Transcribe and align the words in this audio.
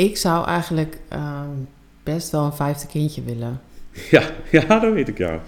Ik 0.00 0.16
zou 0.16 0.46
eigenlijk 0.46 0.98
ehm, 1.08 1.48
best 2.02 2.30
wel 2.30 2.44
een 2.44 2.52
vijfde 2.52 2.86
kindje 2.86 3.22
willen. 3.22 3.60
Ja, 4.10 4.22
ja, 4.50 4.78
dat 4.80 4.92
weet 4.92 5.08
ik 5.08 5.18
ja. 5.18 5.40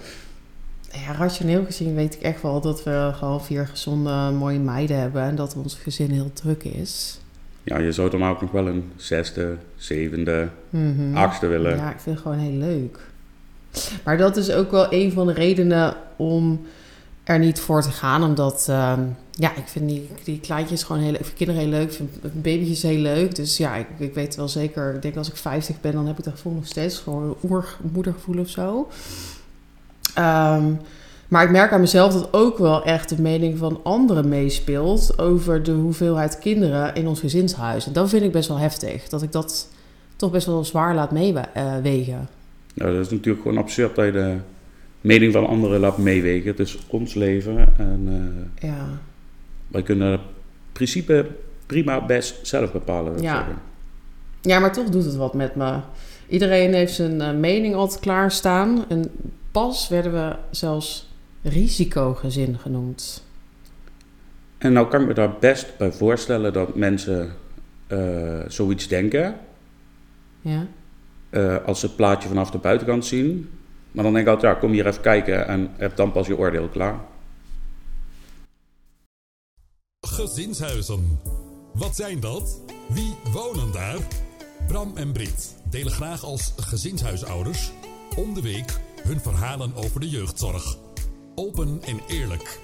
Ja, 0.91 1.11
rationeel 1.17 1.65
gezien 1.65 1.95
weet 1.95 2.13
ik 2.15 2.21
echt 2.21 2.41
wel 2.41 2.61
dat 2.61 2.83
we 2.83 3.11
gewoon 3.13 3.43
vier 3.43 3.67
gezonde, 3.67 4.31
mooie 4.37 4.59
meiden 4.59 4.97
hebben 4.99 5.21
en 5.21 5.35
dat 5.35 5.55
ons 5.55 5.75
gezin 5.75 6.11
heel 6.11 6.31
druk 6.33 6.63
is. 6.63 7.19
Ja, 7.63 7.77
je 7.77 7.91
zou 7.91 8.09
dan 8.09 8.23
ook 8.23 8.41
nog 8.41 8.51
wel 8.51 8.67
een 8.67 8.91
zesde, 8.95 9.55
zevende, 9.75 10.47
Mhm. 10.69 11.15
achtste 11.17 11.47
willen. 11.47 11.75
Ja, 11.77 11.91
ik 11.91 11.99
vind 11.99 12.15
het 12.15 12.25
gewoon 12.25 12.39
heel 12.41 12.57
leuk. 12.59 12.99
Maar 14.03 14.17
dat 14.17 14.37
is 14.37 14.51
ook 14.51 14.71
wel 14.71 14.93
een 14.93 15.11
van 15.11 15.27
de 15.27 15.33
redenen 15.33 15.95
om 16.15 16.65
er 17.23 17.39
niet 17.39 17.59
voor 17.59 17.81
te 17.81 17.91
gaan. 17.91 18.23
Omdat, 18.23 18.65
ehm, 18.69 19.01
ja, 19.35 19.55
ik 19.55 19.67
vind 19.67 19.89
die, 19.89 20.09
die 20.23 20.39
kleintjes 20.39 20.83
gewoon 20.83 21.01
heel 21.01 21.11
leuk. 21.11 21.19
Ik 21.19 21.25
vind 21.25 21.37
kinderen 21.37 21.61
heel 21.61 21.71
leuk. 21.71 21.89
Ik 21.89 21.95
vind 21.95 22.41
baby's 22.41 22.81
heel 22.81 22.97
leuk. 22.97 23.35
Dus 23.35 23.57
ja, 23.57 23.75
ik, 23.75 23.87
ik 23.97 24.13
weet 24.13 24.35
wel 24.35 24.47
zeker. 24.47 24.95
Ik 24.95 25.01
denk 25.01 25.15
als 25.15 25.29
ik 25.29 25.35
50 25.35 25.81
ben, 25.81 25.91
dan 25.91 26.07
heb 26.07 26.17
ik 26.17 26.23
dat 26.23 26.33
gevoel 26.33 26.53
nog 26.53 26.65
steeds. 26.65 26.99
Gewoon 26.99 27.23
een 27.23 27.49
oermoedergevoel 27.49 28.39
of 28.39 28.49
zo. 28.49 28.87
Ehm, 30.13 30.73
maar 31.27 31.43
ik 31.43 31.51
merk 31.51 31.71
aan 31.71 31.79
mezelf 31.79 32.13
dat 32.13 32.33
ook 32.33 32.57
wel 32.57 32.83
echt 32.83 33.09
de 33.09 33.21
mening 33.21 33.57
van 33.57 33.79
anderen 33.83 34.29
meespeelt 34.29 35.19
over 35.19 35.63
de 35.63 35.71
hoeveelheid 35.71 36.39
kinderen 36.39 36.95
in 36.95 37.07
ons 37.07 37.19
gezinshuis. 37.19 37.85
En 37.85 37.93
dat 37.93 38.09
vind 38.09 38.23
ik 38.23 38.31
best 38.31 38.47
wel 38.47 38.57
heftig. 38.57 39.09
Dat 39.09 39.21
ik 39.21 39.31
dat 39.31 39.69
toch 40.15 40.31
best 40.31 40.45
wel 40.45 40.63
zwaar 40.65 40.95
laat 40.95 41.11
meewegen. 41.11 42.29
Nou, 42.73 42.93
dat 42.93 43.05
is 43.05 43.11
natuurlijk 43.11 43.41
gewoon 43.41 43.57
absurd 43.57 43.95
dat 43.95 44.05
je 44.05 44.11
de 44.11 44.35
mening 45.01 45.33
van 45.33 45.47
anderen 45.47 45.79
laat 45.79 45.97
meewegen. 45.97 46.49
Het 46.49 46.59
is 46.59 46.77
ons 46.87 47.13
leven 47.13 47.57
en 47.77 48.07
eh, 48.59 48.69
Ja. 48.69 48.99
Wij 49.73 49.81
kunnen 49.81 50.11
het 50.11 50.21
principe 50.71 51.27
prima 51.65 52.05
best 52.05 52.47
zelf 52.47 52.71
bepalen. 52.71 53.21
Ja. 53.21 53.35
zeggen. 53.35 53.61
ja, 54.41 54.59
maar 54.59 54.73
toch 54.73 54.89
doet 54.89 55.05
het 55.05 55.15
wat 55.15 55.33
met 55.33 55.55
me. 55.55 55.79
Iedereen 56.27 56.73
heeft 56.73 56.93
zijn 56.93 57.21
eh, 57.21 57.33
mening 57.33 57.75
altijd 57.75 57.99
klaarstaan. 57.99 58.85
En 58.89 59.11
pas 59.51 59.89
werden 59.89 60.13
we 60.13 60.35
zelfs 60.51 61.09
risicogezin 61.41 62.57
genoemd. 62.57 63.23
En 64.57 64.73
nou 64.73 64.87
kan 64.87 65.01
ik 65.01 65.07
me 65.07 65.13
daar 65.13 65.33
best 65.39 65.77
bij 65.77 65.91
voorstellen 65.91 66.53
dat 66.53 66.75
mensen 66.75 67.33
eh, 67.87 68.39
zoiets 68.47 68.87
denken. 68.87 69.35
Ja. 70.41 70.65
eh, 71.29 71.57
als 71.65 71.79
ze 71.79 71.85
het 71.85 71.95
plaatje 71.95 72.27
vanaf 72.27 72.51
de 72.51 72.57
buitenkant 72.57 73.05
zien. 73.05 73.49
Maar 73.91 74.03
dan 74.03 74.13
denk 74.13 74.27
ik 74.27 74.33
altijd, 74.33 74.53
ja, 74.53 74.59
kom 74.59 74.71
hier 74.71 74.87
even 74.87 75.01
kijken 75.01 75.47
en 75.47 75.69
heb 75.77 75.95
dan 75.95 76.11
pas 76.11 76.27
je 76.27 76.37
oordeel 76.37 76.67
klaar. 76.67 76.95
Gezinshuizen. 80.13 81.19
Wat 81.73 81.95
zijn 81.95 82.19
dat? 82.19 82.61
Wie 82.89 83.15
wonen 83.31 83.71
daar? 83.71 83.97
Bram 84.67 84.97
en 84.97 85.11
Brit 85.11 85.55
delen 85.69 85.91
graag 85.91 86.23
als 86.23 86.53
gezinshuisouders 86.57 87.71
om 88.17 88.33
de 88.33 88.41
week 88.41 88.79
hun 89.03 89.19
verhalen 89.19 89.75
over 89.75 89.99
de 89.99 90.09
jeugdzorg. 90.09 90.77
Open 91.35 91.79
en 91.81 91.99
eerlijk. 92.07 92.59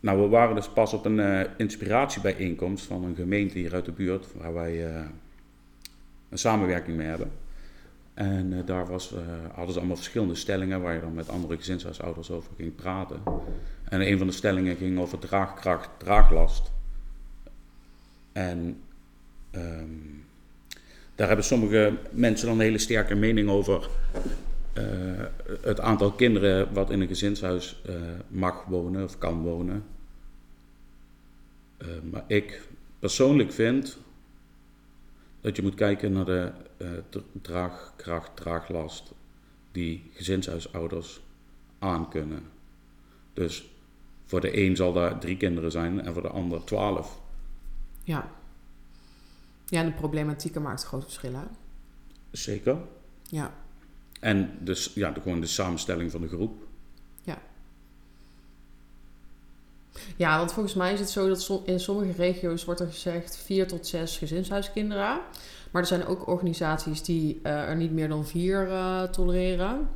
Nou, 0.00 0.20
we 0.20 0.28
waren 0.28 0.54
dus 0.54 0.68
pas 0.68 0.92
op 0.92 1.04
een 1.04 1.20
eh, 1.20 1.50
inspiratiebijeenkomst 1.56 2.84
van 2.84 3.04
een 3.04 3.14
gemeente 3.14 3.58
hier 3.58 3.74
uit 3.74 3.84
de 3.84 3.92
buurt, 3.92 4.26
waar 4.34 4.54
wij 4.54 4.86
eh, 4.86 5.04
een 6.28 6.38
samenwerking 6.38 6.96
mee 6.96 7.06
hebben. 7.06 7.30
En 8.14 8.52
eh, 8.52 8.66
daar 8.66 8.86
was, 8.86 9.12
eh, 9.12 9.20
hadden 9.52 9.72
ze 9.72 9.78
allemaal 9.78 9.96
verschillende 9.96 10.34
stellingen 10.34 10.80
waar 10.80 10.94
je 10.94 11.00
dan 11.00 11.14
met 11.14 11.28
andere 11.28 11.56
gezinshuisouders 11.56 12.30
over 12.30 12.50
ging 12.56 12.74
praten. 12.74 13.22
En 13.84 14.00
een 14.00 14.18
van 14.18 14.26
de 14.26 14.32
stellingen 14.32 14.76
ging 14.76 14.98
over 14.98 15.18
draagkracht, 15.18 15.88
draaglast. 15.98 16.72
En 18.32 18.80
ehm, 19.50 19.88
daar 21.14 21.26
hebben 21.26 21.44
sommige 21.44 21.92
mensen 22.10 22.46
dan 22.46 22.56
een 22.56 22.64
hele 22.64 22.78
sterke 22.78 23.14
mening 23.14 23.48
over. 23.48 23.88
eh, 24.72 24.82
het 25.60 25.80
aantal 25.80 26.12
kinderen 26.12 26.72
wat 26.72 26.90
in 26.90 27.00
een 27.00 27.08
gezinshuis 27.08 27.82
mag 28.28 28.64
wonen 28.64 29.04
of 29.04 29.18
kan 29.18 29.42
wonen. 29.42 29.84
Maar 32.10 32.24
ik 32.26 32.68
persoonlijk 32.98 33.52
vind 33.52 33.98
dat 35.40 35.56
je 35.56 35.62
moet 35.62 35.74
kijken 35.74 36.12
naar 36.12 36.24
de 36.24 36.52
draagkracht, 37.42 38.36
draaglast 38.36 39.12
die 39.72 40.10
gezinshuisouders 40.12 41.20
aankunnen. 41.78 42.42
Dus 43.32 43.70
voor 44.24 44.40
de 44.40 44.64
een 44.64 44.76
zal 44.76 44.92
daar 44.92 45.18
drie 45.18 45.36
kinderen 45.36 45.70
zijn 45.70 46.00
en 46.00 46.12
voor 46.12 46.22
de 46.22 46.28
ander 46.28 46.64
twaalf. 46.64 47.20
Ja. 48.04 48.30
Ja, 49.66 49.80
en 49.80 49.86
de 49.86 49.92
problematieken 49.92 50.62
maakt 50.62 50.84
groot 50.84 51.02
verschil? 51.02 51.34
Zeker. 52.30 52.78
Ja. 53.22 53.54
En 54.20 54.58
dus 54.60 54.92
ja, 54.94 55.10
de, 55.10 55.20
gewoon 55.20 55.40
de 55.40 55.46
samenstelling 55.46 56.10
van 56.10 56.20
de 56.20 56.28
groep. 56.28 56.62
Ja, 60.16 60.38
want 60.38 60.52
volgens 60.52 60.74
mij 60.74 60.92
is 60.92 61.00
het 61.00 61.10
zo 61.10 61.28
dat 61.28 61.60
in 61.64 61.80
sommige 61.80 62.12
regio's 62.12 62.64
wordt 62.64 62.80
er 62.80 62.86
gezegd 62.86 63.36
vier 63.36 63.66
tot 63.66 63.86
zes 63.86 64.18
gezinshuiskinderen. 64.18 65.20
Maar 65.70 65.82
er 65.82 65.88
zijn 65.88 66.06
ook 66.06 66.28
organisaties 66.28 67.02
die 67.02 67.40
eh, 67.42 67.68
er 67.68 67.76
niet 67.76 67.92
meer 67.92 68.08
dan 68.08 68.26
vier 68.26 68.68
eh, 68.68 69.02
tolereren. 69.02 69.88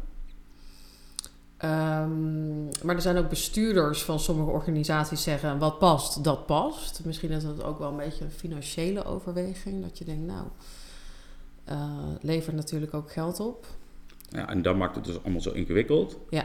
Ehm, 1.57 2.65
maar 2.65 2.95
er 2.95 3.01
zijn 3.01 3.17
ook 3.17 3.29
bestuurders 3.29 4.03
van 4.05 4.21
sommige 4.21 4.51
organisaties 4.51 5.23
zeggen 5.23 5.59
wat 5.59 5.79
past, 5.79 6.25
dat 6.25 6.47
past. 6.47 7.01
Misschien 7.05 7.31
is 7.31 7.43
dat 7.43 7.63
ook 7.63 7.79
wel 7.79 7.91
een 7.91 7.97
beetje 7.97 8.25
een 8.25 8.31
financiële 8.31 9.05
overweging. 9.05 9.83
Dat 9.83 9.99
je 9.99 10.05
denkt, 10.05 10.27
nou, 10.27 10.47
eh 11.65 11.99
levert 12.21 12.57
natuurlijk 12.57 12.95
ook 12.95 13.13
geld 13.13 13.41
op. 13.41 13.67
Ja, 14.29 14.49
en 14.49 14.63
dat 14.63 14.77
maakt 14.77 14.95
het 14.95 15.05
dus 15.05 15.23
allemaal 15.23 15.41
zo 15.41 15.51
ingewikkeld. 15.51 16.17
Ja. 16.31 16.45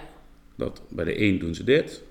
Dat 0.56 0.82
bij 0.90 1.06
de 1.06 1.22
een 1.22 1.40
doen 1.40 1.56
ze 1.56 1.64
dit, 1.64 2.02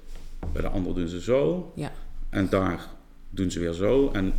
bij 0.53 0.63
de 0.63 0.69
ander 0.69 0.95
doen 0.95 1.09
ze 1.09 1.21
zo. 1.21 1.73
Ja. 1.75 1.93
En 2.31 2.49
daar 2.49 2.89
doen 3.31 3.51
ze 3.51 3.61
weer 3.61 3.73
zo. 3.73 4.11
En 4.11 4.33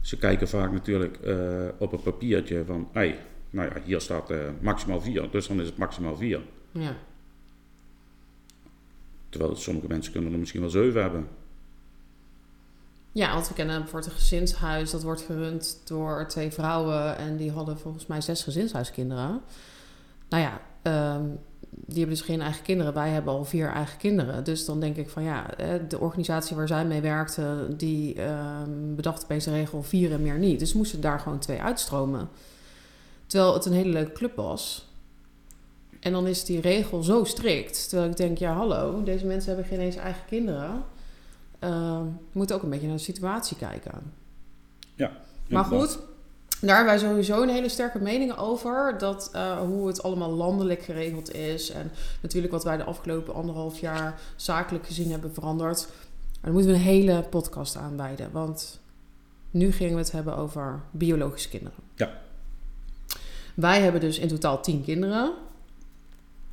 ze 0.00 0.18
kijken 0.18 0.48
vaak 0.48 0.72
natuurlijk 0.72 1.16
eh, 1.16 1.68
op 1.78 1.92
een 1.92 2.02
papiertje 2.02 2.64
van, 2.64 2.88
hey, 2.92 3.18
nou 3.50 3.68
ja, 3.74 3.80
hier 3.84 4.00
staat 4.00 4.30
eh, 4.30 4.38
maximaal 4.60 5.00
vier, 5.00 5.30
dus 5.30 5.46
dan 5.46 5.60
is 5.60 5.66
het 5.66 5.76
maximaal 5.76 6.16
vier. 6.16 6.40
Ja. 6.72 6.96
Terwijl 9.28 9.56
sommige 9.56 9.86
mensen 9.86 10.12
kunnen 10.12 10.32
er 10.32 10.38
misschien 10.38 10.60
wel 10.60 10.70
zeven 10.70 11.02
hebben. 11.02 11.28
Ja, 13.12 13.34
want 13.34 13.48
we 13.48 13.54
kennen 13.54 13.86
een 13.92 14.02
gezinshuis 14.02 14.90
dat 14.90 15.02
wordt 15.02 15.20
gerund 15.20 15.82
door 15.84 16.26
twee 16.28 16.50
vrouwen 16.50 17.16
en 17.16 17.36
die 17.36 17.50
hadden 17.50 17.78
volgens 17.78 18.06
mij 18.06 18.20
zes 18.20 18.42
gezinshuiskinderen. 18.42 19.40
Nou 20.28 20.42
ja, 20.42 20.60
ehm, 20.82 21.26
die 21.70 21.98
hebben 21.98 22.16
dus 22.16 22.24
geen 22.26 22.40
eigen 22.40 22.62
kinderen. 22.62 22.94
Wij 22.94 23.08
hebben 23.08 23.32
al 23.32 23.44
vier 23.44 23.68
eigen 23.68 23.98
kinderen. 23.98 24.44
Dus 24.44 24.64
dan 24.64 24.80
denk 24.80 24.96
ik 24.96 25.08
van 25.08 25.22
ja, 25.22 25.46
de 25.88 25.98
organisatie 25.98 26.56
waar 26.56 26.68
zij 26.68 26.84
mee 26.84 27.00
werkte, 27.00 27.66
die 27.76 28.14
ehm, 28.14 28.94
bedacht 28.94 29.22
opeens 29.22 29.44
de 29.44 29.50
regel 29.50 29.82
vier 29.82 30.12
en 30.12 30.22
meer 30.22 30.38
niet. 30.38 30.58
Dus 30.58 30.72
moesten 30.72 31.00
daar 31.00 31.20
gewoon 31.20 31.38
twee 31.38 31.60
uitstromen. 31.60 32.28
Terwijl 33.26 33.54
het 33.54 33.64
een 33.64 33.72
hele 33.72 33.92
leuke 33.92 34.12
club 34.12 34.36
was. 34.36 34.88
En 36.00 36.12
dan 36.12 36.26
is 36.26 36.44
die 36.44 36.60
regel 36.60 37.02
zo 37.02 37.24
strikt. 37.24 37.88
Terwijl 37.88 38.10
ik 38.10 38.16
denk, 38.16 38.38
ja 38.38 38.52
hallo, 38.52 39.02
deze 39.02 39.26
mensen 39.26 39.48
hebben 39.54 39.70
geen 39.70 39.80
eens 39.80 39.96
eigen 39.96 40.24
kinderen. 40.26 40.84
Ehm, 41.58 42.04
je 42.04 42.38
moet 42.38 42.52
ook 42.52 42.62
een 42.62 42.70
beetje 42.70 42.86
naar 42.86 42.96
de 42.96 43.02
situatie 43.02 43.56
kijken. 43.56 44.12
Maar 45.48 45.64
Inderdaad. 45.64 45.90
goed, 45.90 45.98
daar 46.60 46.76
hebben 46.76 46.94
wij 46.94 47.08
sowieso 47.08 47.42
een 47.42 47.48
hele 47.48 47.68
sterke 47.68 47.98
mening 47.98 48.36
over. 48.36 48.98
Dat 48.98 49.30
eh, 49.32 49.58
hoe 49.58 49.86
het 49.86 50.02
allemaal 50.02 50.30
landelijk 50.30 50.82
geregeld 50.82 51.34
is. 51.34 51.70
En 51.70 51.90
natuurlijk 52.20 52.52
wat 52.52 52.64
wij 52.64 52.76
de 52.76 52.84
afgelopen 52.84 53.34
anderhalf 53.34 53.78
jaar 53.80 54.20
zakelijk 54.36 54.86
gezien 54.86 55.10
hebben 55.10 55.34
veranderd. 55.34 55.86
Maar 55.86 56.40
daar 56.40 56.52
moeten 56.52 56.70
we 56.70 56.76
een 56.76 56.84
hele 56.84 57.22
podcast 57.22 57.76
aan 57.76 57.96
wijden. 57.96 58.32
Want 58.32 58.80
nu 59.50 59.72
gingen 59.72 59.94
we 59.94 60.00
het 60.00 60.12
hebben 60.12 60.36
over 60.36 60.80
biologische 60.90 61.48
kinderen. 61.48 61.78
Ja. 61.94 62.20
Wij 63.54 63.80
hebben 63.80 64.00
dus 64.00 64.18
in 64.18 64.28
totaal 64.28 64.62
tien 64.62 64.84
kinderen. 64.84 65.32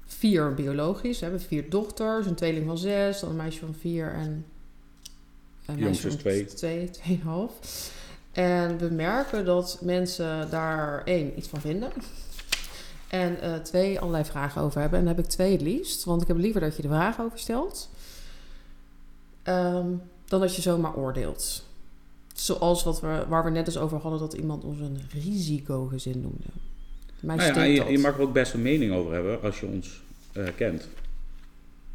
Vier 0.06 0.54
biologisch. 0.54 1.20
We 1.20 1.26
hebben 1.26 1.42
vier 1.42 1.70
dochters, 1.70 2.26
een 2.26 2.36
tweeling 2.36 2.66
van 2.66 2.78
zes, 2.78 3.20
dan 3.20 3.30
een 3.30 3.36
meisje 3.36 3.60
van 3.60 3.76
vier 3.80 4.14
en 4.14 4.46
een 5.66 5.80
meisje 5.80 6.08
is 6.08 6.14
van 6.14 6.22
twee. 6.22 6.46
twee, 6.46 6.90
tweeënhalf. 6.90 7.60
En 8.38 8.78
we 8.78 8.90
merken 8.90 9.46
dat 9.46 9.80
mensen 9.82 10.50
daar 10.50 11.04
één 11.04 11.38
iets 11.38 11.48
van 11.48 11.62
vinden. 11.62 11.92
En 13.08 13.42
eh, 13.42 13.54
twee 13.56 14.00
allerlei 14.00 14.26
vragen 14.26 14.62
over 14.62 14.82
hebben. 14.82 15.00
En 15.00 15.06
daar 15.06 15.16
heb 15.16 15.24
ik 15.24 15.30
twee 15.32 15.52
het 15.52 15.62
liefst. 15.62 16.04
Want 16.04 16.22
ik 16.22 16.28
heb 16.28 16.38
liever 16.38 16.62
dat 16.62 16.76
je 16.76 16.82
de 16.82 16.88
vragen 16.88 17.24
over 17.24 17.40
stelt. 17.40 17.90
ehm, 19.44 19.88
dan 20.26 20.40
dat 20.40 20.56
je 20.56 20.62
zomaar 20.62 20.96
oordeelt. 20.96 21.66
Zoals 22.34 22.84
wat 22.84 23.02
we, 23.02 23.26
waar 23.28 23.44
we 23.44 23.50
net 23.50 23.66
dus 23.66 23.78
over 23.78 23.98
hadden, 24.00 24.20
dat 24.20 24.34
iemand 24.34 24.64
ons 24.64 24.80
een 24.80 25.02
risicogezin 25.24 26.22
noemde. 26.22 26.48
Mij 27.20 27.36
Nou 27.36 27.66
ja, 27.68 27.86
je, 27.88 28.00
mag 28.00 28.16
er 28.16 28.22
ook 28.22 28.34
best 28.34 28.54
een 28.54 28.62
mening 28.62 28.94
over 28.94 29.14
hebben 29.14 29.42
als 29.42 29.60
je 29.60 29.66
ons 29.66 30.02
eh, 30.32 30.44
kent. 30.56 30.88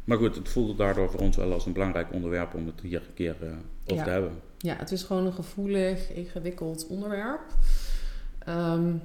Maar 0.03 0.17
goed, 0.17 0.35
het 0.35 0.49
voelde 0.49 0.75
daardoor 0.75 1.09
voor 1.09 1.19
ons 1.19 1.35
wel 1.35 1.53
als 1.53 1.65
een 1.65 1.73
belangrijk 1.73 2.13
onderwerp 2.13 2.53
om 2.53 2.65
het 2.65 2.81
hier 2.81 3.01
een 3.01 3.13
keer 3.13 3.35
eh, 3.41 3.47
over 3.83 3.95
Ja. 3.95 4.03
te 4.03 4.09
hebben. 4.09 4.31
Ja, 4.63 4.75
het 4.75 4.91
is 4.91 5.03
gewoon 5.03 5.25
een 5.25 5.33
gevoelig, 5.33 6.09
ingewikkeld 6.09 6.87
onderwerp. 6.87 7.41
Ehm, 8.39 8.95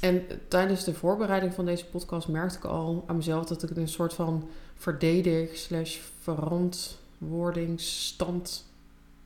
en 0.00 0.22
tijdens 0.48 0.84
de 0.84 0.94
voorbereiding 0.94 1.54
van 1.54 1.64
deze 1.64 1.86
podcast 1.86 2.28
merkte 2.28 2.56
ik 2.56 2.64
al 2.64 3.04
aan 3.06 3.16
mezelf 3.16 3.46
dat 3.46 3.62
ik 3.62 3.76
een 3.76 3.88
soort 3.88 4.14
van 4.14 4.48
verdedig 4.74 5.56
slash 5.56 5.98
verantwoordingsstand 6.20 8.66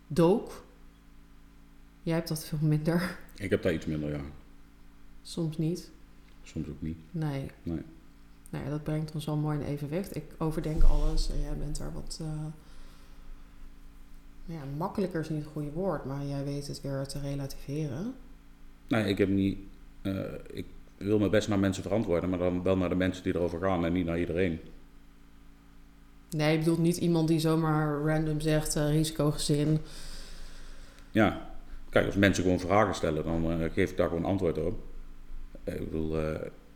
dook. 0.06 0.64
Jij 2.02 2.14
hebt 2.14 2.28
dat 2.28 2.44
veel 2.44 2.58
minder. 2.60 3.18
Ik 3.36 3.50
heb 3.50 3.62
daar 3.62 3.72
iets 3.72 3.86
minder, 3.86 4.10
ja. 4.10 4.20
Soms 5.22 5.58
niet. 5.58 5.90
Soms 6.42 6.68
ook 6.68 6.82
niet. 6.82 6.98
Nee. 7.10 7.50
Nee. 7.62 7.82
Nou 8.50 8.64
ja, 8.64 8.70
dat 8.70 8.82
brengt 8.82 9.14
ons 9.14 9.24
wel 9.24 9.36
mooi 9.36 9.58
in 9.58 9.64
evenwicht. 9.66 10.16
Ik 10.16 10.24
overdenk 10.38 10.82
alles 10.82 11.30
en 11.30 11.40
jij 11.40 11.56
bent 11.56 11.78
daar 11.78 11.92
wat... 11.92 12.18
eh, 12.20 12.26
ja, 14.44 14.60
makkelijker 14.76 15.20
is 15.20 15.28
niet 15.28 15.42
het 15.42 15.52
goede 15.52 15.70
woord, 15.70 16.04
maar 16.04 16.24
jij 16.24 16.44
weet 16.44 16.66
het 16.66 16.80
weer 16.80 17.06
te 17.06 17.20
relativeren. 17.20 18.14
Nee, 18.88 19.04
ik 19.04 19.18
heb 19.18 19.28
niet... 19.28 19.58
eh, 20.02 20.12
ik 20.52 20.66
wil 20.96 21.18
me 21.18 21.28
best 21.28 21.48
naar 21.48 21.58
mensen 21.58 21.82
verantwoorden, 21.82 22.30
maar 22.30 22.38
dan 22.38 22.62
wel 22.62 22.76
naar 22.76 22.88
de 22.88 22.94
mensen 22.94 23.22
die 23.22 23.34
erover 23.34 23.60
gaan 23.60 23.84
en 23.84 23.92
niet 23.92 24.06
naar 24.06 24.18
iedereen. 24.18 24.60
Nee, 26.30 26.52
je 26.52 26.58
bedoelt 26.58 26.78
niet 26.78 26.96
iemand 26.96 27.28
die 27.28 27.38
zomaar 27.38 28.00
random 28.04 28.40
zegt 28.40 28.76
eh, 28.76 28.90
risicogezin. 28.90 29.78
Ja, 31.10 31.50
kijk, 31.88 32.06
als 32.06 32.16
mensen 32.16 32.42
gewoon 32.42 32.60
vragen 32.60 32.94
stellen, 32.94 33.24
dan 33.24 33.50
eh, 33.50 33.72
geef 33.72 33.90
ik 33.90 33.96
daar 33.96 34.08
gewoon 34.08 34.24
antwoord 34.24 34.58
op. 34.58 34.78
Ik 35.64 35.90
bedoel, 35.90 36.18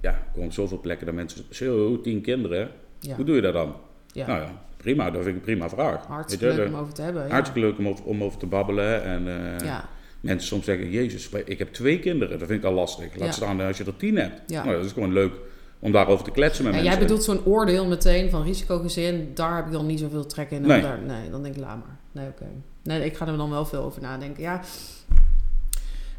ja, 0.01 0.11
ik 0.13 0.33
kom 0.33 0.45
op 0.45 0.53
zoveel 0.53 0.81
plekken 0.81 1.07
dat 1.07 1.15
mensen 1.15 1.45
zo, 1.51 2.01
tien 2.01 2.21
kinderen, 2.21 2.71
Ja, 3.01 3.15
hoe 3.17 3.25
doe 3.25 3.35
je 3.35 3.41
dat 3.43 3.53
dan? 3.53 3.75
ja. 4.13 4.27
Nou 4.27 4.41
ja, 4.41 4.63
prima, 4.79 5.05
dat 5.05 5.15
vind 5.23 5.27
ik 5.27 5.35
een 5.35 5.41
prima 5.41 5.69
vraag. 5.69 6.07
hartstikke 6.07 6.55
leuk 6.55 6.69
om 6.69 6.75
over 6.75 6.95
te 6.95 7.03
hebben. 7.03 7.23
ja. 7.23 7.29
Hartstikke 7.31 7.69
leuk 7.69 7.79
om 7.79 7.89
over, 7.89 8.05
om 8.05 8.23
over 8.23 8.39
te 8.39 8.47
babbelen. 8.47 9.03
En 9.05 9.29
eh, 9.29 9.67
Ja, 9.67 9.89
mensen 10.21 10.49
soms 10.49 10.65
zeggen, 10.65 10.91
jezus, 10.91 11.29
ik 11.45 11.59
heb 11.59 11.73
twee 11.73 11.99
kinderen, 11.99 12.39
dat 12.39 12.49
vind 12.49 12.61
ik 12.61 12.67
al 12.67 12.75
lastig. 12.75 13.15
Laat 13.17 13.27
Ja. 13.29 13.33
staan 13.33 13.61
als 13.61 13.79
je 13.79 13.85
er 13.85 13.97
tien 13.97 14.17
hebt. 14.17 14.41
ja. 14.47 14.65
Nou, 14.65 14.77
dat 14.77 14.85
is 14.85 14.93
gewoon 14.93 15.13
leuk 15.13 15.33
om 15.79 15.93
daarover 15.93 16.25
te 16.25 16.31
kletsen 16.31 16.65
met 16.65 16.73
En 16.75 16.79
mensen. 16.81 16.99
jij 16.99 17.07
bedoelt 17.09 17.25
zo'n 17.25 17.45
oordeel 17.45 17.87
meteen 17.87 18.31
van 18.31 18.43
risicogezin, 18.43 19.31
daar 19.35 19.57
heb 19.57 19.67
ik 19.67 19.73
dan 19.73 19.87
niet 19.87 19.99
zoveel 20.01 20.27
trek 20.27 20.51
in. 20.51 20.63
Nee. 20.63 20.83
Daar, 20.83 20.99
nee, 21.03 21.31
dan 21.31 21.43
denk 21.43 21.55
ik, 21.55 21.61
laat 21.61 21.77
maar. 21.77 21.97
Nee, 22.13 22.27
oké. 22.29 22.47
Nee, 22.83 23.05
ik 23.05 23.17
ga 23.17 23.27
er 23.27 23.37
dan 23.37 23.51
wel 23.51 23.65
veel 23.67 23.83
over 23.83 24.03
nadenken. 24.03 24.43
Ja. 24.43 24.61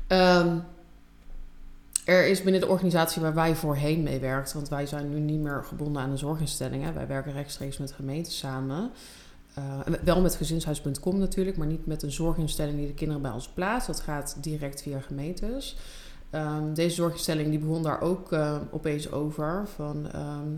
Ehm, 0.08 0.58
er 2.10 2.28
is 2.28 2.44
binnen 2.44 2.62
de 2.62 2.68
organisatie 2.68 3.22
waar 3.22 3.34
wij 3.34 3.56
voorheen 3.56 4.04
mee 4.04 4.20
werkten, 4.20 4.56
want 4.56 4.70
wij 4.70 4.86
zijn 4.86 5.10
nu 5.10 5.20
niet 5.20 5.40
meer 5.40 5.64
gebonden 5.64 6.02
aan 6.02 6.12
een 6.12 6.18
zorginstelling. 6.18 6.84
Hè. 6.84 6.94
Wij 6.94 7.08
werken 7.08 7.32
rechtstreeks 7.32 7.78
met 7.78 7.92
gemeenten 7.92 8.32
samen. 8.32 8.92
Eh, 9.54 9.80
wel 10.04 10.22
met 10.22 10.36
gezinshuis.com 10.36 11.18
natuurlijk, 11.18 11.58
maar 11.58 11.68
niet 11.68 11.86
met 11.86 12.04
een 12.04 12.12
zorginstelling 12.12 12.78
die 12.78 12.88
de 12.88 12.94
kinderen 12.94 13.22
bij 13.22 13.32
ons 13.32 13.48
plaatst. 13.48 13.88
Dat 13.88 14.00
gaat 14.00 14.38
direct 14.42 14.82
via 14.82 15.00
gemeentes. 15.00 15.78
Ehm, 16.30 16.74
deze 16.74 16.96
zorginstelling 16.96 17.50
die 17.50 17.60
begon 17.60 17.84
daar 17.84 18.02
ook 18.02 18.32
eh, 18.32 18.58
opeens 18.72 19.12
over. 19.12 19.68
Van, 19.76 20.12
ehm, 20.12 20.50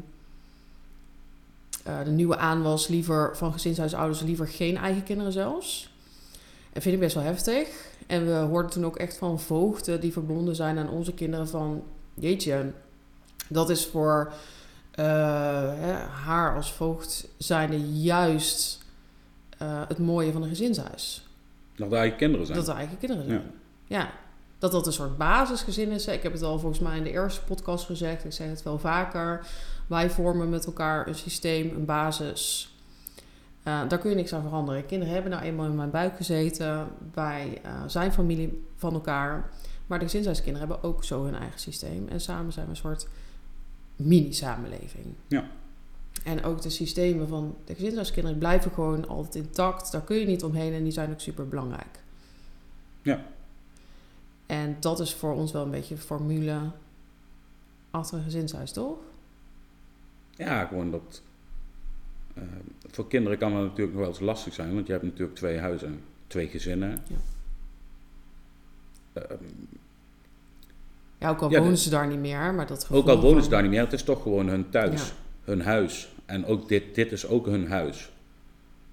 eh, 1.83 2.03
de 2.03 2.12
nieuwe 2.12 2.38
aanwas 2.38 2.88
liever 2.88 3.38
van 3.38 3.53
gezinshuisouders 3.53 4.21
liever 4.21 4.48
geen 4.48 4.77
eigen 4.77 5.03
kinderen 5.03 5.31
zelfs. 5.31 5.94
En 6.74 6.81
vind 6.81 6.94
ik 6.94 7.00
best 7.01 7.15
wel 7.15 7.24
heftig. 7.24 7.90
En 8.12 8.25
we 8.25 8.34
hoorden 8.34 8.72
toen 8.72 8.86
ook 8.86 8.98
echt 8.98 9.18
van 9.18 9.40
voogden 9.40 10.02
die 10.02 10.12
verbonden 10.12 10.56
zijn 10.56 10.78
aan 10.78 10.90
onze 10.90 11.13
kinderen 11.13 11.48
van... 11.48 11.84
Jeetje, 12.13 12.72
dat 13.48 13.69
is 13.69 13.86
voor 13.86 14.34
eh, 14.92 15.06
hè, 15.75 15.94
haar 16.24 16.56
als 16.56 16.74
voogd 16.74 17.28
zijnde 17.38 17.80
juist 17.92 18.84
eh, 19.58 19.81
het 19.88 19.98
mooie 19.98 20.31
van 20.31 20.44
een 20.44 20.50
gezinshuis. 20.50 21.28
Dat 21.75 21.90
de 21.90 21.96
eigen 21.96 22.18
kinderen 22.18 22.46
zijn. 22.46 22.58
Dat 22.58 22.68
er 22.68 22.75
eigen 22.75 22.98
kinderen 22.98 23.25
zijn. 23.25 23.42
Ja. 23.88 23.98
Ja. 23.98 24.12
Dat 24.60 24.72
dat 24.72 24.88
een 24.88 24.94
soort 24.94 25.18
basisgezin 25.18 25.92
is. 25.92 26.08
Ik 26.08 26.24
heb 26.24 26.34
het 26.34 26.44
al 26.44 26.60
volgens 26.60 26.81
mij 26.81 26.98
in 26.98 27.04
de 27.04 27.12
eerste 27.12 27.44
podcast 27.44 27.86
gezegd. 27.86 28.25
Ik 28.25 28.34
zeg 28.34 28.50
het 28.50 28.63
wel 28.63 28.80
vaker. 28.80 29.46
Wij 29.88 30.10
vormen 30.10 30.50
met 30.50 30.66
elkaar 30.66 31.08
een 31.08 31.16
systeem, 31.16 31.69
een 31.75 31.86
basis. 31.86 32.74
Eh, 33.63 33.88
daar 33.88 34.00
kun 34.00 34.10
je 34.10 34.16
niks 34.16 34.34
aan 34.34 34.42
veranderen. 34.42 34.86
Kinderen 34.86 35.13
hebben 35.13 35.31
nou 35.31 35.44
eenmaal 35.44 35.66
in 35.66 35.75
mijn 35.75 35.90
buik 35.90 36.16
gezeten. 36.16 36.88
Wij 37.13 37.60
eh, 37.63 37.84
zijn 37.88 38.12
familie 38.12 38.68
van 38.75 38.94
elkaar. 38.94 39.50
Maar 39.88 40.00
de 40.00 40.06
gezinshuiskinderen 40.06 40.68
hebben 40.68 40.90
ook 40.90 41.04
zo 41.04 41.24
hun 41.24 41.36
eigen 41.36 41.60
systeem. 41.60 42.08
En 42.08 42.22
samen 42.22 42.54
zijn 42.54 42.66
we 42.66 42.72
een 42.72 42.78
soort 42.78 43.08
mini-samenleving. 43.96 45.06
Ja. 45.28 45.46
En 46.24 46.44
ook 46.44 46.62
de 46.62 46.69
systemen 46.69 47.28
van 47.28 47.56
de 47.66 47.75
gezinshuiskinderen 47.75 48.38
blijven 48.38 48.72
gewoon 48.72 49.08
altijd 49.08 49.36
intact. 49.36 49.92
Daar 49.92 50.02
kun 50.02 50.18
je 50.18 50.25
niet 50.25 50.44
omheen 50.44 50.74
en 50.74 50.84
die 50.84 50.92
zijn 50.92 51.12
ook 51.12 51.19
super 51.19 51.48
belangrijk. 51.48 52.00
Ja. 53.02 53.25
En 54.46 54.78
dat 54.80 55.00
is 55.00 55.13
voor 55.13 55.34
ons 55.34 55.52
wel 55.52 55.63
een 55.63 55.72
beetje 55.72 55.96
de 55.96 56.02
formule 56.02 56.60
achter 57.92 58.18
een 58.18 58.24
gezinshuis, 58.24 58.72
toch? 58.72 58.98
Ja, 60.36 60.66
gewoon 60.66 60.92
dat. 60.92 61.22
Eh, 62.36 62.44
voor 62.92 63.07
kinderen 63.07 63.38
kan 63.38 63.54
het 63.56 63.63
natuurlijk 63.63 63.92
nog 63.92 64.00
wel 64.00 64.10
eens 64.10 64.19
lastig 64.19 64.54
zijn, 64.54 64.74
want 64.74 64.86
je 64.88 64.92
hebt 64.92 65.06
natuurlijk 65.06 65.36
twee 65.36 65.57
huizen, 65.57 66.01
twee 66.28 66.48
gezinnen. 66.48 67.01
Ja. 67.07 67.16
Ehm, 69.13 69.44
Ja, 71.18 71.30
ook 71.30 71.42
al 71.42 71.50
Ja, 71.51 71.60
wonen 71.60 71.78
ze 71.78 71.89
daar 71.89 72.07
niet 72.07 72.19
meer, 72.19 72.54
maar 72.54 72.68
dat 72.68 72.88
ook 72.92 73.07
al 73.07 73.22
wonen 73.22 73.44
ze 73.44 73.50
daar 73.50 73.62
niet 73.62 73.72
meer, 73.72 73.80
het 73.80 73.94
is 73.94 74.04
toch 74.04 74.22
gewoon 74.22 74.48
hun 74.48 74.69
thuis, 74.69 75.07
Ja. 75.07 75.13
hun 75.44 75.62
huis. 75.62 76.10
En 76.25 76.45
ook 76.45 76.68
dit, 76.68 76.95
dit 76.95 77.12
is 77.12 77.28
ook 77.28 77.45
hun 77.45 77.68
huis. 77.68 78.12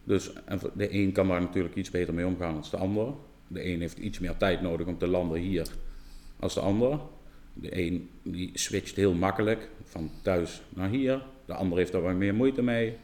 Dus 0.04 0.32
en 0.44 0.60
de 0.74 0.94
een 0.94 1.12
kan 1.12 1.28
daar 1.28 1.40
natuurlijk 1.40 1.74
iets 1.74 1.90
beter 1.90 2.14
mee 2.14 2.26
omgaan 2.26 2.52
dan 2.52 2.64
de 2.70 2.76
ander. 2.76 3.12
De 3.46 3.64
een 3.72 3.80
heeft 3.80 3.98
iets 3.98 4.18
meer 4.18 4.36
tijd 4.36 4.60
nodig 4.60 4.86
om 4.86 4.98
te 4.98 5.06
landen 5.06 5.38
hier 5.40 5.66
als 6.40 6.54
de 6.54 6.60
ander. 6.60 6.98
De 7.52 7.78
een 7.86 8.10
die 8.22 8.50
switcht 8.54 8.96
heel 8.96 9.14
makkelijk 9.14 9.68
van 9.84 10.10
thuis 10.22 10.62
naar 10.68 10.88
hier. 10.88 11.22
De 11.46 11.54
ander 11.54 11.78
heeft 11.78 11.92
daar 11.92 12.02
wat 12.02 12.14
meer 12.14 12.34
moeite 12.34 12.62
mee. 12.62 12.96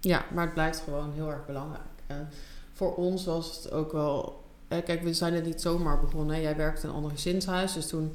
Ja, 0.00 0.24
maar 0.32 0.44
het 0.44 0.54
blijft 0.54 0.80
gewoon 0.80 1.12
heel 1.12 1.30
erg 1.30 1.46
belangrijk. 1.46 1.82
En 2.06 2.28
voor 2.72 2.94
ons 2.94 3.24
was 3.24 3.56
het 3.56 3.72
ook 3.72 3.92
wel... 3.92 4.44
Kijk, 4.68 5.02
we 5.02 5.14
zijn 5.14 5.34
er 5.34 5.42
niet 5.42 5.60
zomaar 5.60 6.00
begonnen. 6.00 6.40
Jij 6.40 6.56
werkte 6.56 6.82
in 6.82 6.88
een 6.88 6.94
ander 6.94 7.10
gezinshuis. 7.10 7.72
Dus 7.72 7.88
toen 7.88 8.14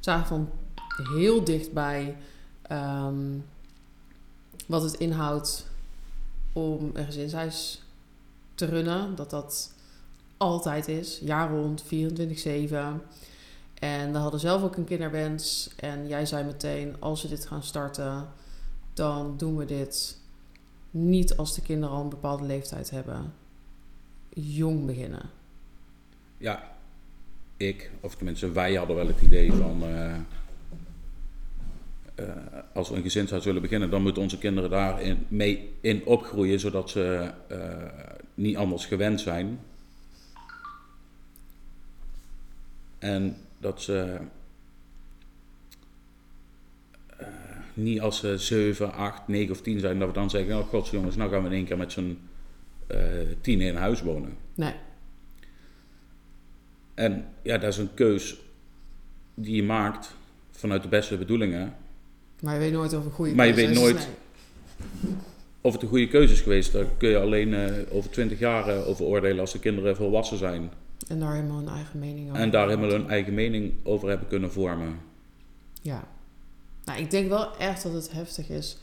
zagen 0.00 0.22
we 0.22 0.28
van 0.28 0.50
heel 1.16 1.44
dichtbij... 1.44 2.16
ehm, 2.62 3.38
wat 4.66 4.82
het 4.82 4.94
inhoudt 4.94 5.66
om 6.52 6.90
een 6.92 7.04
gezinshuis 7.04 7.82
te 8.54 8.64
runnen. 8.64 9.14
Dat 9.14 9.30
dat 9.30 9.72
altijd 10.36 10.88
is. 10.88 11.18
Jaar 11.22 11.50
rond, 11.50 11.84
24-7. 11.84 11.88
En 13.74 14.12
we 14.12 14.18
hadden 14.18 14.40
zelf 14.40 14.62
ook 14.62 14.76
een 14.76 14.84
kinderwens. 14.84 15.70
En 15.76 16.08
jij 16.08 16.26
zei 16.26 16.44
meteen, 16.44 16.96
als 16.98 17.22
we 17.22 17.28
dit 17.28 17.46
gaan 17.46 17.62
starten... 17.62 18.28
dan 18.94 19.36
doen 19.36 19.56
we 19.56 19.64
dit 19.64 20.16
niet 20.92 21.36
als 21.36 21.54
de 21.54 21.62
kinderen 21.62 21.96
al 21.96 22.02
een 22.02 22.08
bepaalde 22.08 22.44
leeftijd 22.44 22.90
hebben. 22.90 23.32
Jong 24.34 24.86
beginnen. 24.86 25.30
Ja, 26.38 26.76
ik, 27.56 27.90
of 28.00 28.14
tenminste 28.14 28.52
wij 28.52 28.74
hadden 28.74 28.96
wel 28.96 29.06
het 29.06 29.20
idee 29.20 29.52
van... 29.52 29.82
eh, 29.82 30.14
eh, 32.14 32.26
als 32.72 32.88
we 32.88 32.96
een 32.96 33.02
gezinshuis 33.02 33.44
willen 33.44 33.62
beginnen, 33.62 33.90
dan 33.90 34.02
moeten 34.02 34.22
onze 34.22 34.38
kinderen 34.38 34.70
daarin 34.70 35.26
mee 35.28 35.72
in 35.80 36.04
opgroeien, 36.06 36.60
zodat 36.60 36.90
ze 36.90 37.30
eh, 37.48 37.58
niet 38.34 38.56
anders 38.56 38.86
gewend 38.86 39.20
zijn. 39.20 39.58
En 42.98 43.36
dat 43.58 43.82
ze 43.82 44.18
eh, 47.16 47.26
niet 47.74 48.00
als 48.00 48.18
ze 48.18 48.38
7, 48.38 48.92
8, 48.92 49.28
9 49.28 49.52
of 49.52 49.60
10 49.60 49.80
zijn, 49.80 49.98
dat 49.98 50.08
we 50.08 50.14
dan 50.14 50.30
zeggen: 50.30 50.58
Oh, 50.58 50.68
gods 50.68 50.90
jongens, 50.90 51.16
nou 51.16 51.30
gaan 51.30 51.40
we 51.42 51.48
in 51.48 51.54
één 51.54 51.64
keer 51.64 51.76
met 51.76 51.92
z'n 51.92 52.18
eh 52.86 52.98
tien 53.40 53.60
in 53.60 53.74
huis 53.76 54.02
wonen. 54.02 54.36
Nee, 54.54 54.74
En 56.94 57.24
ja, 57.42 57.58
dat 57.58 57.70
is 57.72 57.78
een 57.78 57.94
keus 57.94 58.36
die 59.34 59.56
je 59.56 59.62
maakt 59.62 60.14
vanuit 60.50 60.82
de 60.82 60.88
beste 60.88 61.16
bedoelingen. 61.18 61.74
maar 62.42 62.54
je 62.54 62.60
weet 62.60 62.72
nooit 62.72 62.92
of 62.94 63.04
een 63.04 63.10
goede 63.10 63.34
Maar 63.34 63.46
je 63.46 63.52
keuze 63.52 63.68
weet 63.68 63.78
nooit- 63.78 64.08
Nee. 65.00 65.12
Of 65.60 65.72
het 65.72 65.82
een 65.82 65.88
goede 65.88 66.08
keuze 66.08 66.32
is 66.32 66.40
geweest, 66.40 66.72
daar 66.72 66.84
kun 66.96 67.08
je 67.08 67.18
alleen 67.18 67.54
eh, 67.54 67.72
over 67.90 68.10
twintig 68.10 68.38
jaar 68.38 68.68
eh, 68.68 68.88
over 68.88 69.04
oordelen 69.04 69.40
als 69.40 69.52
de 69.52 69.58
kinderen 69.58 69.96
volwassen 69.96 70.38
zijn. 70.38 70.70
En 71.08 71.18
daar 71.20 71.34
helemaal 71.34 71.58
een 71.58 71.68
eigen 71.68 71.98
mening 71.98 72.28
over. 72.30 72.40
En 72.40 72.50
daar 72.50 72.68
helemaal 72.68 72.90
hun 72.90 73.08
eigen 73.08 73.34
mening 73.34 73.72
over 73.82 74.08
hebben 74.08 74.28
kunnen 74.28 74.52
vormen. 74.52 74.98
Ja. 75.82 76.08
Nou, 76.84 77.00
ik 77.00 77.10
denk 77.10 77.28
wel 77.28 77.56
echt 77.56 77.82
dat 77.82 77.92
het 77.92 78.12
heftig 78.12 78.48
is 78.48 78.76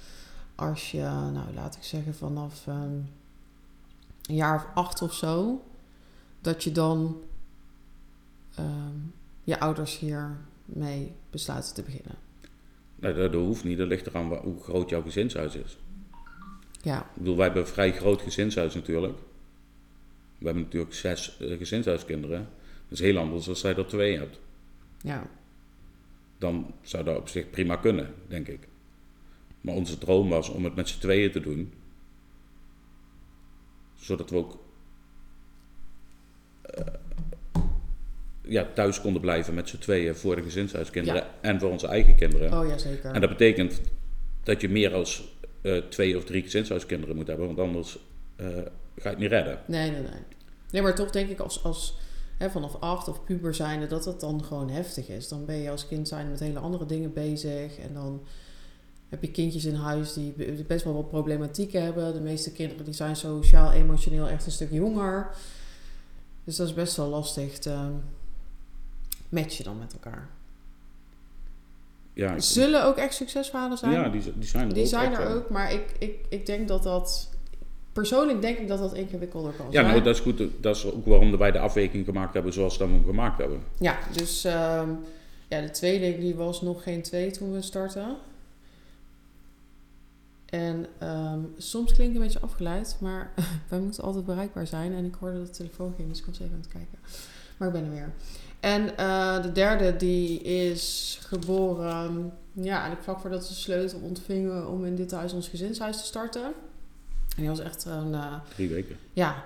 als 0.56 0.92
je, 0.92 1.02
nou 1.34 1.54
laat 1.54 1.76
ik 1.76 1.84
zeggen 1.84 2.16
vanaf 2.16 2.68
ehm, 2.68 2.94
een 4.26 4.36
jaar 4.36 4.56
of 4.56 4.66
acht 4.74 5.02
of 5.02 5.14
zo, 5.14 5.64
dat 6.42 6.64
je 6.64 6.72
dan 6.72 7.22
ehm, 8.56 8.98
je 9.44 9.60
ouders 9.60 10.00
hier 10.00 10.38
mee 10.66 11.12
besluiten 11.30 11.74
te 11.74 11.82
beginnen. 11.82 12.16
Nou, 12.96 13.16
dat, 13.16 13.32
dat 13.32 13.42
hoeft 13.42 13.64
niet. 13.64 13.78
Dat 13.78 13.88
ligt 13.88 14.08
eraan 14.08 14.34
hoe 14.34 14.62
groot 14.62 14.90
jouw 14.90 15.02
gezinshuis 15.02 15.56
is. 15.56 15.78
Ja, 16.82 17.00
Ik 17.00 17.06
bedoel, 17.14 17.36
wij 17.36 17.46
hebben 17.46 17.62
een 17.64 17.70
vrij 17.70 17.94
groot 17.94 18.22
gezinshuis 18.22 18.74
natuurlijk. 18.74 19.18
We 20.38 20.46
hebben 20.46 20.64
natuurlijk 20.64 20.94
zes 20.94 21.38
eh, 21.38 21.58
gezinshuiskinderen. 21.58 22.50
Dat 22.90 23.00
is 23.00 23.06
heel 23.06 23.18
anders 23.18 23.50
als 23.50 23.62
jij 23.62 23.76
er 23.76 23.88
twee 23.88 24.18
hebt. 24.18 24.40
ja. 25.02 25.28
Dan 26.40 26.74
zou 26.82 27.04
dat 27.04 27.18
op 27.18 27.28
zich 27.28 27.50
prima 27.50 27.76
kunnen, 27.76 28.14
denk 28.28 28.48
ik. 28.48 28.68
Maar 29.62 29.76
onze 29.76 29.98
droom 29.98 30.30
was 30.30 30.50
om 30.50 30.64
het 30.64 30.76
met 30.76 30.90
z'n 30.90 31.00
tweeën 31.00 31.32
te 31.32 31.40
doen. 31.40 31.74
Zodat 33.96 34.30
we 34.30 34.36
ook 34.36 34.60
eh, 36.62 36.86
ja, 38.42 38.68
thuis 38.74 39.02
konden 39.02 39.22
blijven 39.22 39.54
met 39.54 39.70
z'n 39.70 39.78
tweeën 39.78 40.16
voor 40.16 40.36
de 40.36 40.42
gezinshuiskinderen 40.42 41.24
en 41.42 41.60
voor 41.60 41.70
onze 41.70 41.88
eigen 41.88 42.16
kinderen. 42.16 42.60
Oh 42.60 42.68
ja, 42.68 42.78
zeker. 42.78 43.12
En 43.12 43.22
dat 43.22 43.30
betekent 43.30 43.82
dat 44.44 44.62
je 44.62 44.70
meer 44.70 44.94
als 44.94 45.38
eh, 45.62 45.78
twee 45.78 46.18
of 46.18 46.24
drie 46.24 46.44
gezinshuiskinderen 46.44 47.16
moet 47.16 47.28
hebben, 47.28 47.46
want 47.46 47.60
anders 47.60 48.00
eh, 48.36 48.48
ga 48.48 48.64
je 49.04 49.10
het 49.10 49.18
niet 49.18 49.30
redden. 49.30 49.60
Nee, 49.66 49.92
nee, 49.92 50.02
nee. 50.02 50.22
Nee, 50.72 50.82
maar 50.82 50.96
toch 50.96 51.10
denk 51.10 51.30
ik 51.30 51.40
als, 51.40 51.64
als 51.64 51.98
hè, 52.40 52.50
vanaf 52.50 52.76
acht 52.80 53.08
of 53.08 53.24
puber 53.24 53.54
zijnde 53.56 53.88
dat 53.88 54.06
het 54.06 54.20
dan 54.20 54.44
gewoon 54.44 54.70
heftig 54.70 55.08
is. 55.08 55.28
Dan 55.28 55.46
ben 55.46 55.56
je 55.56 55.70
als 55.70 55.88
kind 55.88 56.08
zijn 56.08 56.30
met 56.30 56.40
hele 56.40 56.60
andere 56.60 56.86
dingen 56.86 57.14
bezig. 57.14 57.78
En 57.78 57.94
dan 57.94 58.22
heb 59.10 59.22
je 59.22 59.32
kindjes 59.32 59.66
in 59.66 59.76
huis 59.76 60.14
die 60.14 60.32
be- 60.32 60.64
best 60.68 60.84
wel 60.84 60.94
wat 60.94 61.10
problematieken 61.10 61.84
hebben. 61.84 62.14
De 62.14 62.20
meeste 62.22 62.52
kinderen 62.52 62.86
die 62.86 62.94
zijn 62.94 63.16
sociaal, 63.16 63.72
emotioneel 63.72 64.28
echt 64.28 64.46
een 64.46 64.52
stuk 64.52 64.72
jonger. 64.72 65.30
Dus 66.44 66.56
dat 66.56 66.68
is 66.68 66.74
best 66.74 66.96
wel 66.96 67.08
lastig 67.08 67.58
te 67.60 67.90
matchen 69.30 69.64
dan 69.64 69.78
met 69.80 69.94
elkaar. 69.94 70.30
Ja, 72.14 72.40
Zullen 72.40 72.84
ook 72.86 72.96
echt 72.96 73.14
succesverhalen 73.14 73.78
zijn? 73.78 73.92
ja 73.92 74.10
die, 74.10 74.22
die 74.38 74.48
zijn 74.48 74.68
er 74.68 74.74
die 74.74 74.84
ook. 74.84 74.90
zijn 74.90 75.14
er 75.14 75.36
ook, 75.36 75.50
maar 75.50 75.72
ik, 75.74 75.92
ik, 76.00 76.26
ik 76.30 76.46
denk 76.46 76.68
dat 76.68 76.84
dat... 76.84 77.30
Persoonlijk 77.94 78.42
denk 78.42 78.58
ik 78.58 78.68
dat 78.68 78.80
dat 78.80 78.94
ingewikkelder 78.94 79.52
kan 79.54 79.66
Ja, 79.66 79.72
zijn. 79.72 79.86
nou, 79.86 80.02
dat 80.02 80.16
is 80.16 80.22
goed. 80.22 80.42
Dat 80.62 80.76
is 80.76 80.86
ook 80.86 81.06
waarom 81.06 81.38
wij 81.38 81.52
de 81.52 81.60
afweging 81.60 82.06
gemaakt 82.06 82.34
hebben 82.34 82.54
zoals 82.54 82.78
dat 82.78 82.88
we 82.88 82.94
hem 82.94 83.06
gemaakt 83.06 83.38
hebben. 83.38 83.64
Ja, 83.80 83.98
dus 84.16 84.44
ehm, 84.44 84.90
ja, 85.48 85.62
de 85.62 85.72
tweede 85.72 86.18
die 86.20 86.36
was 86.36 86.62
nog 86.62 86.84
geen 86.84 87.02
twee 87.02 87.32
toen 87.32 87.52
we 87.54 87.62
startten. 87.62 88.16
En 90.46 90.86
ehm, 90.98 91.40
soms 91.58 91.94
klinkt 91.94 92.16
een 92.16 92.22
beetje 92.22 92.40
afgeleid, 92.40 92.98
maar 93.00 93.34
wij 93.70 93.80
moeten 93.80 94.04
altijd 94.04 94.26
bereikbaar 94.26 94.68
zijn. 94.68 94.94
En 94.94 95.06
ik 95.06 95.16
hoorde 95.20 95.38
dat 95.38 95.48
de 95.48 95.54
telefoon 95.54 95.94
ging, 95.96 96.10
dus 96.10 96.20
ik 96.20 96.26
was 96.26 96.40
even 96.40 96.54
aan 96.54 96.60
het 96.62 96.72
kijken. 96.72 96.98
Maar 97.58 97.68
ik 97.68 97.74
ben 97.74 97.84
er 97.84 97.92
weer. 97.92 98.12
En 98.60 98.98
eh, 98.98 99.42
de 99.42 99.52
derde 99.52 99.96
die 99.96 100.42
is 100.42 101.18
geboren, 101.24 102.34
ja, 102.54 102.72
eigenlijk 102.72 103.04
vlak 103.04 103.20
voordat 103.20 103.42
we 103.42 103.48
de 103.48 103.54
sleutel 103.54 104.00
ontvingen 104.00 104.68
om 104.68 104.86
in 104.86 104.96
dit 104.96 105.12
huis 105.12 105.34
ons 105.34 105.48
gezinshuis 105.48 105.98
te 105.98 106.06
starten. 106.06 106.52
En 107.40 107.46
die 107.46 107.56
was 107.58 107.66
echt 107.66 107.86
een... 107.86 108.14
eh, 108.14 108.34
Drie 108.56 108.70
weken. 108.70 108.98
ja. 109.14 109.46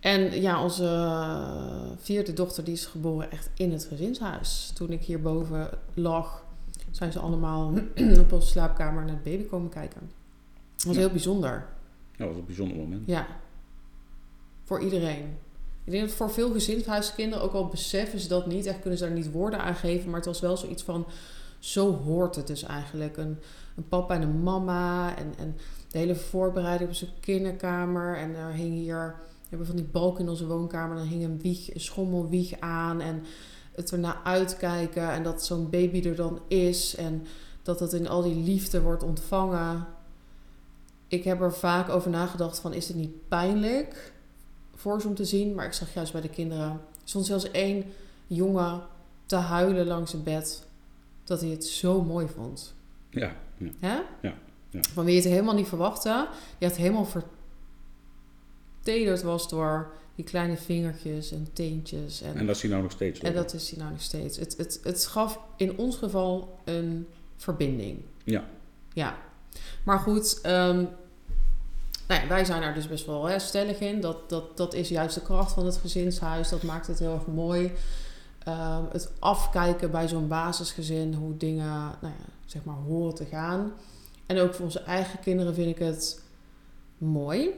En 0.00 0.40
ja, 0.40 0.62
onze 0.62 0.84
eh, 0.84 1.90
vierde 1.98 2.32
dochter 2.32 2.64
die 2.64 2.72
is 2.74 2.86
geboren 2.86 3.30
echt 3.30 3.50
in 3.54 3.72
het 3.72 3.84
gezinshuis. 3.84 4.70
Toen 4.74 4.90
ik 4.90 5.02
hierboven 5.02 5.68
lag, 5.94 6.44
zijn 6.90 7.12
ze 7.12 7.18
allemaal 7.18 7.72
op 8.24 8.32
onze 8.32 8.46
slaapkamer 8.48 9.04
naar 9.04 9.14
de 9.22 9.30
baby 9.30 9.44
komen 9.48 9.70
kijken. 9.70 10.00
Dat 10.76 10.84
was 10.86 10.94
Ja. 10.94 11.00
heel 11.00 11.10
bijzonder. 11.10 11.52
Ja, 11.52 12.16
dat 12.16 12.28
was 12.28 12.36
een 12.36 12.44
bijzonder 12.46 12.76
moment. 12.76 13.02
Ja. 13.06 13.26
Voor 14.64 14.80
iedereen. 14.80 15.36
Ik 15.84 15.92
denk 15.92 16.06
dat 16.08 16.16
voor 16.16 16.30
veel 16.30 16.52
gezinshuiskinderen, 16.52 17.44
ook 17.44 17.52
al 17.52 17.66
beseffen 17.68 18.20
ze 18.20 18.28
dat 18.28 18.46
niet, 18.46 18.66
echt 18.66 18.80
kunnen 18.80 18.98
ze 18.98 19.04
daar 19.04 19.14
niet 19.14 19.30
woorden 19.32 19.60
aan 19.60 19.74
geven, 19.74 20.06
maar 20.06 20.16
het 20.18 20.26
was 20.28 20.40
wel 20.40 20.56
zoiets 20.56 20.82
van, 20.82 21.06
zo 21.58 21.92
hoort 21.96 22.36
het 22.36 22.46
dus 22.46 22.62
eigenlijk. 22.62 23.16
Een, 23.16 23.38
een 23.76 23.88
papa 23.88 24.14
en 24.14 24.22
een 24.22 24.42
mama 24.42 25.16
en, 25.16 25.34
en 25.38 25.56
de 25.90 25.98
hele 25.98 26.16
voorbereiding 26.16 26.90
op 26.90 26.96
zijn 26.96 27.10
kinderkamer. 27.20 28.16
En 28.16 28.34
er 28.34 28.52
hing 28.52 28.74
hier, 28.74 29.14
we 29.16 29.46
hebben 29.48 29.66
van 29.66 29.76
die 29.76 29.84
balken 29.84 30.24
in 30.24 30.30
onze 30.30 30.46
woonkamer, 30.46 30.96
dan 30.96 31.06
hing 31.06 31.24
een 31.24 31.40
wieg, 31.40 31.74
een 31.74 31.80
schommelwieg 31.80 32.60
aan 32.60 33.00
en 33.00 33.24
het 33.72 33.92
ernaar 33.92 34.20
uitkijken 34.24 35.10
en 35.10 35.22
dat 35.22 35.44
zo'n 35.44 35.70
baby 35.70 36.08
er 36.08 36.16
dan 36.16 36.40
is 36.48 36.94
en 36.96 37.26
dat 37.62 37.80
het 37.80 37.92
in 37.92 38.08
al 38.08 38.22
die 38.22 38.34
liefde 38.34 38.82
wordt 38.82 39.02
ontvangen. 39.02 39.86
Ik 41.08 41.24
heb 41.24 41.40
er 41.40 41.54
vaak 41.54 41.88
over 41.88 42.10
nagedacht 42.10 42.58
van, 42.58 42.72
is 42.72 42.88
het 42.88 42.96
niet 42.96 43.28
pijnlijk 43.28 44.12
voor 44.74 45.00
ze 45.00 45.08
om 45.08 45.14
te 45.14 45.24
zien? 45.24 45.54
Maar 45.54 45.66
ik 45.66 45.72
zag 45.72 45.94
juist 45.94 46.12
bij 46.12 46.20
de 46.20 46.28
kinderen, 46.28 46.70
er 46.70 46.78
stond 47.04 47.26
zelfs 47.26 47.50
één 47.50 47.84
jongen 48.26 48.80
te 49.26 49.36
huilen 49.36 49.86
langs 49.86 50.12
het 50.12 50.24
bed, 50.24 50.66
dat 51.24 51.40
hij 51.40 51.50
het 51.50 51.64
zo 51.64 52.02
mooi 52.02 52.28
vond. 52.28 52.74
Ja, 53.10 53.36
ja. 53.56 53.70
Hè? 53.78 54.00
Ja, 54.20 54.34
ja. 54.70 54.80
Van 54.92 55.04
wie 55.04 55.14
je 55.14 55.20
het 55.20 55.30
helemaal 55.30 55.54
niet 55.54 55.68
verwachtte. 55.68 56.28
Die 56.58 56.68
had 56.68 56.76
helemaal 56.76 57.08
vertederd 58.80 59.22
was 59.22 59.48
door 59.48 59.92
die 60.14 60.24
kleine 60.24 60.56
vingertjes 60.56 61.32
en 61.32 61.48
teentjes. 61.52 62.22
En, 62.22 62.36
En 62.36 62.46
dat 62.46 62.56
is 62.56 62.62
hij 62.62 62.70
nou 62.70 62.82
nog 62.82 62.92
steeds. 62.92 63.20
en 63.20 63.34
dat 63.34 63.54
is 63.54 63.70
hij 63.70 63.78
nou 63.78 63.90
nog 63.90 64.02
steeds. 64.02 64.38
Het, 64.38 64.56
het, 64.56 64.80
het 64.82 65.06
gaf 65.06 65.40
in 65.56 65.78
ons 65.78 65.96
geval 65.96 66.58
een 66.64 67.06
verbinding. 67.36 67.98
Ja. 68.24 68.44
Ja. 68.92 69.18
Maar 69.84 69.98
goed, 69.98 70.40
ehm, 70.42 70.84
nou 72.08 72.22
ja, 72.22 72.26
wij 72.28 72.44
zijn 72.44 72.60
daar 72.60 72.74
dus 72.74 72.88
best 72.88 73.06
wel 73.06 73.24
hè, 73.24 73.38
stellig 73.38 73.80
in. 73.80 74.00
Dat, 74.00 74.28
dat, 74.28 74.56
dat 74.56 74.74
is 74.74 74.88
juist 74.88 75.14
de 75.14 75.22
kracht 75.22 75.52
van 75.52 75.66
het 75.66 75.76
gezinshuis. 75.76 76.48
Dat 76.48 76.62
maakt 76.62 76.86
het 76.86 76.98
heel 76.98 77.14
erg 77.14 77.26
mooi. 77.26 77.72
Ehm, 78.44 78.82
het 78.92 79.10
afkijken 79.18 79.90
bij 79.90 80.08
zo'n 80.08 80.28
basisgezin, 80.28 81.14
hoe 81.14 81.36
dingen 81.36 81.68
nou 82.00 82.14
ja, 82.18 82.24
zeg 82.46 82.64
maar 82.64 82.76
horen 82.76 83.14
te 83.14 83.24
gaan. 83.24 83.72
En 84.30 84.38
ook 84.38 84.54
voor 84.54 84.64
onze 84.64 84.80
eigen 84.80 85.20
kinderen 85.20 85.54
vind 85.54 85.68
ik 85.68 85.78
het 85.78 86.22
mooi. 86.98 87.50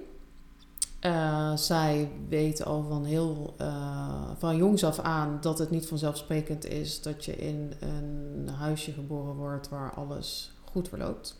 Eh, 1.00 1.56
zij 1.56 2.10
weten 2.28 2.64
al 2.64 2.82
van 2.82 3.04
heel 3.04 3.54
eh, 3.58 4.30
van 4.38 4.56
jongs 4.56 4.84
af 4.84 4.98
aan 4.98 5.38
dat 5.40 5.58
het 5.58 5.70
niet 5.70 5.86
vanzelfsprekend 5.86 6.66
is 6.66 7.02
dat 7.02 7.24
je 7.24 7.36
in 7.36 7.72
een 7.80 8.48
huisje 8.48 8.92
geboren 8.92 9.34
wordt 9.34 9.68
waar 9.68 9.94
alles 9.94 10.52
goed 10.64 10.88
verloopt. 10.88 11.36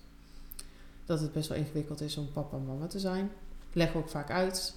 Dat 1.05 1.21
het 1.21 1.33
best 1.33 1.49
wel 1.49 1.59
ingewikkeld 1.59 2.01
is 2.01 2.17
om 2.17 2.33
papa 2.33 2.57
en 2.57 2.67
mama 2.67 2.87
te 2.87 3.01
zijn. 3.01 3.31
Leggen 3.73 3.97
we 3.97 4.03
ook 4.03 4.11
vaak 4.11 4.31
uit. 4.31 4.75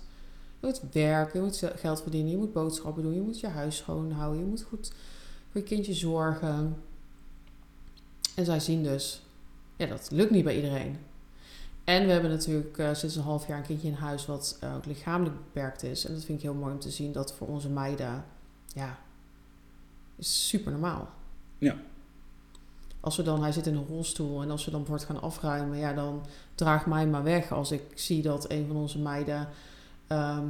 Je 0.60 0.68
moet 0.68 0.82
werken, 0.92 1.40
je 1.40 1.46
moet 1.46 1.72
geld 1.76 2.02
verdienen, 2.02 2.32
je 2.32 2.38
moet 2.38 2.54
boodschappen 2.54 3.04
doen, 3.04 3.14
je 3.14 3.22
moet 3.22 3.40
je 3.40 3.48
huis 3.48 3.78
schoonhouden, 3.78 4.40
je 4.40 4.50
moet 4.50 4.64
goed 4.64 4.92
voor 5.52 5.62
je 5.62 5.68
kindje 5.68 5.94
zorgen. 5.94 6.78
En 8.36 8.46
zij 8.46 8.60
zien 8.60 8.84
dus, 8.84 9.25
ja, 9.76 9.86
dat 9.86 10.10
lukt 10.12 10.32
niet 10.32 10.44
bij 10.44 10.56
iedereen. 10.56 10.98
En 11.84 12.06
we 12.06 12.12
hebben 12.12 12.32
natuurlijk 12.32 12.78
eh, 12.78 12.94
sinds 12.94 13.16
een 13.16 13.24
half 13.24 13.48
jaar 13.48 13.58
een 13.58 13.66
kindje 13.66 13.88
in 13.88 13.94
huis 13.94 14.26
wat 14.26 14.58
eh, 14.62 14.76
ook 14.76 14.86
lichamelijk 14.86 15.36
beperkt 15.36 15.84
is. 15.84 16.06
En 16.06 16.14
dat 16.14 16.24
vind 16.24 16.38
ik 16.38 16.44
heel 16.44 16.54
mooi 16.54 16.74
om 16.74 16.80
te 16.80 16.92
zien 16.92 17.12
dat 17.12 17.34
voor 17.34 17.48
onze 17.48 17.70
meiden, 17.70 18.26
ja, 18.74 18.98
is 20.16 20.48
super 20.48 20.72
normaal. 20.72 21.10
Ja. 21.58 21.76
Als 23.00 23.18
we 23.18 23.24
dan, 23.24 23.42
hij 23.42 23.52
zit 23.52 23.68
in 23.68 23.76
een 23.76 23.88
rolstoel 23.88 24.42
en 24.42 24.52
als 24.52 24.66
we 24.66 24.72
dan 24.72 24.84
bijvoorbeeld 24.84 25.10
gaan 25.10 25.30
afruimen, 25.30 25.78
ja, 25.78 25.94
dan 25.94 26.26
draag 26.56 26.86
mij 26.86 27.08
maar 27.08 27.24
weg 27.24 27.52
als 27.52 27.72
ik 27.72 27.84
zie 27.96 28.22
dat 28.22 28.52
een 28.52 28.68
van 28.68 28.76
onze 28.76 29.00
meiden 29.00 29.48
ehm, 30.08 30.48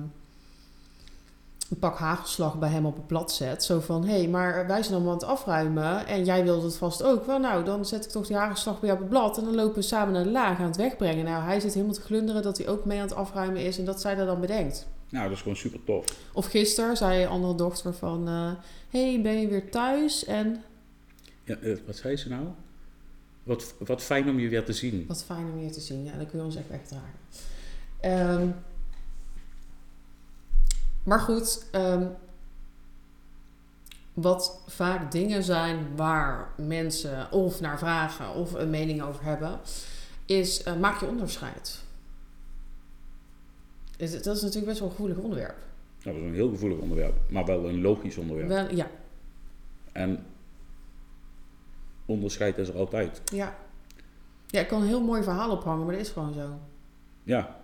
een 1.69 1.79
pak 1.79 1.97
hagelslag 1.97 2.59
bij 2.59 2.69
hem 2.69 2.85
op 2.85 2.95
het 2.95 3.07
blad 3.07 3.31
zet. 3.31 3.63
Zo 3.63 3.79
van, 3.79 4.05
hé, 4.05 4.17
hey, 4.17 4.27
maar 4.27 4.67
wij 4.67 4.81
zijn 4.81 4.95
allemaal 4.95 5.13
aan 5.13 5.19
het 5.19 5.27
afruimen 5.27 6.07
en 6.07 6.25
jij 6.25 6.43
wilde 6.43 6.65
het 6.65 6.77
vast 6.77 7.03
ook. 7.03 7.25
Wel, 7.25 7.39
nou, 7.39 7.63
dan 7.63 7.85
zet 7.85 8.05
ik 8.05 8.11
toch 8.11 8.27
die 8.27 8.35
hagelslag 8.35 8.79
bij 8.79 8.89
jou 8.89 9.01
op 9.01 9.09
het 9.09 9.19
blad 9.19 9.37
en 9.37 9.43
dan 9.43 9.55
lopen 9.55 9.75
we 9.75 9.81
samen 9.81 10.13
naar 10.13 10.23
de 10.23 10.29
laag 10.29 10.59
aan 10.59 10.65
het 10.65 10.75
wegbrengen. 10.75 11.25
Nou, 11.25 11.43
hij 11.43 11.59
zit 11.59 11.73
helemaal 11.73 11.95
te 11.95 12.01
glunderen 12.01 12.41
dat 12.41 12.57
hij 12.57 12.67
ook 12.67 12.85
mee 12.85 12.99
aan 12.99 13.07
het 13.07 13.15
afruimen 13.15 13.61
is 13.61 13.77
en 13.77 13.85
dat 13.85 14.01
zij 14.01 14.15
dat 14.15 14.27
dan 14.27 14.41
bedenkt. 14.41 14.87
Nou, 15.09 15.23
dat 15.23 15.35
is 15.35 15.41
gewoon 15.41 15.57
super 15.57 15.83
tof. 15.83 16.05
Of 16.33 16.45
gisteren 16.45 16.97
zei 16.97 17.23
een 17.23 17.29
andere 17.29 17.55
dochter 17.55 17.93
van, 17.93 18.27
hé, 18.89 19.11
hey, 19.11 19.21
ben 19.21 19.41
je 19.41 19.47
weer 19.47 19.69
thuis? 19.69 20.25
En 20.25 20.63
Ja, 21.43 21.55
eh, 21.55 21.77
wat 21.85 21.95
zei 21.95 22.17
ze 22.17 22.29
nou? 22.29 22.43
Wat, 23.43 23.73
wat 23.79 24.01
fijn 24.01 24.29
om 24.29 24.39
je 24.39 24.49
weer 24.49 24.65
te 24.65 24.73
zien. 24.73 25.05
Wat 25.07 25.23
fijn 25.23 25.51
om 25.53 25.59
je 25.59 25.69
te 25.69 25.81
zien. 25.81 26.03
Ja, 26.03 26.17
dan 26.17 26.25
kun 26.25 26.39
je 26.39 26.45
ons 26.45 26.55
echt 26.55 26.69
wegdragen. 26.69 27.19
Ehm 27.99 28.47
maar 31.05 31.19
goed, 31.19 31.65
ehm, 31.71 32.07
wat 34.13 34.61
vaak 34.67 35.11
dingen 35.11 35.43
zijn 35.43 35.95
waar 35.95 36.51
mensen 36.57 37.31
of 37.31 37.59
naar 37.61 37.79
vragen 37.79 38.33
of 38.33 38.53
een 38.53 38.69
mening 38.69 39.01
over 39.01 39.23
hebben, 39.23 39.59
is 40.25 40.63
eh, 40.63 40.75
maak 40.75 40.99
je 40.99 41.05
onderscheid. 41.07 41.83
Dat 43.97 44.35
is 44.35 44.41
natuurlijk 44.41 44.65
best 44.65 44.79
wel 44.79 44.87
een 44.89 44.95
gevoelig 44.95 45.17
onderwerp. 45.17 45.57
Dat 46.03 46.15
is 46.15 46.21
een 46.21 46.33
heel 46.33 46.49
gevoelig 46.49 46.77
onderwerp, 46.77 47.15
maar 47.29 47.45
wel 47.45 47.69
een 47.69 47.81
logisch 47.81 48.17
onderwerp. 48.17 48.47
Wel, 48.47 48.75
ja, 48.75 48.87
En 49.91 50.25
onderscheid 52.05 52.57
is 52.57 52.67
er 52.69 52.75
altijd. 52.77 53.21
ja. 53.31 53.55
Ja, 54.47 54.61
ik 54.61 54.67
kan 54.67 54.81
een 54.81 54.87
heel 54.87 55.03
mooi 55.03 55.23
verhaal 55.23 55.51
ophangen, 55.51 55.85
maar 55.85 55.95
dat 55.95 56.05
is 56.05 56.11
gewoon 56.11 56.33
zo. 56.33 56.59
Ja. 57.23 57.55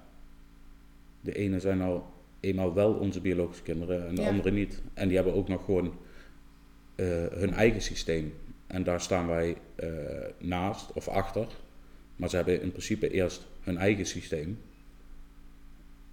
De 1.21 1.33
ene 1.33 1.59
zijn 1.59 1.77
nou 1.77 2.01
eenmaal 2.41 2.73
wel 2.73 2.93
onze 2.93 3.21
biologische 3.21 3.63
kinderen 3.63 4.07
en 4.07 4.15
de 4.15 4.21
Ja. 4.21 4.27
andere 4.29 4.51
niet. 4.51 4.81
En 4.93 5.07
die 5.07 5.15
hebben 5.15 5.35
ook 5.35 5.47
nog 5.47 5.65
gewoon 5.65 5.93
eh, 6.95 7.05
hun 7.31 7.53
eigen 7.53 7.81
systeem. 7.81 8.33
En 8.67 8.83
daar 8.83 9.01
staan 9.01 9.27
wij 9.27 9.57
eh, 9.75 9.89
naast 10.37 10.93
of 10.93 11.07
achter. 11.07 11.47
Maar 12.15 12.29
ze 12.29 12.35
hebben 12.35 12.61
in 12.61 12.71
principe 12.71 13.11
eerst 13.11 13.47
hun 13.61 13.77
eigen 13.77 14.05
systeem. 14.05 14.59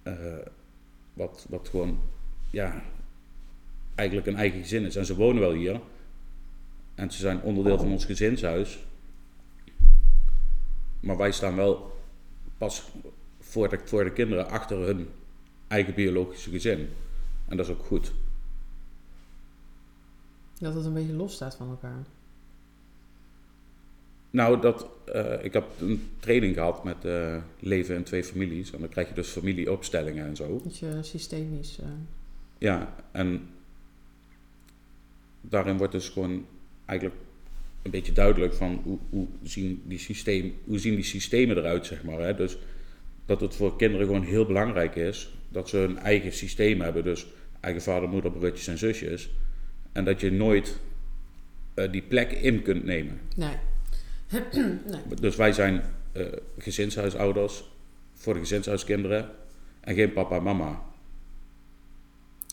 Eh, 0.03 0.13
wat, 1.13 1.45
wat 1.49 1.69
gewoon, 1.69 1.99
ja, 2.51 2.83
eigenlijk 3.95 4.27
een 4.27 4.35
eigen 4.35 4.61
gezin 4.61 4.85
is. 4.85 4.95
En 4.95 5.05
ze 5.05 5.15
wonen 5.15 5.41
wel 5.41 5.53
hier. 5.53 5.79
En 6.95 7.11
ze 7.11 7.17
zijn 7.17 7.41
onderdeel 7.41 7.77
van 7.77 7.91
ons 7.91 8.05
gezinshuis. 8.05 8.79
Maar 10.99 11.17
wij 11.17 11.31
staan 11.31 11.55
wel 11.55 11.97
pas 12.57 12.91
voor 13.39 13.69
de, 13.69 13.79
voor 13.83 14.03
de 14.03 14.11
kinderen 14.13 14.49
achter 14.49 14.77
hun 14.77 15.07
eigen 15.69 15.93
biologische 15.93 16.49
gezin. 16.49 16.89
En 17.47 17.57
dat 17.57 17.65
is 17.65 17.71
ook 17.71 17.85
goed. 17.85 18.11
Dat 20.59 20.73
het 20.73 20.85
een 20.85 20.93
beetje 20.93 21.13
los 21.13 21.33
staat 21.33 21.55
van 21.55 21.69
elkaar. 21.69 22.05
Nou, 24.31 24.61
dat, 24.61 24.87
eh, 25.05 25.43
ik 25.43 25.53
heb 25.53 25.65
een 25.79 26.09
training 26.19 26.53
gehad 26.53 26.83
met 26.83 27.05
eh, 27.05 27.37
leven 27.59 27.95
in 27.95 28.03
twee 28.03 28.23
families. 28.23 28.71
En 28.71 28.79
dan 28.79 28.89
krijg 28.89 29.07
je 29.07 29.13
dus 29.13 29.29
familieopstellingen 29.29 30.25
en 30.25 30.35
zo. 30.35 30.61
Dat 30.63 30.77
je 30.77 30.97
systemisch. 31.01 31.79
eh, 31.79 31.87
Ja, 32.57 32.95
en 33.11 33.49
daarin 35.41 35.77
wordt 35.77 35.93
dus 35.93 36.09
gewoon 36.09 36.45
eigenlijk 36.85 37.19
een 37.81 37.91
beetje 37.91 38.11
duidelijk 38.13 38.53
van 38.53 38.81
hoe, 38.83 38.97
hoe, 39.09 39.27
zien, 39.43 39.81
die 39.85 39.99
systeem, 39.99 40.53
hoe 40.65 40.79
zien 40.79 40.95
die 40.95 41.03
systemen 41.03 41.57
eruit, 41.57 41.85
zeg 41.85 42.03
maar. 42.03 42.19
Hè? 42.19 42.35
Dus 42.35 42.57
dat 43.25 43.41
het 43.41 43.55
voor 43.55 43.75
kinderen 43.75 44.05
gewoon 44.07 44.23
heel 44.23 44.45
belangrijk 44.45 44.95
is 44.95 45.31
dat 45.49 45.69
ze 45.69 45.77
hun 45.77 45.97
eigen 45.99 46.33
systeem 46.33 46.81
hebben. 46.81 47.03
Dus 47.03 47.25
eigen 47.59 47.81
vader, 47.81 48.09
moeder, 48.09 48.31
broertjes 48.31 48.67
en 48.67 48.77
zusjes. 48.77 49.29
En 49.91 50.05
dat 50.05 50.19
je 50.21 50.31
nooit 50.31 50.79
eh, 51.73 51.91
die 51.91 52.01
plek 52.01 52.31
in 52.31 52.61
kunt 52.61 52.83
nemen. 52.83 53.19
nee. 53.35 53.55
nee. 54.91 55.01
Dus 55.21 55.35
wij 55.35 55.51
zijn 55.51 55.81
eh, 56.11 56.25
gezinshuisouders 56.57 57.63
voor 58.13 58.33
de 58.33 58.39
gezinshuiskinderen 58.39 59.29
en 59.79 59.95
geen 59.95 60.13
papa 60.13 60.35
en 60.35 60.43
mama. 60.43 60.67
En 60.67 60.77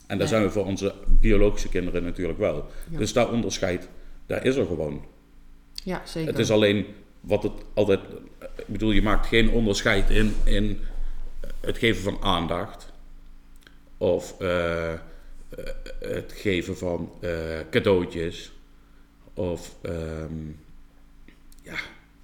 daar 0.07 0.17
Nee. 0.19 0.27
zijn 0.27 0.43
we 0.43 0.51
voor 0.51 0.65
onze 0.65 0.95
biologische 1.21 1.69
kinderen 1.69 2.03
natuurlijk 2.03 2.39
wel. 2.39 2.71
Ja. 2.91 2.99
Dus 2.99 3.13
dat 3.13 3.31
onderscheid, 3.31 3.89
daar 4.27 4.45
is 4.45 4.57
er 4.57 4.67
gewoon. 4.67 5.05
Ja, 5.85 6.03
zeker. 6.07 6.29
Het 6.31 6.39
is 6.39 6.51
alleen 6.51 6.87
wat 7.21 7.43
het 7.43 7.53
altijd. 7.75 8.01
Ik 8.57 8.67
bedoel, 8.67 8.91
je 8.91 9.03
maakt 9.03 9.27
geen 9.27 9.51
onderscheid 9.51 10.11
in, 10.11 10.35
in 10.45 10.79
het 11.61 11.79
geven 11.79 12.03
van 12.03 12.23
aandacht. 12.23 12.86
Of 13.99 14.41
eh, 14.41 14.93
eh, 14.93 14.99
het 16.01 16.33
geven 16.33 16.77
van 16.77 17.11
eh, 17.21 17.31
cadeautjes. 17.71 18.53
Of 19.35 19.77
ehm, 19.81 20.49
ja, 21.63 21.77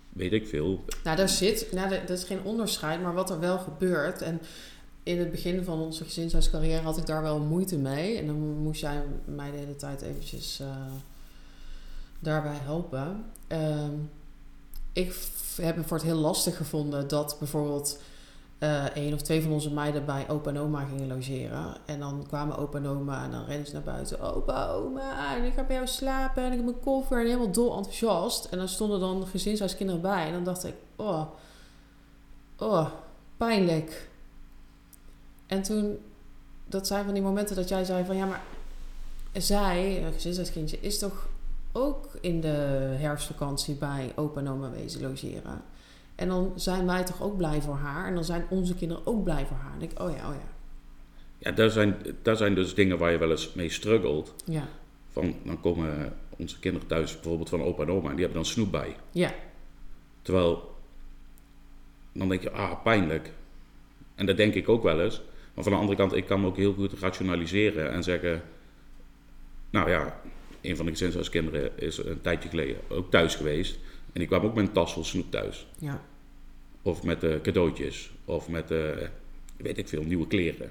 weet 0.09 0.33
ik 0.33 0.49
veel. 0.49 0.85
Nou, 1.05 1.17
daar 1.17 1.29
zit, 1.29 1.73
nou, 1.73 1.91
dat 1.91 2.19
is 2.19 2.25
geen 2.25 2.43
onderscheid, 2.43 3.03
maar 3.03 3.15
wat 3.15 3.31
er 3.31 3.41
wel 3.41 3.59
gebeurt. 3.59 4.23
En 4.23 4.41
in 5.03 5.19
het 5.19 5.31
begin 5.31 5.65
van 5.65 5.81
onze 5.81 6.05
gezinshuiscarrière 6.05 6.83
had 6.83 6.99
ik 6.99 7.07
daar 7.07 7.23
wel 7.23 7.39
moeite 7.39 7.79
mee. 7.79 8.19
En 8.19 8.27
dan 8.27 8.37
moest 8.37 8.81
jij 8.81 9.03
mij 9.25 9.51
de 9.51 9.57
hele 9.57 9.77
tijd 9.77 10.03
eventjes 10.03 10.63
daarbij 12.19 12.59
helpen. 12.63 13.25
Ehm, 13.47 13.95
ik 14.93 15.15
heb 15.57 15.77
het 15.77 15.87
voor 15.87 15.97
het 15.97 16.07
heel 16.07 16.17
lastig 16.17 16.57
gevonden 16.57 17.09
dat 17.09 17.37
bijvoorbeeld 17.39 17.99
eh 18.63 18.85
één 18.85 19.15
of 19.15 19.23
twee 19.23 19.43
van 19.43 19.53
onze 19.53 19.73
meiden 19.73 20.05
bij 20.05 20.29
opa 20.29 20.51
en 20.51 20.59
oma 20.59 20.85
gingen 20.85 21.09
logeren. 21.09 21.77
En 21.87 21.99
dan 22.01 22.25
kwamen 22.29 22.57
opa 22.57 22.79
en 22.79 22.87
oma 22.87 23.25
en 23.25 23.31
dan 23.31 23.45
renden 23.45 23.67
ze 23.67 23.73
naar 23.73 23.83
buiten. 23.83 24.21
Opa, 24.21 24.69
oma, 24.69 25.37
en 25.37 25.45
ik 25.45 25.53
ga 25.53 25.65
bij 25.65 25.77
jou 25.77 25.87
slapen 25.87 26.43
en 26.43 26.51
ik 26.51 26.57
heb 26.57 26.65
mijn 26.65 26.81
koffer 26.81 27.21
en 27.21 27.27
helemaal 27.27 27.53
dol 27.53 27.77
enthousiast. 27.77 28.45
En 28.45 28.59
dan 28.59 28.69
stonden 28.69 29.01
dan 29.01 29.27
gezinshuiskinderen 29.27 30.01
bij. 30.01 30.27
En 30.27 30.33
dan 30.33 30.45
dacht 30.45 30.65
ik, 30.65 30.75
oh, 30.97 31.23
oh, 32.59 32.91
pijnlijk. 33.37 34.09
En 35.47 35.63
toen, 35.63 35.99
dat 36.67 36.87
zijn 36.87 37.05
van 37.05 37.15
die 37.15 37.23
momenten 37.23 37.57
dat 37.57 37.69
jij 37.69 37.85
zei 37.85 38.05
van, 38.05 38.17
ja, 38.17 38.27
maar 38.27 38.43
zij, 39.33 40.05
een 40.05 40.13
gezinshuiskindje, 40.13 40.81
is 40.81 40.99
toch 40.99 41.29
ook 41.73 42.09
in 42.21 42.41
de 42.41 42.97
herfstvakantie 42.99 43.75
bij 43.75 44.13
opa 44.17 44.41
en 44.41 44.49
oma 44.49 44.71
wezen 44.71 45.03
logeren. 45.03 45.63
En 46.23 46.29
dan 46.29 46.53
zijn 46.55 46.87
wij 46.87 47.05
toch 47.05 47.23
ook 47.23 47.37
blij 47.37 47.61
voor 47.61 47.75
haar. 47.75 48.07
En 48.07 48.15
dan 48.15 48.25
zijn 48.25 48.47
onze 48.49 48.75
kinderen 48.75 49.07
ook 49.07 49.25
blij 49.25 49.47
voor 49.47 49.57
haar. 49.57 49.73
En 49.75 49.83
ik, 49.83 50.01
oh 50.01 50.11
ja, 50.17 50.29
oh 50.29 50.35
ja. 50.35 50.49
Ja, 51.39 51.51
daar 51.51 51.71
zijn, 51.71 51.97
daar 52.23 52.37
zijn 52.37 52.55
dus 52.55 52.75
dingen 52.75 52.99
waar 52.99 53.11
je 53.11 53.19
wel 53.19 53.31
eens 53.31 53.53
mee 53.55 53.69
struggelt. 53.71 54.35
Ja, 54.45 54.69
Van, 55.11 55.35
dan 55.45 55.61
komen 55.61 56.17
onze 56.37 56.59
kinderen 56.59 56.89
thuis 56.89 57.13
bijvoorbeeld 57.15 57.49
van 57.49 57.63
opa 57.63 57.83
en 57.83 57.91
oma 57.91 58.09
en 58.09 58.17
die 58.17 58.25
hebben 58.25 58.43
dan 58.43 58.53
snoep 58.53 58.71
bij. 58.71 58.97
ja, 59.11 59.35
Terwijl, 60.23 60.75
dan 62.13 62.29
denk 62.29 62.43
je, 62.43 62.51
ah, 62.51 62.83
pijnlijk. 62.83 63.33
En 64.15 64.27
dat 64.27 64.37
denk 64.37 64.55
ik 64.55 64.69
ook 64.69 64.83
wel 64.83 65.01
eens. 65.01 65.23
Maar 65.55 65.65
van 65.65 65.73
de 65.73 65.79
andere 65.79 65.99
kant, 65.99 66.13
ik 66.15 66.27
kan 66.27 66.41
me 66.41 66.47
ook 66.47 66.57
heel 66.57 66.75
goed 66.75 66.93
rationaliseren 66.93 67.93
en 67.93 68.03
zeggen... 68.03 68.43
Nou 69.71 69.91
ja, 69.91 70.21
een 70.61 70.77
van 70.77 70.85
de 70.85 70.93
gezinshuiskinderen 70.93 71.79
is 71.79 71.99
een 71.99 72.21
tijdje 72.21 72.49
geleden 72.49 72.77
ook 72.89 73.11
thuis 73.11 73.35
geweest. 73.35 73.75
En 74.13 74.19
die 74.21 74.27
kwam 74.27 74.45
ook 74.45 74.55
met 74.55 74.67
een 74.67 74.73
tas 74.73 74.93
vol 74.93 75.05
snoep 75.05 75.31
thuis. 75.31 75.67
ja. 75.79 76.03
Of 76.83 77.03
met 77.03 77.23
eh, 77.23 77.41
cadeautjes. 77.41 78.11
Of 78.25 78.49
met, 78.49 78.71
eh, 78.71 79.09
weet 79.57 79.79
ik 79.79 79.89
veel, 79.89 80.03
nieuwe 80.03 80.27
kleren. 80.27 80.71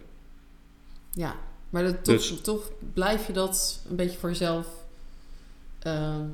Ja, 1.11 1.35
maar 1.69 1.83
dat, 1.83 2.03
toch, 2.03 2.15
Dus- 2.15 2.41
toch 2.41 2.71
blijf 2.93 3.27
je 3.27 3.33
dat 3.33 3.81
een 3.89 3.95
beetje 3.95 4.17
voor 4.17 4.29
jezelf... 4.29 4.67
ehm, 5.79 6.25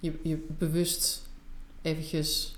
je, 0.00 0.12
je 0.22 0.46
bewust 0.58 1.22
eventjes 1.82 2.54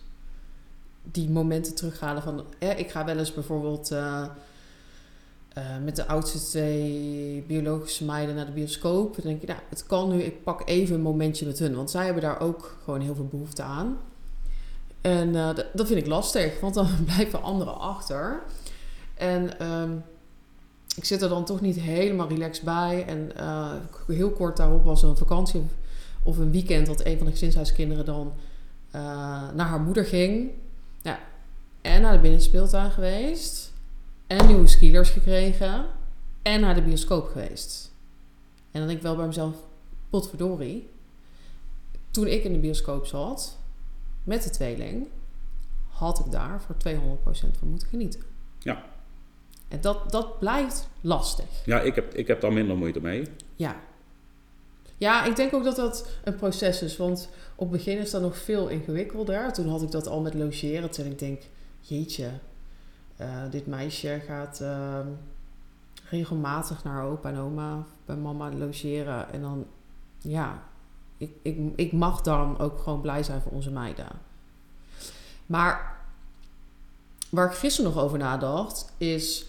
die 1.03 1.29
momenten 1.31 1.75
terughalen 1.75 2.23
van... 2.23 2.45
Hè, 2.59 2.71
ik 2.73 2.91
ga 2.91 3.05
wel 3.05 3.19
eens 3.19 3.35
bijvoorbeeld 3.35 3.91
eh, 3.91 4.25
eh, 5.49 5.79
met 5.85 5.97
de 5.97 6.07
oudste 6.07 6.39
twee 6.39 7.45
biologische 7.47 8.05
meiden 8.05 8.35
naar 8.35 8.47
de 8.47 8.53
bioscoop. 8.53 9.15
Dan 9.15 9.25
denk 9.25 9.41
je, 9.41 9.47
nou, 9.47 9.61
het 9.69 9.87
kan 9.87 10.09
nu, 10.09 10.23
ik 10.23 10.43
pak 10.43 10.69
even 10.69 10.95
een 10.95 11.01
momentje 11.01 11.47
met 11.47 11.59
hun. 11.59 11.75
Want 11.75 11.91
zij 11.91 12.05
hebben 12.05 12.23
daar 12.23 12.41
ook 12.41 12.77
gewoon 12.85 13.01
heel 13.01 13.15
veel 13.15 13.29
behoefte 13.29 13.63
aan. 13.63 13.99
En 15.03 15.37
eh, 15.37 15.51
dat 15.73 15.87
vind 15.87 15.99
ik 15.99 16.07
lastig, 16.07 16.61
want 16.61 16.75
dan 16.75 16.89
blijven 17.05 17.43
anderen 17.43 17.79
achter. 17.79 18.43
En 19.15 19.59
ehm, 19.59 19.93
ik 20.97 21.05
zit 21.05 21.23
er 21.23 21.29
dan 21.29 21.45
toch 21.45 21.61
niet 21.61 21.81
helemaal 21.81 22.29
relaxed 22.29 22.65
bij. 22.65 23.05
En 23.07 23.37
eh, 23.37 23.73
heel 24.07 24.31
kort 24.31 24.57
daarop 24.57 24.85
was 24.85 25.03
een 25.03 25.17
vakantie 25.17 25.61
of, 25.61 25.71
of 26.23 26.39
een 26.39 26.53
weekend 26.53 26.87
dat 26.87 27.05
een 27.05 27.17
van 27.17 27.27
de 27.27 27.33
gezinshuiskinderen 27.33 28.05
dan 28.05 28.33
eh, 28.91 29.01
naar 29.55 29.67
haar 29.67 29.81
moeder 29.81 30.05
ging. 30.05 30.51
Ja, 31.03 31.19
en 31.81 32.03
naar 32.03 32.13
de 32.13 32.19
binnenspeeltuin 32.19 32.91
geweest. 32.91 33.73
En 34.27 34.47
nieuwe 34.47 34.67
skiers 34.67 35.11
gekregen. 35.11 35.87
En 36.43 36.61
naar 36.61 36.75
de 36.75 36.83
bioscoop 36.83 37.29
geweest. 37.29 37.91
En 38.71 38.79
dan 38.79 38.87
denk 38.87 38.99
ik 38.99 39.05
wel 39.05 39.17
bij 39.17 39.27
mezelf, 39.27 39.55
potverdorie. 40.11 40.89
Toen 42.11 42.27
ik 42.27 42.45
in 42.45 42.53
de 42.53 42.59
bioscoop 42.59 43.07
zat, 43.07 43.59
met 44.25 44.43
de 44.43 44.51
tweeling, 44.51 45.09
had 45.89 46.19
ik 46.19 46.31
daar 46.31 46.61
voor 46.61 46.75
200% 46.75 47.59
van 47.59 47.69
moeten 47.69 47.89
genieten. 47.89 48.21
Ja. 48.59 48.85
En 49.69 49.81
dat, 49.81 50.13
dat 50.13 50.39
blijft 50.39 50.89
lastig. 51.01 51.65
Ja, 51.65 51.81
ik 51.81 51.95
heb, 51.95 52.15
ik 52.15 52.27
heb 52.27 52.41
daar 52.41 52.53
minder 52.53 52.77
moeite 52.77 53.01
mee. 53.01 53.29
Ja. 53.57 53.77
Ja, 54.97 55.25
ik 55.25 55.37
denk 55.37 55.55
ook 55.55 55.65
dat 55.65 55.77
dat 55.77 56.09
een 56.25 56.37
proces 56.37 56.83
is. 56.83 56.97
Want 56.97 57.29
op 57.55 57.73
het 57.73 57.85
begin 57.85 57.99
is 57.99 58.11
dat 58.11 58.23
nog 58.23 58.37
veel 58.37 58.69
ingewikkelder. 58.69 59.53
Toen 59.53 59.69
had 59.69 59.83
ik 59.83 59.91
dat 59.91 60.07
al 60.07 60.21
met 60.21 60.35
logeren. 60.35 60.91
Toen 60.91 61.07
ik 61.07 61.19
denk, 61.19 61.43
jeetje, 61.81 62.31
eh, 63.17 63.43
dit 63.51 63.67
meisje 63.67 64.23
gaat 64.27 64.61
ehm, 64.61 65.07
regelmatig 66.09 66.85
naar 66.85 67.05
opa 67.05 67.29
en 67.29 67.39
oma 67.39 67.87
bij 68.05 68.17
mama 68.17 68.53
logeren. 68.53 69.33
En 69.33 69.41
dan, 69.41 69.67
ja, 70.19 70.63
ik, 71.23 71.31
ik, 71.43 71.73
ik 71.77 71.93
mag 71.93 72.21
dan 72.21 72.59
ook 72.59 72.79
gewoon 72.79 73.01
blij 73.01 73.23
zijn 73.23 73.41
voor 73.41 73.53
onze 73.53 73.71
meiden. 73.71 74.09
Maar 75.47 75.97
waar 77.29 77.47
ik 77.47 77.57
gisteren 77.57 77.93
nog 77.93 78.03
over 78.03 78.19
nadacht, 78.19 78.93
is 78.97 79.47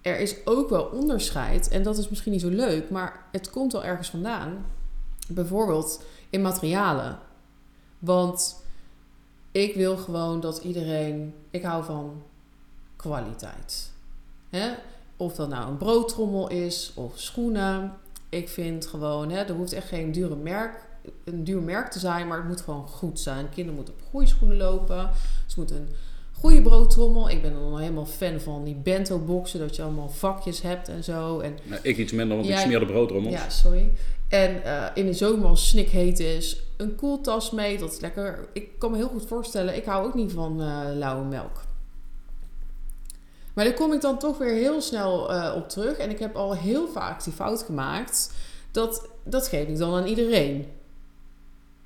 er 0.00 0.20
is 0.20 0.46
ook 0.46 0.68
wel 0.68 0.84
onderscheid. 0.84 1.68
En 1.68 1.82
dat 1.82 1.98
is 1.98 2.08
misschien 2.08 2.32
niet 2.32 2.40
zo 2.40 2.48
leuk, 2.48 2.90
maar 2.90 3.24
het 3.32 3.50
komt 3.50 3.72
wel 3.72 3.84
ergens 3.84 4.10
vandaan. 4.10 4.66
Bijvoorbeeld 5.28 6.02
in 6.30 6.42
materialen. 6.42 7.18
Want 7.98 8.62
ik 9.52 9.74
wil 9.74 9.96
gewoon 9.96 10.40
dat 10.40 10.58
iedereen. 10.58 11.34
Ik 11.50 11.62
hou 11.62 11.84
van 11.84 12.22
kwaliteit. 12.96 13.90
Of 15.16 15.34
dat 15.34 15.48
nou 15.48 15.70
een 15.70 15.76
broodtrommel 15.76 16.48
is 16.48 16.92
of 16.94 17.18
schoenen. 17.18 17.92
Ik 18.32 18.48
vind 18.48 18.86
gewoon, 18.86 19.30
hè, 19.30 19.42
er 19.42 19.54
hoeft 19.54 19.72
echt 19.72 19.88
geen 19.88 20.12
dure 20.12 20.36
merk, 20.36 20.84
een 21.24 21.44
duur 21.44 21.62
merk 21.62 21.90
te 21.90 21.98
zijn, 21.98 22.26
maar 22.26 22.38
het 22.38 22.46
moet 22.46 22.60
gewoon 22.60 22.86
goed 22.86 23.20
zijn. 23.20 23.48
Kinderen 23.48 23.74
moeten 23.74 23.94
op 23.94 24.00
goede 24.10 24.26
schoenen 24.26 24.56
lopen. 24.56 25.10
Ze 25.46 25.54
moeten 25.58 25.76
een 25.76 25.88
goede 26.32 26.62
broodtrommel. 26.62 27.30
Ik 27.30 27.42
ben 27.42 27.52
dan 27.52 27.78
helemaal 27.78 28.06
fan 28.06 28.40
van 28.40 28.64
die 28.64 28.74
bento 28.74 29.18
boxen, 29.18 29.60
dat 29.60 29.76
je 29.76 29.82
allemaal 29.82 30.08
vakjes 30.08 30.62
hebt 30.62 30.88
en 30.88 31.04
zo. 31.04 31.40
En, 31.40 31.58
Nou, 31.64 31.80
ik 31.82 31.96
iets 31.96 32.12
minder, 32.12 32.36
want 32.36 32.48
ik 32.48 32.56
smeer 32.56 32.78
de 32.78 32.86
broodrommels. 32.86 33.34
ja, 33.34 33.48
sorry. 33.48 33.92
En 34.28 34.64
eh, 34.64 34.84
in 34.94 35.06
de 35.06 35.12
zomer 35.12 35.48
als 35.48 35.68
snikheet 35.68 36.20
is, 36.20 36.62
een 36.76 36.94
koeltas 36.94 37.50
mee. 37.50 37.78
Dat 37.78 37.92
is 37.92 38.00
lekker. 38.00 38.48
Ik 38.52 38.68
kan 38.78 38.90
me 38.90 38.96
heel 38.96 39.08
goed 39.08 39.26
voorstellen, 39.26 39.76
ik 39.76 39.84
hou 39.84 40.06
ook 40.06 40.14
niet 40.14 40.32
van 40.32 40.60
eh, 40.60 40.80
lauwe 40.94 41.24
melk. 41.24 41.62
Maar 43.54 43.64
daar 43.64 43.74
kom 43.74 43.92
ik 43.92 44.00
dan 44.00 44.18
toch 44.18 44.38
weer 44.38 44.54
heel 44.54 44.80
snel 44.80 45.32
eh, 45.32 45.54
op 45.56 45.68
terug. 45.68 45.96
En 45.96 46.10
ik 46.10 46.18
heb 46.18 46.36
al 46.36 46.56
heel 46.56 46.88
vaak 46.88 47.24
die 47.24 47.32
fout 47.32 47.62
gemaakt. 47.62 48.32
Dat, 48.70 49.08
dat 49.24 49.48
geef 49.48 49.68
ik 49.68 49.78
dan 49.78 49.94
aan 49.94 50.06
iedereen. 50.06 50.66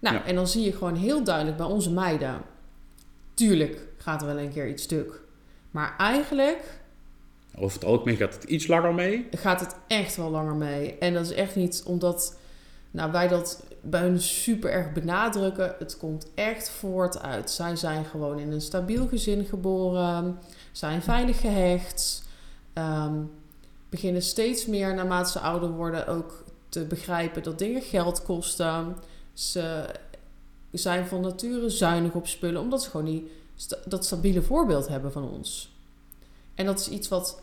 Nou, 0.00 0.14
Ja. 0.16 0.24
en 0.24 0.35
dan 0.35 0.46
zie 0.46 0.64
je 0.64 0.72
gewoon 0.72 0.94
heel 0.94 1.24
duidelijk 1.24 1.57
bij 1.57 1.66
onze 1.66 1.90
meiden. 1.92 2.42
Tuurlijk 3.35 3.81
gaat 3.98 4.20
er 4.20 4.26
wel 4.26 4.38
een 4.38 4.52
keer 4.52 4.68
iets 4.68 4.83
stuk. 4.83 5.20
Maar 5.70 5.94
eigenlijk 5.98 6.79
Over 7.59 7.79
het 7.79 7.85
algemeen 7.88 8.16
gaat 8.16 8.35
het 8.35 8.44
iets 8.44 8.66
langer 8.66 8.94
mee. 8.94 9.26
gaat 9.31 9.61
het 9.61 9.76
echt 9.87 10.16
wel 10.16 10.31
langer 10.31 10.55
mee. 10.55 10.98
En 10.98 11.14
dat 11.14 11.24
is 11.24 11.33
echt 11.33 11.57
niet 11.57 11.83
omdat 11.87 12.37
nou, 12.90 13.12
wij 13.12 13.29
dat 13.29 13.64
bij 13.81 14.00
hun 14.00 14.20
super 14.20 14.70
erg 14.70 14.92
benadrukken. 14.92 15.74
Het 15.79 15.96
komt 15.96 16.26
echt 16.35 16.70
voort 16.70 17.22
uit. 17.22 17.50
Zij 17.50 17.76
zijn 17.76 18.05
gewoon 18.05 18.38
in 18.38 18.52
een 18.52 18.61
stabiel 18.61 19.07
gezin 19.07 19.44
geboren. 19.44 20.38
Zijn 20.77 21.03
veilig 21.03 21.41
gehecht. 21.41 22.25
ehm, 22.73 23.23
beginnen 23.89 24.23
steeds 24.23 24.67
meer 24.67 24.95
naarmate 24.95 25.31
ze 25.31 25.41
ouder 25.41 25.71
worden 25.71 26.07
ook 26.07 26.45
te 26.69 26.85
begrijpen 26.85 27.43
dat 27.43 27.59
dingen 27.59 27.83
geld 27.83 28.23
kosten. 28.23 28.97
Ze 29.33 29.95
zijn 30.73 31.07
van 31.07 31.21
nature 31.21 31.69
zuinig 31.71 32.12
op 32.12 32.27
spullen. 32.27 32.61
Omdat 32.61 32.83
ze 32.83 32.91
gewoon 32.91 33.07
die, 33.07 33.31
sta- 33.55 33.79
dat 33.85 34.05
stabiele 34.05 34.43
voorbeeld 34.43 34.89
hebben 34.89 35.12
van 35.12 35.31
ons. 35.31 35.75
En 36.55 36.67
dat 36.67 36.81
is 36.81 36.89
iets 36.89 37.09
wat 37.09 37.41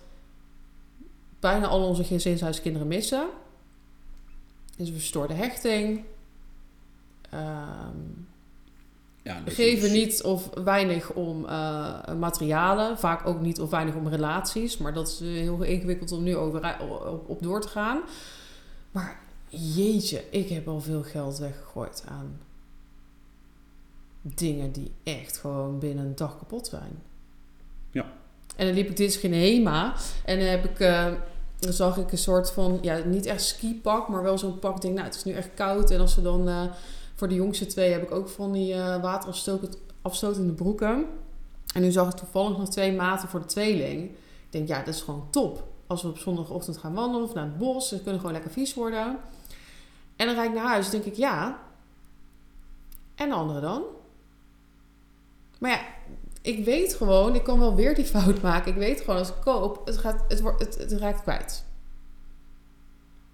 bijna 1.40 1.68
al 1.68 1.88
onze 1.88 2.04
gezinshuiskinderen 2.04 2.88
missen. 2.88 3.28
Is 4.78 4.88
een 4.88 4.94
verstoorde 4.94 5.34
hechting. 5.34 6.04
Ehm, 7.30 7.98
Ja, 9.24 9.42
dus 9.46 9.54
geven 9.54 9.92
niet 9.92 10.24
of 10.24 10.50
weinig 10.64 11.12
om 11.12 11.46
eh, 11.46 12.14
materialen. 12.20 12.98
Vaak 12.98 13.26
ook 13.28 13.42
niet 13.42 13.60
of 13.60 13.70
weinig 13.70 13.96
om 13.96 14.08
relaties. 14.08 14.78
Maar 14.78 14.94
dat 14.94 15.08
is 15.08 15.22
eh, 15.22 15.28
heel 15.28 15.64
ingewikkeld 15.64 16.12
om 16.12 16.24
nu 16.24 16.36
over, 16.36 16.78
op, 16.82 17.30
op 17.30 17.42
door 17.44 17.62
te 17.62 17.68
gaan. 17.68 18.02
Maar 18.92 19.20
jeetje, 19.50 20.24
ik 20.30 20.50
heb 20.50 20.68
al 20.68 20.82
veel 20.82 21.04
geld 21.04 21.38
weggegooid 21.38 22.04
aan 22.08 22.40
dingen 24.22 24.72
die 24.72 24.92
echt 25.04 25.38
gewoon 25.38 25.80
binnen 25.80 26.06
een 26.06 26.16
dag 26.16 26.38
kapot 26.38 26.68
zijn. 26.68 27.02
Ja. 27.92 28.06
En 28.56 28.66
dan 28.66 28.76
liep 28.76 28.90
ik 28.90 28.98
dit 28.98 29.24
in 29.24 29.34
Hema. 29.34 29.94
En 30.26 30.40
dan 30.40 30.48
heb 30.48 30.66
ik... 30.66 30.80
eh, 30.80 31.12
dan 31.60 31.74
zag 31.74 31.98
ik 31.98 32.12
een 32.12 32.18
soort 32.18 32.52
van, 32.52 32.80
ja, 32.82 32.98
niet 33.06 33.26
echt 33.26 33.44
skipak, 33.44 34.08
maar 34.08 34.24
wel 34.24 34.38
zo'n 34.38 34.60
pak. 34.60 34.76
Ik 34.76 34.82
denk, 34.82 34.94
nou, 34.94 35.06
het 35.06 35.16
is 35.16 35.24
nu 35.24 35.34
echt 35.34 35.50
koud. 35.54 35.92
En 35.92 36.00
als 36.00 36.16
we 36.16 36.22
dan, 36.22 36.72
voor 37.16 37.28
de 37.28 37.36
jongste 37.36 37.66
twee 37.66 37.92
heb 37.92 38.04
ik 38.04 38.12
ook 38.12 38.30
van 38.30 38.52
die 38.52 38.74
eh 38.74 39.02
waterafstotende 39.02 40.54
broeken. 40.54 41.06
En 41.74 41.82
nu 41.82 41.92
zag 41.92 42.10
ik 42.10 42.16
toevallig 42.16 42.58
nog 42.58 42.70
twee 42.70 42.94
maten 42.94 43.30
voor 43.30 43.40
de 43.40 43.46
tweeling. 43.46 44.04
Ik 44.04 44.50
denk, 44.50 44.68
ja, 44.68 44.78
dat 44.84 44.94
is 44.94 45.02
gewoon 45.02 45.28
top. 45.30 45.64
Als 45.88 46.02
we 46.02 46.08
op 46.08 46.18
zondagochtend 46.18 46.78
gaan 46.78 46.94
wandelen 46.94 47.28
of 47.28 47.34
naar 47.34 47.44
het 47.44 47.58
bos, 47.58 47.88
ze 47.88 48.02
kunnen 48.02 48.20
gewoon 48.20 48.34
lekker 48.36 48.52
vies 48.52 48.74
worden. 48.74 49.20
En 50.16 50.26
dan 50.26 50.36
rijd 50.36 50.50
ik 50.50 50.56
naar 50.56 50.68
huis, 50.68 50.90
denk 50.90 51.04
ik, 51.04 51.16
ja. 51.16 51.60
En 53.16 53.30
de 53.30 53.36
andere 53.36 53.60
dan? 53.60 53.84
Maar 55.60 55.72
ja, 55.72 55.82
ik 56.42 56.66
weet 56.66 56.94
gewoon, 56.94 57.36
ik 57.36 57.44
kan 57.44 57.60
wel 57.60 57.76
weer 57.76 57.96
die 57.96 58.06
fout 58.06 58.42
maken. 58.42 58.72
Ik 58.72 58.78
weet 58.78 59.00
gewoon, 59.02 59.18
als 59.18 59.30
ik 59.30 59.36
koop, 59.44 59.86
het, 59.86 59.98
gaat, 59.98 60.24
het, 60.28 60.42
wordt, 60.42 60.60
het, 60.60 60.78
het 60.78 60.92
raakt 60.92 61.22
kwijt. 61.22 61.66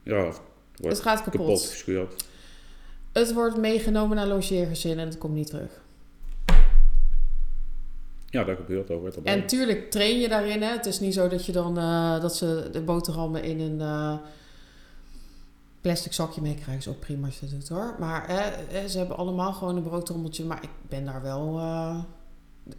Ja, 0.04 0.26
het 0.26 0.39
wordt 0.76 0.96
Het 0.96 1.06
gaat 1.06 1.24
kapot. 1.24 1.39
kapot. 1.39 2.15
Het 3.20 3.34
wordt 3.34 3.58
meegenomen 3.58 4.16
naar 4.16 4.28
logeergezin 4.28 5.00
en 5.00 5.08
het 5.08 5.18
komt 5.18 5.34
niet 5.34 5.48
terug. 5.48 5.82
Ja, 8.30 8.44
dat 8.44 8.58
gebeurt 8.58 8.92
ook. 8.92 9.06
erbij. 9.06 9.34
En 9.34 9.48
tuurlijk 9.48 9.92
train 9.92 10.20
je 10.20 10.30
daarin. 10.30 10.62
Hè. 10.62 10.72
Het 10.72 10.86
is 10.86 11.00
niet 11.00 11.14
zo 11.14 11.28
dat 11.28 11.46
je 11.46 11.52
dan 11.52 11.78
eh, 11.78 12.22
dat 12.22 12.36
ze 12.36 12.70
de 12.72 12.82
boterhammen 12.82 13.44
in 13.44 13.60
een 13.60 13.82
eh, 13.82 14.18
plastic 15.82 16.14
zakje 16.14 16.42
meekrijgen. 16.42 16.78
Is 16.78 16.88
ook 16.88 17.00
prima 17.00 17.26
als 17.26 17.40
je 17.40 17.46
dat 17.46 17.60
doet 17.60 17.70
hoor. 17.70 17.96
Maar 18.00 18.28
hè, 18.28 18.88
ze 18.88 18.98
hebben 18.98 19.18
allemaal 19.18 19.54
gewoon 19.54 19.76
een 19.76 19.84
broodtrommeltje. 19.84 20.46
Maar 20.46 20.64
ik 20.64 20.70
ben 20.90 21.06
daar 21.06 21.22
wel. 21.22 21.58
eh, 21.58 22.00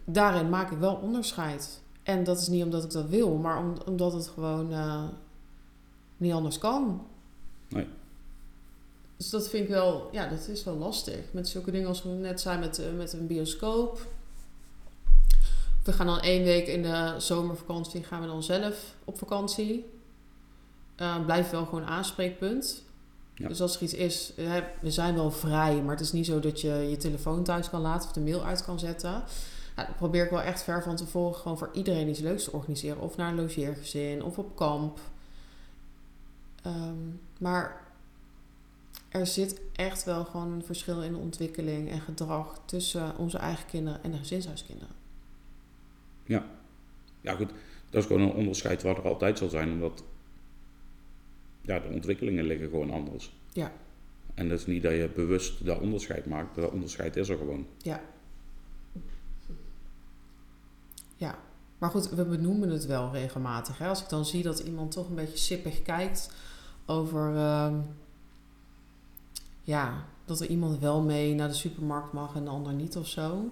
daarin 0.05 0.49
maak 0.49 0.71
ik 0.71 0.77
wel 0.77 0.95
onderscheid. 0.95 1.81
En 2.03 2.23
dat 2.23 2.39
is 2.39 2.47
niet 2.47 2.63
omdat 2.63 2.83
ik 2.83 2.91
dat 2.91 3.09
wil, 3.09 3.35
maar 3.37 3.57
om, 3.57 3.73
omdat 3.85 4.13
het 4.13 4.27
gewoon 4.27 4.73
niet 6.17 6.33
anders 6.33 6.57
kan. 6.57 7.05
Nee. 7.69 7.87
Dus 9.21 9.29
dat 9.29 9.49
vind 9.49 9.63
ik 9.63 9.69
wel, 9.69 10.09
ja, 10.11 10.27
dat 10.27 10.47
is 10.47 10.63
wel 10.63 10.75
lastig. 10.75 11.19
Met 11.31 11.49
zulke 11.49 11.71
dingen 11.71 11.87
als 11.87 12.03
we 12.03 12.09
net 12.09 12.41
zijn 12.41 12.59
met, 12.59 12.79
eh, 12.79 12.85
met 12.97 13.13
een 13.13 13.27
bioscoop. 13.27 14.07
We 15.83 15.93
gaan 15.93 16.05
dan 16.05 16.19
één 16.19 16.43
week 16.43 16.67
in 16.67 16.81
de 16.81 17.15
zomervakantie 17.17 18.03
gaan 18.03 18.21
we 18.21 18.27
dan 18.27 18.43
zelf 18.43 18.95
op 19.05 19.17
vakantie. 19.17 19.85
Eh 20.95 21.25
blijft 21.25 21.51
wel 21.51 21.65
gewoon 21.65 21.85
aanspreekpunt. 21.85 22.83
Ja. 23.35 23.47
Dus 23.47 23.61
als 23.61 23.75
er 23.75 23.81
iets 23.81 23.93
is, 23.93 24.33
we 24.81 24.91
zijn 24.91 25.15
wel 25.15 25.31
vrij, 25.31 25.81
maar 25.81 25.95
het 25.95 26.05
is 26.05 26.11
niet 26.11 26.25
zo 26.25 26.39
dat 26.39 26.61
je 26.61 26.87
je 26.89 26.97
telefoon 26.97 27.43
thuis 27.43 27.69
kan 27.69 27.81
laten 27.81 28.07
of 28.07 28.13
de 28.13 28.21
mail 28.21 28.43
uit 28.43 28.65
kan 28.65 28.79
zetten. 28.79 29.11
Nou, 29.75 29.87
dan 29.87 29.95
probeer 29.97 30.23
ik 30.23 30.29
wel 30.29 30.41
echt 30.41 30.63
ver 30.63 30.83
van 30.83 30.95
tevoren 30.95 31.35
gewoon 31.35 31.57
voor 31.57 31.69
iedereen 31.73 32.09
iets 32.09 32.19
leuks 32.19 32.43
te 32.43 32.51
organiseren. 32.51 33.01
Of 33.01 33.17
naar 33.17 33.29
een 33.29 33.41
logeergezin 33.41 34.23
of 34.23 34.37
op 34.37 34.55
kamp. 34.55 34.99
Ehm, 36.63 37.09
maar 37.39 37.89
er 39.11 39.27
zit 39.27 39.61
echt 39.75 40.03
wel 40.03 40.25
gewoon 40.25 40.51
een 40.51 40.63
verschil 40.63 41.03
in 41.03 41.15
ontwikkeling 41.15 41.89
en 41.89 42.01
gedrag 42.01 42.61
tussen 42.65 43.17
onze 43.17 43.37
eigen 43.37 43.65
kinderen 43.65 44.03
en 44.03 44.11
de 44.11 44.17
gezinshuiskinderen. 44.17 44.95
Ja, 47.21 47.35
goed. 47.35 47.51
Dat 47.89 48.01
is 48.01 48.05
gewoon 48.07 48.21
een 48.21 48.33
onderscheid 48.33 48.81
wat 48.81 48.97
er 48.97 49.07
altijd 49.07 49.37
zal 49.37 49.49
zijn. 49.49 49.71
Omdat 49.71 50.03
ja, 51.61 51.79
de 51.79 51.87
ontwikkelingen 51.87 52.45
liggen 52.45 52.69
gewoon 52.69 52.91
anders. 52.91 53.33
Ja. 53.53 53.71
En 54.33 54.49
dat 54.49 54.59
is 54.59 54.65
niet 54.65 54.83
dat 54.83 54.91
je 54.91 55.11
bewust 55.15 55.65
dat 55.65 55.79
onderscheid 55.79 56.25
maakt. 56.25 56.55
Dat 56.55 56.71
onderscheid 56.71 57.15
is 57.15 57.29
er 57.29 57.37
gewoon. 57.37 57.67
Ja, 57.77 58.01
maar 61.77 61.89
goed, 61.89 62.09
we 62.09 62.25
benoemen 62.25 62.69
het 62.69 62.85
wel 62.85 63.11
regelmatig. 63.11 63.77
Hè? 63.77 63.87
Als 63.87 64.01
ik 64.01 64.09
dan 64.09 64.25
zie 64.25 64.43
dat 64.43 64.59
iemand 64.59 64.91
toch 64.91 65.09
een 65.09 65.15
beetje 65.15 65.37
sippig 65.37 65.81
kijkt 65.81 66.31
over, 66.85 67.35
ehm, 67.35 67.79
ja, 69.61 70.05
dat 70.25 70.39
er 70.39 70.47
iemand 70.47 70.79
wel 70.79 71.01
mee 71.01 71.35
naar 71.35 71.47
de 71.47 71.53
supermarkt 71.53 72.13
mag 72.13 72.35
en 72.35 72.43
de 72.43 72.49
ander 72.49 72.73
niet 72.73 72.97
of 72.97 73.07
zo. 73.07 73.49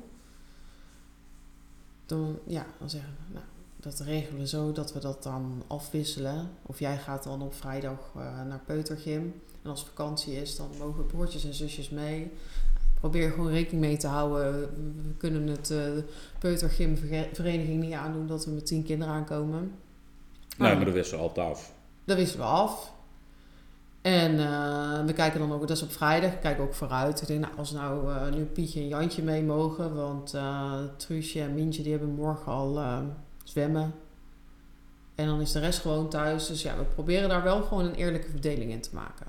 Dan, 2.06 2.40
ja, 2.46 2.66
dan 2.80 2.90
zeggen 2.90 3.10
we, 3.28 3.34
nou, 3.34 3.46
dat 3.76 4.00
regelen 4.00 4.40
we 4.40 4.48
zo 4.48 4.72
dat 4.72 4.94
we 4.94 5.00
dat 5.00 5.24
dan 5.24 5.64
afwisselen. 5.68 6.50
Of 6.62 6.80
jij 6.80 6.98
gaat 6.98 7.24
dan 7.24 7.42
op 7.42 7.54
vrijdag 7.54 8.12
eh, 8.16 8.44
naar 8.44 8.62
peutergym. 8.66 9.42
En 9.62 9.70
als 9.70 9.86
vakantie 9.86 10.42
is, 10.42 10.56
dan 10.56 10.70
mogen 10.80 11.06
broertjes 11.06 11.46
en 11.46 11.54
zusjes 11.54 11.90
mee. 11.90 12.32
Probeer 13.00 13.32
gewoon 13.32 13.52
rekening 13.52 13.82
mee 13.82 13.98
te 13.98 14.08
houden. 14.08 14.62
We 15.08 15.14
kunnen 15.18 15.48
het 15.48 15.72
eh, 15.72 15.80
peutergymvereniging 16.40 17.82
niet 17.82 17.94
aandoen 17.94 18.28
dat 18.28 18.46
we 18.46 18.52
met 18.52 18.66
tien 18.66 18.84
kinderen 18.84 19.14
aankomen. 19.14 19.72
Nee, 20.58 20.76
maar 20.76 20.86
dat 20.86 20.94
wisten 20.94 21.18
we 21.18 21.24
altijd 21.24 21.48
af. 21.48 21.74
Dat 22.06 22.18
wisten 22.18 22.40
we 22.40 22.46
af. 22.46 22.92
En 24.02 24.40
eh, 24.40 25.06
we 25.06 25.14
kijken 25.14 25.40
dan 25.40 25.52
ook, 25.54 25.60
dat 25.68 25.78
is 25.78 25.84
op 25.84 25.92
vrijdag, 25.92 26.32
we 26.32 26.38
kijken 26.38 26.64
ook 26.64 26.74
vooruit. 26.74 27.22
Ik 27.22 27.28
denk, 27.28 27.40
nou, 27.42 27.54
als 27.58 27.72
nou 27.72 28.12
eh, 28.14 28.32
nu 28.34 28.44
Pietje 28.44 28.80
en 28.80 28.88
Jantje 28.88 29.24
mee 29.24 29.44
mogen, 29.44 29.96
want 29.96 30.34
eh 30.34 30.74
Truusje 30.98 31.42
en 31.42 31.54
Mientje 31.54 31.82
die 31.84 31.92
hebben 31.92 32.10
morgen 32.10 32.52
al 32.52 32.80
zwemmen. 33.44 33.94
En 35.16 35.26
dan 35.28 35.42
is 35.42 35.52
de 35.52 35.60
rest 35.60 35.80
gewoon 35.80 36.10
thuis. 36.10 36.48
Dus 36.48 36.62
ja, 36.62 36.78
we 36.78 36.84
proberen 36.84 37.30
daar 37.30 37.44
wel 37.44 37.62
gewoon 37.62 37.86
een 37.86 37.96
eerlijke 37.96 38.30
verdeling 38.30 38.72
in 38.72 38.82
te 38.82 38.90
maken. 38.94 39.26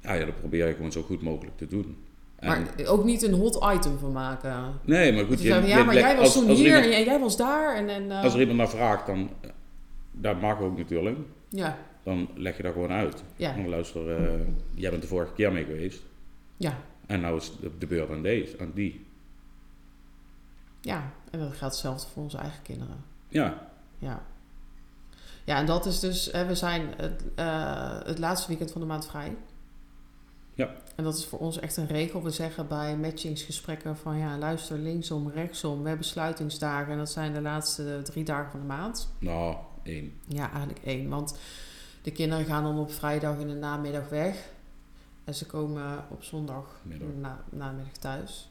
Ja, 0.00 0.12
ja, 0.12 0.24
dat 0.24 0.38
probeer 0.38 0.66
je 0.68 0.74
gewoon 0.74 0.92
zo 0.92 1.02
goed 1.02 1.22
mogelijk 1.22 1.56
te 1.56 1.66
doen. 1.66 1.96
En- 2.36 2.48
Maar 2.48 2.86
ook 2.86 3.04
niet 3.04 3.22
een 3.22 3.32
hot 3.34 3.64
item 3.74 3.98
van 3.98 4.12
maken. 4.12 4.72
nee, 4.84 5.12
maar 5.12 5.24
goed. 5.24 5.40
Zeggen, 5.40 5.66
ja, 5.68 5.78
je 5.78 5.84
maar 5.84 5.94
jij 5.94 6.16
was 6.16 6.32
toen 6.32 6.48
er 6.48 6.54
hier 6.54 6.66
iemand- 6.66 6.84
en 6.94 7.04
jij 7.04 7.18
was 7.20 7.36
daar. 7.36 7.76
En, 7.76 7.88
en, 7.88 8.10
Als 8.10 8.34
er 8.34 8.40
iemand 8.40 8.58
naar 8.58 8.68
vraagt, 8.68 9.06
dan... 9.06 9.30
Dat 10.12 10.40
mag 10.40 10.60
ook 10.60 10.76
natuurlijk. 10.78 11.18
ja, 11.48 11.78
Dan 12.02 12.28
leg 12.34 12.56
je 12.56 12.62
dat 12.62 12.72
gewoon 12.72 12.90
uit. 12.90 13.22
ja, 13.36 13.54
Dan 13.54 13.68
luister, 13.68 14.10
eh, 14.16 14.46
jij 14.74 14.90
bent 14.90 15.02
de 15.02 15.08
vorige 15.08 15.32
keer 15.32 15.52
mee 15.52 15.64
geweest. 15.64 16.02
ja, 16.56 16.78
En 17.06 17.20
nou 17.20 17.36
is 17.36 17.52
de, 17.60 17.70
de 17.78 17.86
beurt 17.86 18.10
aan 18.10 18.22
deze, 18.22 18.58
aan 18.58 18.72
die. 18.74 19.06
ja. 20.80 21.12
En 21.30 21.38
dat 21.38 21.48
geldt 21.48 21.74
hetzelfde 21.74 22.08
voor 22.12 22.22
onze 22.22 22.36
eigen 22.38 22.62
kinderen. 22.62 23.04
Ja, 23.28 23.68
Ja. 23.98 24.22
Ja, 25.44 25.56
en 25.56 25.66
dat 25.66 25.86
is 25.86 26.00
dus, 26.00 26.32
hè, 26.32 26.46
we 26.46 26.54
zijn 26.54 26.88
het, 26.96 27.24
eh, 27.34 27.98
het 28.04 28.18
laatste 28.18 28.48
weekend 28.48 28.70
van 28.72 28.80
de 28.80 28.86
maand 28.86 29.06
vrij. 29.06 29.36
Ja. 30.54 30.74
En 30.96 31.04
dat 31.04 31.16
is 31.16 31.26
voor 31.26 31.38
ons 31.38 31.58
echt 31.58 31.76
een 31.76 31.86
regel. 31.86 32.22
We 32.22 32.30
zeggen 32.30 32.68
bij 32.68 32.96
matchingsgesprekken 32.96 33.96
van 33.96 34.18
ja, 34.18 34.38
luister 34.38 34.78
linksom, 34.78 35.30
rechtsom. 35.30 35.82
We 35.82 35.88
hebben 35.88 36.06
sluitingsdagen 36.06 36.92
en 36.92 36.98
dat 36.98 37.10
zijn 37.10 37.32
de 37.32 37.40
laatste 37.40 38.00
drie 38.02 38.24
dagen 38.24 38.50
van 38.50 38.60
de 38.60 38.66
maand. 38.66 39.12
Nou, 39.18 39.56
één. 39.82 40.12
Ja, 40.28 40.50
eigenlijk 40.50 40.84
één. 40.84 41.08
Want 41.08 41.38
de 42.02 42.10
kinderen 42.12 42.44
gaan 42.44 42.62
dan 42.62 42.78
op 42.78 42.92
vrijdag 42.92 43.38
in 43.38 43.48
de 43.48 43.54
namiddag 43.54 44.08
weg. 44.08 44.50
En 45.24 45.34
ze 45.34 45.46
komen 45.46 46.04
op 46.08 46.22
zondag 46.22 46.80
Middag. 46.82 47.08
na, 47.20 47.44
namiddag 47.50 47.92
thuis. 47.92 48.50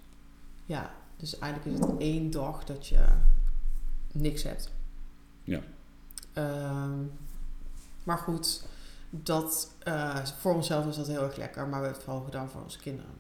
Ja, 0.66 0.94
dus 1.18 1.40
eigenlijk 1.40 1.78
is 1.80 1.86
het 1.86 1.98
één 2.00 2.32
dag 2.32 2.64
dat 2.64 2.88
je 2.88 3.06
niks 4.12 4.44
hebt. 4.44 4.72
Ja. 5.44 5.60
Ehm, 6.34 7.00
maar 8.04 8.18
goed, 8.18 8.68
dat, 9.10 9.76
eh, 9.84 10.26
voor 10.26 10.54
onszelf 10.54 10.88
is 10.88 10.96
dat 10.96 11.08
heel 11.08 11.24
erg 11.24 11.36
lekker. 11.36 11.62
Maar 11.62 11.80
we 11.80 11.86
hebben 11.86 11.94
het 11.94 12.04
vooral 12.04 12.24
gedaan 12.24 12.50
voor 12.50 12.62
onze 12.62 12.80
kinderen. 12.80 13.12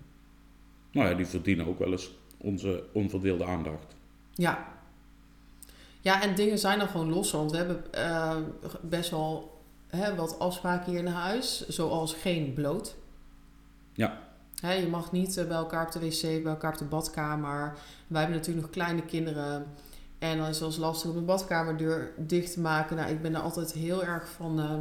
Nou 0.92 1.10
ja, 1.10 1.16
die 1.16 1.26
verdienen 1.26 1.68
ook 1.68 1.80
wel 1.80 1.92
eens 1.92 2.12
onze 2.38 2.84
onverdeelde 2.94 3.46
aandacht. 3.46 3.96
Ja. 4.34 4.68
Ja, 6.02 6.22
en 6.22 6.36
dingen 6.36 6.60
zijn 6.60 6.80
dan 6.80 6.88
gewoon 6.88 7.10
losser. 7.10 7.38
Want 7.40 7.52
we 7.52 7.58
hebben 7.58 7.94
eh, 7.94 8.38
best 8.82 9.10
wel 9.10 9.61
hè, 9.92 10.16
wat 10.16 10.40
afspraken 10.40 10.92
hier 10.92 11.00
in 11.00 11.08
huis. 11.08 11.68
Zoals 11.68 12.14
geen 12.14 12.54
bloot. 12.54 12.96
Ja. 13.94 14.20
Hè, 14.62 14.74
je 14.74 14.88
mag 14.88 15.12
niet 15.12 15.38
eh, 15.38 15.48
bij 15.48 15.58
elkaar 15.58 15.86
op 15.86 15.92
de 15.92 16.00
wc, 16.00 16.22
bij 16.22 16.52
elkaar 16.52 16.72
op 16.72 16.78
de 16.78 16.86
badkamer. 16.86 17.78
Wij 18.08 18.20
hebben 18.22 18.38
natuurlijk 18.38 18.66
nog 18.66 18.76
kleine 18.76 19.06
kinderen. 19.06 19.66
En 20.20 20.38
dan 20.38 20.48
is 20.48 20.50
het 20.50 20.60
wel 20.60 20.68
eens 20.68 20.78
lastig 20.78 21.10
om 21.10 21.16
de 21.16 21.22
badkamerdeur 21.22 22.14
dicht 22.18 22.54
te 22.54 22.60
maken. 22.60 22.96
Nou, 22.96 23.10
ik 23.12 23.22
ben 23.22 23.36
er 23.36 23.42
altijd 23.42 23.72
heel 23.74 24.04
erg 24.04 24.30
van... 24.30 24.60
eh, 24.60 24.72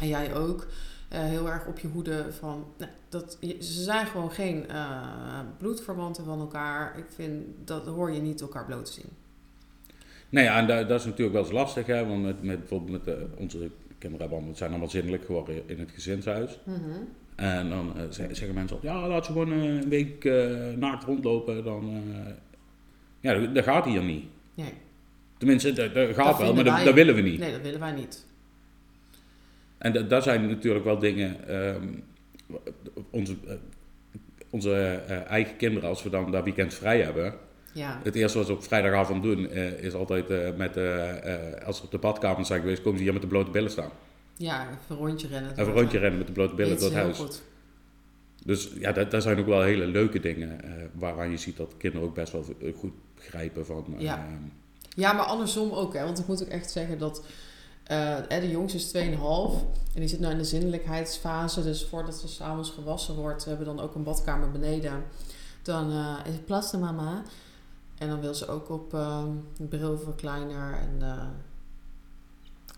en 0.00 0.08
jij 0.08 0.34
ook. 0.34 0.66
eh, 1.08 1.20
heel 1.20 1.48
erg 1.48 1.66
op 1.66 1.78
je 1.78 1.88
hoede 1.88 2.32
van... 2.32 2.64
nou, 2.76 2.90
dat, 3.08 3.38
ze 3.40 3.82
zijn 3.82 4.06
gewoon 4.06 4.30
geen 4.30 4.68
eh, 4.68 5.40
bloedverwanten 5.58 6.24
van 6.24 6.40
elkaar. 6.40 6.98
Ik 6.98 7.06
vind, 7.14 7.44
dat 7.64 7.86
hoor 7.86 8.10
je 8.10 8.20
niet 8.20 8.40
elkaar 8.40 8.64
bloot 8.64 8.84
te 8.86 8.92
zien. 8.92 9.10
Nou 10.28 10.46
ja, 10.46 10.58
en 10.58 10.66
dat, 10.66 10.88
dat 10.88 11.00
is 11.00 11.06
natuurlijk 11.06 11.32
wel 11.32 11.42
eens 11.42 11.52
lastig, 11.52 11.86
hè. 11.86 12.06
Want 12.06 12.22
met, 12.22 12.42
met, 12.42 12.58
bijvoorbeeld 12.58 12.90
met 12.90 13.04
de, 13.04 13.26
onze 13.36 13.70
kinderen 13.98 14.30
hebben 14.30 14.56
zijn 14.56 14.70
allemaal 14.70 14.88
zindelijk 14.88 15.24
geworden 15.24 15.62
in 15.66 15.78
het 15.78 15.90
gezinshuis. 15.90 16.58
En 17.34 17.68
dan 17.68 17.92
eh, 17.96 18.02
ze- 18.10 18.28
zeggen 18.34 18.54
mensen 18.54 18.76
al, 18.76 18.82
ja, 18.82 19.08
laat 19.08 19.24
ze 19.26 19.32
gewoon 19.32 19.52
eh, 19.52 19.64
een 19.64 19.88
week 19.88 20.24
eh, 20.24 20.46
naakt 20.76 21.04
rondlopen. 21.04 21.64
Dan, 21.64 22.02
ja, 23.20 23.34
dat, 23.34 23.54
dat 23.54 23.64
gaat 23.64 23.84
hier 23.84 24.02
niet. 24.02 24.24
Nee. 24.54 24.72
Tenminste, 25.38 25.72
dat, 25.72 25.94
dat 25.94 26.14
gaat 26.14 26.38
wel, 26.38 26.54
maar 26.54 26.64
dat, 26.84 26.94
willen 26.94 27.14
we 27.14 27.20
niet. 27.20 27.38
Nee, 27.38 27.52
dat 27.52 27.60
willen 27.60 27.80
wij 27.80 27.92
niet. 27.92 28.26
En 29.78 29.92
da- 29.92 30.02
daar 30.02 30.22
zijn 30.22 30.46
natuurlijk 30.48 30.84
wel 30.84 30.98
dingen. 30.98 31.48
ehm, 31.48 31.86
onze 33.10 33.36
onze 34.50 34.74
eigen 35.28 35.56
kinderen, 35.56 35.88
als 35.88 36.02
we 36.02 36.10
dan 36.10 36.30
dat 36.30 36.44
weekend 36.44 36.74
vrij 36.74 37.02
hebben. 37.02 37.34
Ja. 37.76 38.00
Het 38.02 38.14
eerste 38.14 38.38
wat 38.38 38.46
ze 38.46 38.52
op 38.52 38.64
vrijdagavond 38.64 39.22
doen, 39.22 39.50
eh, 39.50 39.78
is 39.78 39.94
altijd 39.94 40.30
eh, 40.30 40.54
met. 40.56 40.76
eh, 40.76 41.66
als 41.66 41.76
ze 41.76 41.82
op 41.82 41.90
de 41.90 41.98
badkamer 41.98 42.46
zijn 42.46 42.60
geweest, 42.60 42.82
komen 42.82 42.98
ze 42.98 43.04
hier 43.04 43.12
met 43.12 43.22
de 43.22 43.28
blote 43.28 43.50
billen 43.50 43.70
staan. 43.70 43.90
Ja, 44.36 44.62
even 44.62 44.78
een 44.88 44.96
rondje 44.96 45.28
rennen. 45.28 45.50
Even 45.50 45.66
een 45.66 45.72
rondje 45.72 45.98
rennen 45.98 46.18
met 46.18 46.26
de 46.26 46.32
blote 46.32 46.54
billen 46.54 46.78
door 46.78 46.88
het 46.88 46.96
huis. 46.96 47.18
Goed. 47.18 47.42
Dus 48.44 48.70
ja, 48.78 48.92
dat, 48.92 49.10
dat 49.10 49.22
zijn 49.22 49.38
ook 49.38 49.46
wel 49.46 49.62
hele 49.62 49.86
leuke 49.86 50.20
dingen. 50.20 50.60
waaraan 50.92 51.30
je 51.30 51.36
ziet 51.36 51.56
dat 51.56 51.74
kinderen 51.76 52.06
ook 52.06 52.14
best 52.14 52.32
wel 52.32 52.44
goed 52.78 52.92
begrijpen 53.14 53.66
van. 53.66 53.94
Ja. 53.98 54.26
Ja, 54.96 55.12
maar 55.12 55.24
andersom 55.24 55.70
ook, 55.72 55.94
hè. 55.94 56.04
Want 56.04 56.18
ik 56.18 56.26
moet 56.26 56.42
ook 56.42 56.48
echt 56.48 56.70
zeggen 56.70 56.98
dat... 56.98 57.24
de 58.28 58.48
jongste 58.50 58.78
is 58.78 59.08
2,5 59.08 59.16
en 59.94 60.00
die 60.00 60.08
zit 60.08 60.20
nu 60.20 60.28
in 60.28 60.38
de 60.38 60.44
zinnelijkheidsfase. 60.44 61.62
Dus 61.62 61.84
voordat 61.84 62.14
ze 62.14 62.28
s'avonds 62.28 62.70
gewassen 62.70 63.14
wordt, 63.14 63.42
we 63.42 63.48
hebben 63.48 63.66
dan 63.66 63.80
ook 63.80 63.94
een 63.94 64.02
badkamer 64.02 64.50
beneden. 64.50 65.04
Dan 65.66 65.90
eh, 65.90 66.16
is 66.26 66.32
het 66.32 66.44
plassen 66.44 66.80
mama. 66.80 67.22
En 67.98 68.08
dan 68.08 68.20
wil 68.20 68.34
ze 68.34 68.48
ook 68.48 68.70
op 68.70 68.94
eh, 68.94 69.24
een 69.58 69.68
brilverkleiner. 69.68 70.78
En 70.78 70.96
eh, 71.00 71.26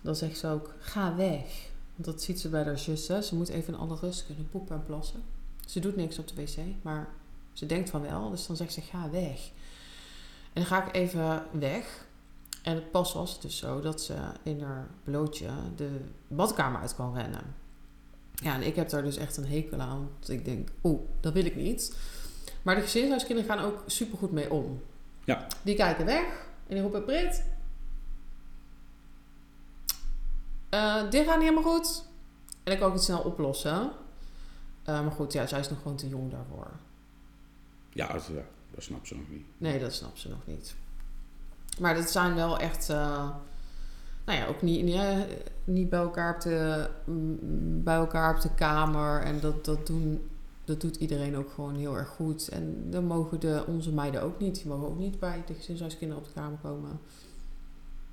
dan 0.01 0.17
zegt 0.17 0.39
ze 0.39 0.49
ook, 0.49 0.75
ga 0.79 1.17
weg. 1.17 1.71
Want 1.95 2.05
dat 2.05 2.23
ziet 2.23 2.41
ze 2.41 2.49
bij 2.49 2.65
haar 2.65 2.79
zussen. 2.79 3.25
Ze 3.25 3.35
moet 3.35 3.49
even 3.49 3.75
in 3.75 3.81
alle 3.81 3.97
rust 3.97 4.27
kunnen 4.27 4.49
poepen 4.49 4.77
en 4.77 4.85
plassen. 4.85 5.23
Ze 5.67 5.81
doet 5.81 5.97
niks 5.97 6.19
op 6.19 6.29
de 6.29 6.35
wc, 6.35 6.57
maar 6.83 7.09
ze 7.53 7.67
denkt 7.67 7.91
van 7.91 8.03
wel. 8.03 8.31
Dus 8.31 8.47
dan 8.47 8.57
zegt 8.57 8.73
ze, 8.73 8.81
ga 8.81 9.11
weg. 9.11 9.51
En 10.53 10.63
dan 10.63 10.65
ga 10.65 10.87
ik 10.87 10.95
even 10.95 11.43
weg. 11.51 12.07
En 12.63 12.91
pas 12.91 13.13
was 13.13 13.33
het 13.33 13.43
dus 13.43 13.57
zo 13.57 13.81
dat 13.81 14.03
ze 14.03 14.15
in 14.43 14.63
haar 14.63 14.89
blootje 15.05 15.49
de 15.77 16.01
badkamer 16.29 16.81
uit 16.81 16.95
kan 16.95 17.15
rennen. 17.15 17.55
Ja, 18.35 18.55
en 18.55 18.63
ik 18.63 18.77
heb 18.77 18.89
daar 18.89 19.03
dus 19.03 19.17
echt 19.17 19.37
een 19.37 19.47
hekel 19.47 19.81
aan. 19.81 20.09
Want 20.13 20.29
ik 20.29 20.45
denk, 20.45 20.69
oeh, 20.83 21.01
dat 21.21 21.33
wil 21.33 21.45
ik 21.45 21.57
niet. 21.57 21.97
Maar 22.63 22.75
de 22.75 22.81
gezinshuiskinderen 22.81 23.51
gaan 23.51 23.65
ook 23.65 23.83
supergoed 23.87 24.33
mee 24.33 24.53
om. 24.53 24.81
Ja. 25.29 25.47
Die 25.63 25.75
kijken 25.77 26.05
weg 26.07 26.25
en 26.67 26.75
die 26.75 26.81
roepen, 26.81 27.05
Brit, 27.05 27.45
eh, 30.69 31.11
dit 31.11 31.27
gaat 31.27 31.39
niet 31.39 31.49
helemaal 31.49 31.73
goed. 31.77 32.05
En 32.63 32.73
dan 32.73 32.79
kan 32.79 32.89
ik 32.89 32.95
het 32.95 33.03
snel 33.03 33.21
oplossen. 33.21 33.91
Eh, 34.83 35.03
maar 35.03 35.13
goed, 35.13 35.33
ja, 35.33 35.47
zij 35.47 35.61
is 35.61 35.69
nog 35.69 35.79
gewoon 35.83 35.97
te 35.97 36.09
jong 36.09 36.31
daarvoor. 36.31 36.71
ja, 37.93 38.13
dat, 38.13 38.27
ja, 38.27 38.43
dat 38.71 38.83
snapt 38.85 39.07
ze 39.07 39.17
nog 39.17 39.29
niet. 39.29 39.47
Nee, 39.59 39.79
dat 39.79 39.93
snapt 39.93 40.19
ze 40.19 40.29
nog 40.29 40.47
niet. 40.47 40.75
Maar 41.79 41.95
dat 41.95 42.11
zijn 42.11 42.35
wel 42.35 42.59
echt... 42.59 42.89
eh, 42.89 43.31
nou 44.25 44.39
ja, 44.39 44.47
ook 44.47 44.63
niet, 44.63 44.85
niet, 44.85 45.01
niet 45.65 45.89
bij, 45.89 46.01
elkaar 46.01 46.35
op 46.35 46.41
de, 46.41 46.91
mm, 47.05 47.83
bij 47.83 47.97
elkaar 47.97 48.35
op 48.35 48.41
de 48.41 48.55
kamer. 48.55 49.23
En 49.23 49.41
dat, 49.41 49.65
dat, 49.65 49.87
doen, 49.87 50.29
dat 50.69 50.81
doet 50.81 50.97
iedereen 50.97 51.37
ook 51.37 51.51
gewoon 51.51 51.75
heel 51.75 51.97
erg 51.97 52.09
goed. 52.09 52.49
En 52.49 52.91
dan 52.91 53.05
mogen 53.05 53.41
de, 53.41 53.65
onze 53.67 53.93
meiden 53.93 54.23
ook 54.23 54.39
niet. 54.39 54.55
Die 54.55 54.67
mogen 54.67 54.89
ook 54.89 54.99
niet 54.99 55.19
bij 55.19 55.43
de 55.47 55.55
gezinshuiskinderen 55.55 56.23
op 56.23 56.29
de 56.29 56.41
kamer 56.41 56.59
komen. 56.59 57.01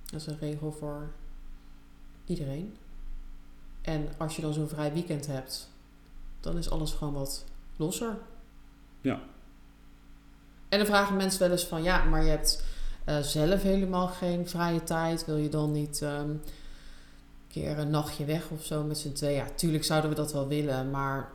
Dat 0.05 0.21
is 0.21 0.27
een 0.27 0.39
regel 0.39 0.71
voor 0.71 1.11
iedereen. 2.25 2.75
En 3.81 4.09
als 4.17 4.35
je 4.35 4.41
dan 4.41 4.53
zo'n 4.53 4.67
vrij 4.67 4.93
weekend 4.93 5.27
hebt... 5.27 5.69
dan 6.39 6.57
is 6.57 6.69
alles 6.69 6.91
gewoon 6.91 7.13
wat 7.13 7.45
losser. 7.75 8.17
Ja. 9.01 9.19
En 10.69 10.77
dan 10.77 10.87
vragen 10.87 11.15
mensen 11.15 11.39
wel 11.39 11.51
eens 11.51 11.65
van... 11.65 11.83
ja, 11.83 12.03
maar 12.03 12.23
je 12.23 12.29
hebt 12.29 12.63
eh, 13.05 13.19
zelf 13.19 13.61
helemaal 13.61 14.07
geen 14.07 14.47
vrije 14.47 14.83
tijd. 14.83 15.25
Wil 15.25 15.37
je 15.37 15.49
dan 15.49 15.71
niet 15.71 16.01
ehm, 16.01 16.29
een 16.29 16.41
keer 17.47 17.79
een 17.79 17.89
nachtje 17.89 18.25
weg 18.25 18.49
of 18.49 18.63
zo 18.63 18.83
met 18.83 18.97
z'n 18.97 19.11
tweeën? 19.11 19.35
Ja, 19.35 19.47
tuurlijk 19.55 19.83
zouden 19.83 20.09
we 20.09 20.15
dat 20.15 20.33
wel 20.33 20.47
willen, 20.47 20.91
maar... 20.91 21.34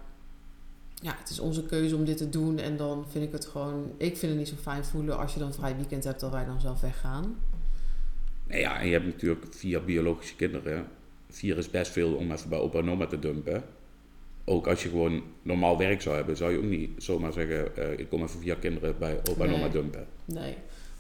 Ja, 1.00 1.14
het 1.18 1.30
is 1.30 1.38
onze 1.38 1.64
keuze 1.64 1.96
om 1.96 2.04
dit 2.04 2.16
te 2.16 2.28
doen. 2.28 2.58
En 2.58 2.76
dan 2.76 3.04
vind 3.08 3.24
ik 3.24 3.32
het 3.32 3.46
gewoon... 3.46 3.92
Ik 3.96 4.16
vind 4.16 4.32
het 4.32 4.36
niet 4.36 4.48
zo 4.48 4.54
fijn 4.62 4.84
voelen 4.84 5.18
als 5.18 5.32
je 5.32 5.38
dan 5.38 5.48
een 5.48 5.54
vrij 5.54 5.76
weekend 5.76 6.04
hebt... 6.04 6.20
dat 6.20 6.30
wij 6.30 6.44
dan 6.44 6.60
zelf 6.60 6.80
weggaan. 6.80 7.36
Nee, 8.46 8.60
ja, 8.60 8.80
en 8.80 8.86
je 8.86 8.92
hebt 8.92 9.06
natuurlijk 9.06 9.46
vier 9.50 9.84
biologische 9.84 10.36
kinderen. 10.36 10.86
Vier 11.30 11.58
is 11.58 11.70
best 11.70 11.92
veel 11.92 12.14
om 12.14 12.32
even 12.32 12.48
bij 12.48 12.58
opa 12.58 12.78
en 12.78 12.90
oma 12.90 13.06
te 13.06 13.18
dumpen. 13.18 13.64
Ook 14.44 14.66
als 14.66 14.82
je 14.82 14.88
gewoon 14.88 15.22
normaal 15.42 15.78
werk 15.78 16.02
zou 16.02 16.16
hebben, 16.16 16.36
zou 16.36 16.52
je 16.52 16.58
ook 16.58 16.64
niet 16.64 16.90
zomaar 16.96 17.32
zeggen: 17.32 17.76
eh, 17.76 17.98
Ik 17.98 18.08
kom 18.08 18.22
even 18.22 18.40
vier 18.40 18.56
kinderen 18.56 18.98
bij 18.98 19.20
opa 19.30 19.44
en 19.44 19.54
oma 19.54 19.68
dumpen. 19.68 20.06
Nee. 20.24 20.54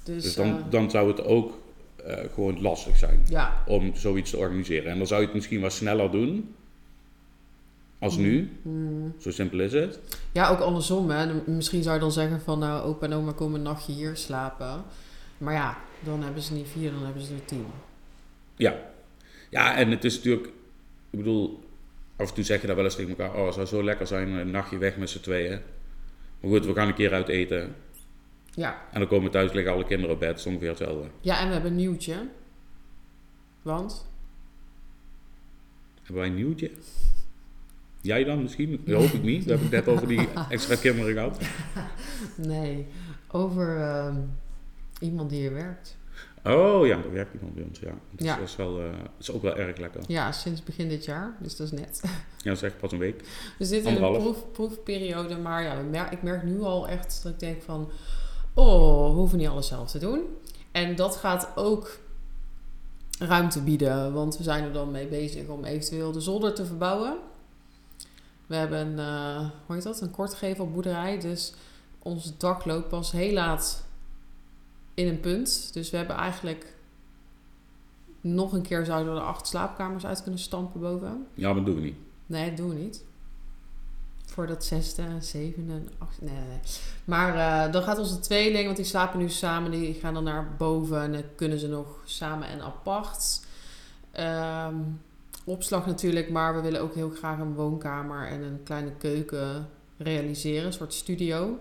Dus, 0.04 0.22
Dus 0.22 0.34
dan, 0.34 0.46
eh, 0.46 0.64
dan 0.70 0.90
zou 0.90 1.08
het 1.08 1.24
ook 1.24 1.58
eh, 1.96 2.16
gewoon 2.34 2.60
lastig 2.60 2.96
zijn 2.96 3.22
ja. 3.28 3.62
om 3.66 3.94
zoiets 3.94 4.30
te 4.30 4.36
organiseren. 4.36 4.90
En 4.90 4.98
dan 4.98 5.06
zou 5.06 5.20
je 5.20 5.26
het 5.26 5.34
misschien 5.34 5.60
wat 5.60 5.72
sneller 5.72 6.10
doen 6.10 6.54
als 8.00 8.16
nu. 8.16 8.50
Hmm. 8.62 9.14
Zo 9.18 9.30
simpel 9.30 9.60
is 9.60 9.72
het. 9.72 10.00
Ja, 10.32 10.48
ook 10.48 10.60
andersom. 10.60 11.10
Hè. 11.10 11.34
Misschien 11.46 11.82
zou 11.82 11.94
je 11.94 12.00
dan 12.00 12.12
zeggen 12.12 12.40
van... 12.40 12.58
nou, 12.58 12.82
opa 12.82 13.06
en 13.06 13.12
oma 13.12 13.32
komen 13.32 13.58
een 13.58 13.62
nachtje 13.64 13.92
hier 13.92 14.16
slapen. 14.16 14.84
Maar 15.38 15.54
ja, 15.54 15.78
dan 16.00 16.22
hebben 16.22 16.42
ze 16.42 16.52
niet 16.52 16.68
vier, 16.68 16.90
dan 16.90 17.04
hebben 17.04 17.22
ze 17.22 17.34
er 17.34 17.44
tien. 17.44 17.66
Ja. 18.56 18.76
Ja, 19.50 19.76
en 19.76 19.90
het 19.90 20.04
is 20.04 20.16
natuurlijk, 20.16 20.46
ik 21.10 21.18
bedoel, 21.18 21.60
af 22.16 22.28
en 22.28 22.34
toe 22.34 22.44
zeg 22.44 22.60
je 22.60 22.66
dat 22.66 22.76
wel 22.76 22.84
eens 22.84 22.94
tegen 22.94 23.10
elkaar: 23.10 23.34
Oh, 23.34 23.44
het 23.44 23.54
zou 23.54 23.66
zo 23.66 23.84
lekker 23.84 24.06
zijn, 24.06 24.28
een 24.28 24.50
nachtje 24.50 24.78
weg 24.78 24.96
met 24.96 25.10
z'n 25.10 25.20
tweeën. 25.20 25.60
Maar 26.40 26.50
goed, 26.50 26.66
we 26.66 26.74
gaan 26.74 26.88
een 26.88 26.94
keer 26.94 27.12
uit 27.12 27.28
eten. 27.28 27.74
Ja. 28.54 28.82
En 28.92 29.00
dan 29.00 29.08
komen 29.08 29.24
we 29.24 29.30
thuis, 29.30 29.52
liggen 29.52 29.72
alle 29.72 29.84
kinderen 29.84 30.14
op 30.14 30.20
bed. 30.20 30.28
Het 30.28 30.38
is 30.38 30.46
ongeveer 30.46 30.68
hetzelfde. 30.68 31.08
Ja, 31.20 31.40
en 31.40 31.46
we 31.46 31.52
hebben 31.52 31.70
een 31.70 31.76
nieuwtje. 31.76 32.28
Want? 33.62 34.06
Hebben 35.94 36.14
wij 36.14 36.26
een 36.26 36.34
nieuwtje? 36.34 36.70
Jij 38.02 38.24
dan 38.24 38.42
misschien? 38.42 38.80
Dat 38.84 39.00
hoop 39.00 39.10
ik 39.10 39.22
niet. 39.22 39.48
Dat 39.48 39.56
heb 39.58 39.66
ik 39.66 39.72
net 39.72 39.88
over 39.94 40.08
die 40.08 40.28
extra 40.48 40.74
kinderen 40.76 41.12
gehad. 41.14 41.38
Nee, 42.36 42.86
over 43.30 43.80
ehm, 43.80 44.16
iemand 45.00 45.30
die 45.30 45.40
hier 45.40 45.52
werkt. 45.54 45.98
Oh 46.44 46.86
ja, 46.86 46.96
er 46.96 47.12
werkt 47.12 47.34
iemand 47.34 47.54
bij 47.54 47.64
ons, 47.64 47.78
ja. 47.78 47.86
Dat 47.86 48.20
is, 48.20 48.26
Ja. 48.26 48.36
dat 48.36 48.48
is, 48.48 48.56
wel, 48.56 48.74
dat 48.74 48.92
is 49.18 49.30
ook 49.30 49.42
wel 49.42 49.56
erg 49.56 49.76
lekker. 49.76 50.00
Ja, 50.06 50.32
sinds 50.32 50.62
begin 50.62 50.88
dit 50.88 51.04
jaar. 51.04 51.36
Dus 51.40 51.56
dat 51.56 51.72
is 51.72 51.78
net. 51.80 52.00
Ja, 52.42 52.48
dat 52.50 52.56
is 52.56 52.62
echt 52.62 52.78
pas 52.78 52.92
een 52.92 52.98
week. 52.98 53.22
We 53.58 53.64
zitten 53.64 53.96
in 53.96 54.02
een 54.02 54.12
proef, 54.12 54.52
proefperiode. 54.52 55.36
Maar 55.36 55.62
ja, 55.62 55.76
we 55.76 55.82
mer- 55.82 56.12
ik 56.12 56.22
merk 56.22 56.42
nu 56.42 56.60
al 56.60 56.88
echt 56.88 57.20
dat 57.22 57.32
ik 57.32 57.38
denk 57.38 57.62
van... 57.62 57.90
Oh, 58.54 59.08
we 59.10 59.14
hoeven 59.16 59.38
niet 59.38 59.48
alles 59.48 59.66
zelf 59.66 59.90
te 59.90 59.98
doen. 59.98 60.20
En 60.72 60.96
dat 60.96 61.16
gaat 61.16 61.48
ook 61.54 61.98
ruimte 63.18 63.62
bieden. 63.62 64.12
Want 64.12 64.36
we 64.36 64.42
zijn 64.42 64.64
er 64.64 64.72
dan 64.72 64.90
mee 64.90 65.06
bezig 65.06 65.46
om 65.46 65.64
eventueel 65.64 66.12
de 66.12 66.20
zolder 66.20 66.54
te 66.54 66.66
verbouwen. 66.66 67.16
We 68.50 68.56
hebben 68.56 68.78
een, 68.78 68.98
eh, 68.98 69.50
hoe 69.66 69.74
heet 69.74 69.84
dat, 69.84 70.00
een 70.00 70.10
kortgevelboerderij. 70.10 71.20
Dus 71.20 71.54
ons 71.98 72.38
dak 72.38 72.64
loopt 72.64 72.88
pas 72.88 73.12
heel 73.12 73.32
laat 73.32 73.84
in 74.94 75.08
een 75.08 75.20
punt. 75.20 75.70
Dus 75.72 75.90
we 75.90 75.96
hebben 75.96 76.16
eigenlijk 76.16 76.74
nog 78.20 78.52
een 78.52 78.62
keer 78.62 78.84
zouden 78.84 79.14
we 79.14 79.20
er 79.20 79.26
acht 79.26 79.46
slaapkamers 79.46 80.06
uit 80.06 80.22
kunnen 80.22 80.40
stampen 80.40 80.80
boven. 80.80 81.26
Ja, 81.34 81.46
maar 81.46 81.56
dat 81.56 81.66
doen 81.66 81.74
we 81.74 81.80
niet. 81.80 81.96
Nee, 82.26 82.48
dat 82.48 82.56
doen 82.56 82.68
we 82.68 82.74
niet. 82.74 83.04
Voor 84.26 84.46
dat 84.46 84.64
zesde, 84.64 85.04
zevende, 85.20 85.82
achtste. 85.98 86.24
Nee, 86.24 86.34
nee, 86.34 86.48
nee. 86.48 86.60
Maar 87.04 87.34
eh, 87.66 87.72
dan 87.72 87.82
gaat 87.82 87.98
onze 87.98 88.20
tweeling, 88.20 88.64
want 88.64 88.76
die 88.76 88.86
slapen 88.86 89.18
nu 89.18 89.28
samen, 89.28 89.70
die 89.70 89.94
gaan 89.94 90.14
dan 90.14 90.24
naar 90.24 90.54
boven 90.56 91.00
en 91.02 91.12
dan 91.12 91.24
kunnen 91.34 91.58
ze 91.58 91.68
nog 91.68 92.00
samen 92.04 92.48
en 92.48 92.60
apart. 92.60 93.40
Ehm, 94.10 94.76
opslag 95.50 95.86
natuurlijk, 95.86 96.30
maar 96.30 96.54
we 96.54 96.60
willen 96.60 96.80
ook 96.80 96.94
heel 96.94 97.10
graag 97.10 97.38
een 97.38 97.54
woonkamer 97.54 98.26
en 98.26 98.42
een 98.42 98.62
kleine 98.62 98.92
keuken 98.98 99.68
realiseren, 99.96 100.66
een 100.66 100.72
soort 100.72 100.94
studio. 100.94 101.58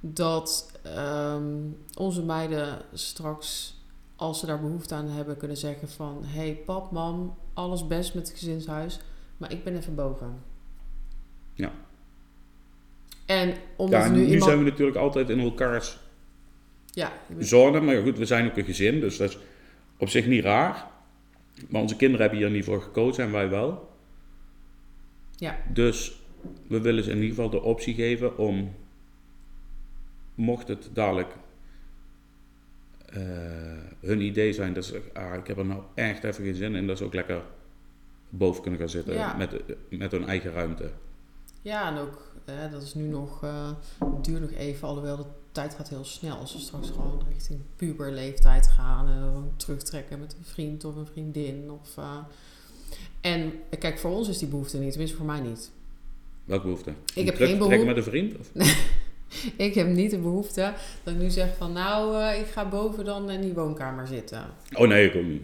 Dat 0.00 0.78
ehm, 0.82 1.44
onze 1.96 2.22
meiden 2.22 2.82
straks, 2.92 3.78
als 4.16 4.40
ze 4.40 4.46
daar 4.46 4.60
behoefte 4.60 4.94
aan 4.94 5.08
hebben, 5.08 5.36
kunnen 5.36 5.56
zeggen 5.56 5.88
van... 5.88 6.22
Hey, 6.24 6.62
pap, 6.66 6.90
mam, 6.90 7.34
alles 7.54 7.86
best 7.86 8.14
met 8.14 8.28
het 8.28 8.38
gezinshuis, 8.38 9.00
maar 9.36 9.52
ik 9.52 9.64
ben 9.64 9.76
even 9.76 9.94
boven. 9.94 10.42
Ja. 11.54 11.72
En 13.26 13.54
omdat 13.76 14.02
Ja, 14.02 14.08
nu, 14.08 14.16
nu 14.16 14.24
iemand... 14.24 14.44
zijn 14.44 14.58
we 14.64 14.70
natuurlijk 14.70 14.98
altijd 14.98 15.28
in 15.28 15.40
elkaars 15.40 15.98
Ja, 16.92 17.12
zone. 17.38 17.80
Maar 17.80 18.02
goed, 18.02 18.18
we 18.18 18.24
zijn 18.24 18.50
ook 18.50 18.56
een 18.56 18.64
gezin, 18.64 19.00
dus 19.00 19.16
dat 19.16 19.28
is 19.28 19.38
op 19.96 20.08
zich 20.08 20.26
niet 20.26 20.44
raar. 20.44 20.88
Maar 21.68 21.80
onze 21.80 21.96
kinderen 21.96 22.20
hebben 22.26 22.38
hier 22.46 22.50
niet 22.56 22.64
voor 22.64 22.82
gekozen 22.82 23.24
en 23.24 23.32
wij 23.32 23.48
wel. 23.48 23.90
ja, 25.36 25.58
Dus 25.72 26.20
we 26.66 26.80
willen 26.80 27.04
ze 27.04 27.10
in 27.10 27.16
ieder 27.16 27.28
geval 27.34 27.50
de 27.50 27.62
optie 27.62 27.94
geven 27.94 28.38
om, 28.38 28.74
mocht 30.34 30.68
het 30.68 30.88
dadelijk 30.92 31.34
eh, 33.06 33.20
hun 34.00 34.20
idee 34.20 34.52
zijn, 34.52 34.72
dat 34.72 34.84
ze, 34.84 35.02
ah, 35.12 35.34
ik 35.34 35.46
heb 35.46 35.58
er 35.58 35.66
nou 35.66 35.82
echt 35.94 36.24
even 36.24 36.44
geen 36.44 36.54
zin 36.54 36.74
in, 36.74 36.86
dat 36.86 36.98
ze 36.98 37.04
ook 37.04 37.14
lekker 37.14 37.42
boven 38.28 38.62
kunnen 38.62 38.80
gaan 38.80 38.88
zitten 38.88 39.14
Ja. 39.14 39.36
met, 39.36 39.62
met 39.88 40.10
hun 40.12 40.26
eigen 40.26 40.52
ruimte. 40.52 40.90
ja, 41.62 41.88
en 41.88 41.96
ook, 41.98 42.29
hè, 42.50 42.70
dat 42.70 42.82
is 42.82 42.94
nu 42.94 43.06
nog, 43.06 43.42
eh 43.44 43.70
duurt 44.22 44.40
nog 44.40 44.52
even, 44.52 44.88
alhoewel 44.88 45.16
de 45.16 45.24
tijd 45.52 45.74
gaat 45.74 45.88
heel 45.88 46.04
snel. 46.04 46.36
Als 46.36 46.52
we 46.52 46.58
straks 46.58 46.90
gewoon 46.90 47.22
richting 47.32 47.60
puberleeftijd 47.76 48.66
gaan, 48.66 49.08
en 49.08 49.14
gewoon 49.14 49.52
terugtrekken 49.56 50.20
met 50.20 50.32
een 50.38 50.44
vriend 50.44 50.84
of 50.84 50.96
een 50.96 51.06
vriendin. 51.06 51.70
Of, 51.70 51.96
eh, 51.96 52.16
en 53.20 53.52
kijk, 53.78 53.98
voor 53.98 54.10
ons 54.10 54.28
is 54.28 54.38
die 54.38 54.48
behoefte 54.48 54.78
niet, 54.78 54.90
tenminste 54.90 55.16
voor 55.16 55.26
mij 55.26 55.40
niet. 55.40 55.70
Welke 56.44 56.64
behoefte? 56.64 56.92
Ik 57.14 57.26
heb 57.26 57.36
geen 57.36 57.58
behoefte. 57.58 57.84
met 57.84 57.96
een 57.96 58.02
vriend? 58.02 58.38
Of? 58.38 58.50
Ik 59.56 59.74
heb 59.74 59.86
niet 59.86 60.10
de 60.10 60.18
behoefte 60.18 60.72
dat 61.02 61.14
ik 61.14 61.20
nu 61.20 61.30
zeg 61.30 61.56
van 61.56 61.72
nou, 61.72 62.24
ik 62.24 62.46
ga 62.46 62.68
boven 62.68 63.04
dan 63.04 63.30
in 63.30 63.40
die 63.40 63.52
woonkamer 63.52 64.06
zitten. 64.06 64.44
Oh 64.72 64.88
nee, 64.88 65.08
ik 65.08 65.16
ook 65.16 65.24
niet. 65.24 65.42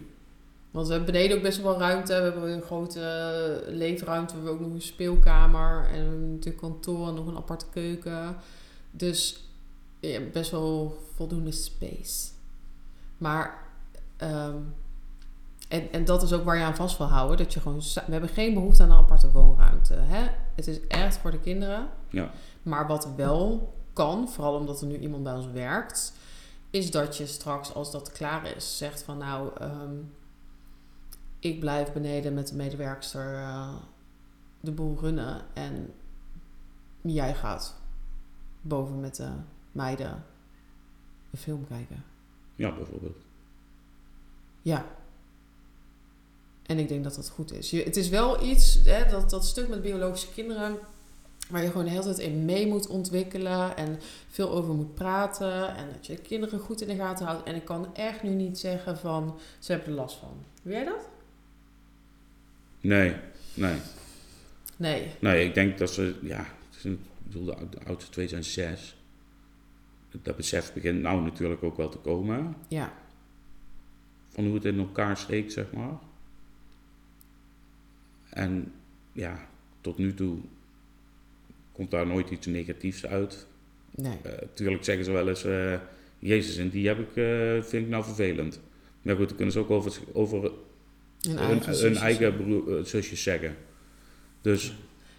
Want 0.71 0.87
we 0.87 0.93
hebben 0.93 1.13
beneden 1.13 1.37
ook 1.37 1.43
best 1.43 1.61
wel 1.61 1.79
ruimte. 1.79 2.13
We 2.13 2.21
hebben 2.21 2.51
een 2.51 2.61
grote 2.61 3.01
eh, 3.01 3.73
leefruimte. 3.75 4.33
We 4.33 4.39
hebben 4.39 4.53
ook 4.53 4.65
nog 4.67 4.73
een 4.73 4.81
speelkamer. 4.81 5.89
En 5.89 6.31
natuurlijk 6.31 6.57
kantoor 6.57 7.07
en 7.07 7.13
nog 7.13 7.27
een 7.27 7.37
aparte 7.37 7.65
keuken. 7.71 8.35
Dus 8.91 9.47
ja, 9.99 10.19
best 10.31 10.51
wel 10.51 10.97
voldoende 11.15 11.51
space. 11.51 12.27
Maar, 13.17 13.63
ehm, 14.17 14.57
en, 15.67 15.91
en 15.91 16.05
dat 16.05 16.23
is 16.23 16.33
ook 16.33 16.43
waar 16.43 16.57
je 16.57 16.63
aan 16.63 16.75
vast 16.75 16.97
wil 16.97 17.07
houden. 17.07 17.37
Dat 17.37 17.53
je 17.53 17.59
gewoon, 17.59 17.81
we 18.05 18.11
hebben 18.11 18.29
geen 18.29 18.53
behoefte 18.53 18.83
aan 18.83 18.91
een 18.91 18.97
aparte 18.97 19.31
woonruimte. 19.31 19.93
Hè? 19.93 20.27
Het 20.55 20.67
is 20.67 20.87
echt 20.87 21.17
voor 21.17 21.31
de 21.31 21.39
kinderen. 21.39 21.87
Ja. 22.09 22.31
Maar 22.63 22.87
wat 22.87 23.07
wel 23.15 23.73
kan, 23.93 24.29
vooral 24.29 24.55
omdat 24.55 24.81
er 24.81 24.87
nu 24.87 24.97
iemand 24.97 25.23
bij 25.23 25.33
ons 25.33 25.51
werkt, 25.51 26.13
is 26.69 26.91
dat 26.91 27.17
je 27.17 27.27
straks, 27.27 27.73
als 27.73 27.91
dat 27.91 28.11
klaar 28.11 28.55
is, 28.55 28.77
zegt 28.77 29.01
van 29.03 29.17
nou, 29.17 29.49
ehm, 29.59 29.95
ik 31.39 31.59
blijf 31.59 31.93
beneden 31.93 32.33
met 32.33 32.47
de 32.47 32.55
medewerkster 32.55 33.35
eh, 33.35 33.75
de 34.59 34.71
boel 34.71 34.97
runnen 34.99 35.41
en 35.53 35.93
jij 37.01 37.35
gaat 37.35 37.75
boven 38.61 38.99
met 38.99 39.15
de 39.15 39.29
meiden 39.71 40.23
een 41.31 41.37
film 41.37 41.67
kijken. 41.67 42.03
Ja, 42.55 42.75
bijvoorbeeld. 42.75 43.17
Ja. 44.61 44.85
En 46.63 46.79
ik 46.79 46.87
denk 46.87 47.03
dat 47.03 47.15
dat 47.15 47.29
goed 47.29 47.51
is. 47.51 47.69
Je, 47.69 47.83
het 47.83 47.95
is 47.95 48.09
wel 48.09 48.43
iets, 48.43 48.79
hè, 48.83 49.09
dat, 49.09 49.29
dat 49.29 49.45
stuk 49.45 49.67
met 49.67 49.81
biologische 49.81 50.31
kinderen, 50.31 50.77
waar 51.49 51.61
je 51.61 51.67
gewoon 51.67 51.83
de 51.83 51.89
hele 51.89 52.03
tijd 52.03 52.19
in 52.19 52.45
mee 52.45 52.67
moet 52.67 52.87
ontwikkelen 52.87 53.77
en 53.77 53.99
veel 54.27 54.51
over 54.51 54.73
moet 54.73 54.93
praten. 54.93 55.75
En 55.75 55.87
dat 55.93 56.05
je 56.05 56.15
de 56.15 56.21
kinderen 56.21 56.59
goed 56.59 56.81
in 56.81 56.87
de 56.87 56.95
gaten 56.95 57.25
houdt. 57.25 57.43
En 57.43 57.55
ik 57.55 57.65
kan 57.65 57.95
echt 57.95 58.23
nu 58.23 58.29
niet 58.29 58.59
zeggen 58.59 58.97
van, 58.97 59.39
ze 59.59 59.71
hebben 59.71 59.89
er 59.89 59.95
last 59.95 60.17
van. 60.17 60.43
Wil 60.61 60.73
jij 60.73 60.85
dat? 60.85 61.07
Nee, 62.87 63.13
nee. 63.53 63.75
Nee. 64.77 65.07
Nee, 65.19 65.45
ik 65.45 65.53
denk 65.53 65.77
dat 65.77 65.91
ze, 65.91 66.15
ja, 66.21 66.45
ik 66.83 66.97
bedoel, 67.23 67.45
de, 67.45 67.55
ou- 67.55 67.69
de 67.69 67.79
oudste 67.85 68.11
twee 68.11 68.27
zijn 68.27 68.43
zes. 68.43 68.95
Dat 70.21 70.35
besef 70.35 70.73
begint 70.73 71.01
nou 71.01 71.21
natuurlijk 71.21 71.63
ook 71.63 71.77
wel 71.77 71.89
te 71.89 71.97
komen. 71.97 72.55
Ja. 72.67 72.93
Van 74.29 74.45
hoe 74.45 74.53
het 74.55 74.65
in 74.65 74.79
elkaar 74.79 75.17
steekt, 75.17 75.51
zeg 75.51 75.71
maar. 75.71 75.97
En 78.29 78.71
ja, 79.11 79.47
tot 79.81 79.97
nu 79.97 80.13
toe 80.13 80.37
komt 81.71 81.91
daar 81.91 82.07
nooit 82.07 82.29
iets 82.29 82.47
negatiefs 82.47 83.05
uit. 83.05 83.47
Nee. 83.91 84.17
Eh, 84.23 84.31
tuurlijk 84.53 84.83
zeggen 84.83 85.05
ze 85.05 85.11
wel 85.11 85.29
eens, 85.29 85.43
eh, 85.43 85.79
Jezus, 86.19 86.57
en 86.57 86.69
die 86.69 86.87
heb 86.87 86.99
ik, 86.99 87.15
eh, 87.15 87.63
vind 87.69 87.83
ik 87.83 87.89
nou 87.89 88.03
vervelend. 88.03 88.59
Maar 89.01 89.15
goed, 89.15 89.27
dan 89.27 89.35
kunnen 89.35 89.53
ze 89.53 89.59
ook 89.59 89.69
over, 89.69 89.99
over 90.13 90.51
Een 91.21 91.37
hun, 91.37 91.61
eigen 91.63 91.95
eigen 91.95 92.35
broer, 92.35 92.77
eh, 92.77 92.85
zusjes 92.85 93.23
zeggen. 93.23 93.55
Dus 94.41 94.73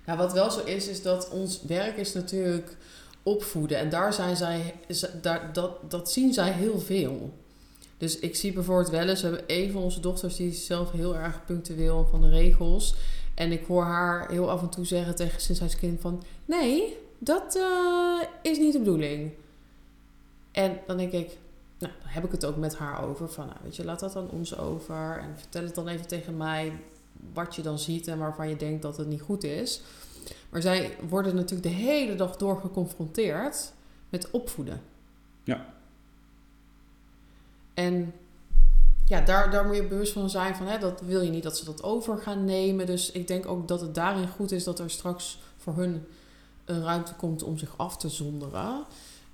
Nou, 0.06 0.18
wat 0.18 0.32
wel 0.32 0.50
zo 0.50 0.64
is, 0.64 0.88
is 0.88 1.02
dat 1.02 1.28
ons 1.30 1.62
werk 1.66 1.96
is 1.96 2.12
natuurlijk 2.12 2.76
opvoeden. 3.22 3.78
En 3.78 3.88
daar 3.88 4.12
zijn 4.12 4.36
zij, 4.36 4.74
daar, 5.22 5.52
dat, 5.52 5.90
dat 5.90 6.12
zien 6.12 6.32
zij 6.32 6.52
heel 6.52 6.78
veel. 6.78 7.32
Dus 7.98 8.18
ik 8.18 8.36
zie 8.36 8.52
bijvoorbeeld 8.52 8.90
wel 8.90 9.08
eens, 9.08 9.20
we 9.20 9.26
hebben 9.26 9.44
een 9.46 9.72
van 9.72 9.82
onze 9.82 10.00
dochters 10.00 10.36
die 10.36 10.48
is 10.48 10.66
zelf 10.66 10.92
heel 10.92 11.16
erg 11.16 11.44
punctueel 11.44 12.06
van 12.10 12.20
de 12.20 12.28
regels. 12.28 12.94
En 13.34 13.52
ik 13.52 13.64
hoor 13.66 13.84
haar 13.84 14.30
heel 14.30 14.50
af 14.50 14.62
en 14.62 14.68
toe 14.68 14.84
zeggen 14.84 15.14
tegen 15.14 15.40
sinds 15.40 15.60
haar 15.60 15.76
kind 15.76 16.00
van... 16.00 16.22
Nee, 16.44 16.96
dat 17.18 17.56
eh, 17.56 18.28
is 18.42 18.58
niet 18.58 18.72
de 18.72 18.78
bedoeling. 18.78 19.32
En 20.52 20.78
dan 20.86 20.96
denk 20.96 21.12
ik, 21.12 21.36
nou, 21.78 21.92
dan 22.00 22.10
heb 22.10 22.24
ik 22.24 22.32
het 22.32 22.44
ook 22.44 22.56
met 22.56 22.76
haar 22.76 23.02
over. 23.02 23.28
Van, 23.28 23.46
nou, 23.46 23.58
weet 23.62 23.76
je, 23.76 23.84
laat 23.84 24.00
dat 24.00 24.16
aan 24.16 24.30
ons 24.30 24.58
over. 24.58 25.18
En 25.18 25.38
vertel 25.38 25.62
het 25.62 25.74
dan 25.74 25.88
even 25.88 26.06
tegen 26.06 26.36
mij 26.36 26.72
wat 27.32 27.54
je 27.54 27.62
dan 27.62 27.78
ziet 27.78 28.06
en 28.06 28.18
waarvan 28.18 28.48
je 28.48 28.56
denkt 28.56 28.82
dat 28.82 28.96
het 28.96 29.08
niet 29.08 29.20
goed 29.20 29.44
is. 29.44 29.80
Maar 30.48 30.62
zij 30.62 30.96
worden 31.08 31.34
natuurlijk 31.34 31.68
de 31.68 31.74
hele 31.74 32.14
dag 32.14 32.36
door 32.36 32.60
geconfronteerd 32.60 33.72
met 34.08 34.30
opvoeden. 34.30 34.82
Ja. 35.44 35.66
En 37.74 38.12
ja, 39.04 39.20
daar, 39.20 39.50
daar 39.50 39.64
moet 39.64 39.76
je 39.76 39.86
bewust 39.86 40.12
van 40.12 40.30
zijn 40.30 40.56
van, 40.56 40.66
hè, 40.66 40.78
dat 40.78 41.00
wil 41.00 41.20
je 41.20 41.30
niet 41.30 41.42
dat 41.42 41.58
ze 41.58 41.64
dat 41.64 41.82
over 41.82 42.18
gaan 42.18 42.44
nemen. 42.44 42.86
Dus 42.86 43.12
ik 43.12 43.26
denk 43.26 43.46
ook 43.46 43.68
dat 43.68 43.80
het 43.80 43.94
daarin 43.94 44.28
goed 44.28 44.52
is 44.52 44.64
dat 44.64 44.78
er 44.78 44.90
straks 44.90 45.38
voor 45.56 45.76
hun 45.76 46.06
een 46.64 46.82
ruimte 46.82 47.14
komt 47.14 47.42
om 47.42 47.58
zich 47.58 47.74
af 47.76 47.96
te 47.96 48.08
zonderen. 48.08 48.84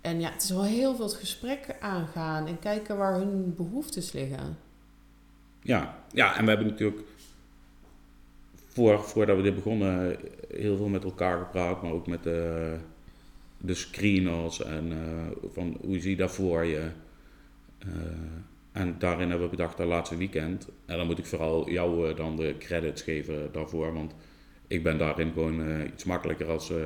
En 0.05 0.21
ja, 0.21 0.31
het 0.31 0.43
is 0.43 0.51
wel 0.51 0.65
heel 0.65 0.97
veel 0.97 1.05
het 1.05 1.15
gesprek 1.15 1.77
aangaan 1.81 2.47
en 2.47 2.59
kijken 2.59 2.97
waar 2.97 3.15
hun 3.15 3.55
behoeftes 3.57 4.13
liggen. 4.13 4.59
Ja, 5.61 5.99
ja, 6.13 6.37
en 6.37 6.43
we 6.43 6.49
hebben 6.49 6.67
natuurlijk 6.67 7.03
voor, 8.55 9.03
voordat 9.03 9.37
we 9.37 9.43
dit 9.43 9.55
begonnen 9.55 10.17
heel 10.57 10.77
veel 10.77 10.89
met 10.89 11.05
elkaar 11.05 11.39
gepraat, 11.39 11.83
maar 11.83 11.93
ook 11.93 12.07
met 12.07 12.23
de, 12.23 12.77
de 13.59 13.75
screeners 13.75 14.63
en 14.63 14.93
eh, 14.93 15.51
van 15.53 15.77
hoe 15.85 16.01
zie 16.01 16.11
je 16.11 16.17
dat 16.17 16.31
voor 16.31 16.65
je. 16.65 16.91
Eh, 17.79 17.89
en 18.73 18.99
daarin 18.99 19.29
hebben 19.29 19.51
we 19.51 19.57
bedacht 19.57 19.77
dat 19.77 19.87
laatste 19.87 20.17
weekend. 20.17 20.69
En 20.87 20.97
dan 20.97 21.07
moet 21.07 21.19
ik 21.19 21.27
vooral 21.27 21.71
jou 21.71 22.09
eh, 22.09 22.17
dan 22.17 22.37
de 22.37 22.55
credits 22.59 23.03
geven 23.03 23.49
daarvoor, 23.53 23.93
want 23.93 24.15
ik 24.67 24.83
ben 24.83 24.99
daarin 24.99 25.33
gewoon 25.33 25.69
eh, 25.69 25.85
iets 25.85 26.05
makkelijker 26.05 26.51
als 26.51 26.71
eh, 26.71 26.77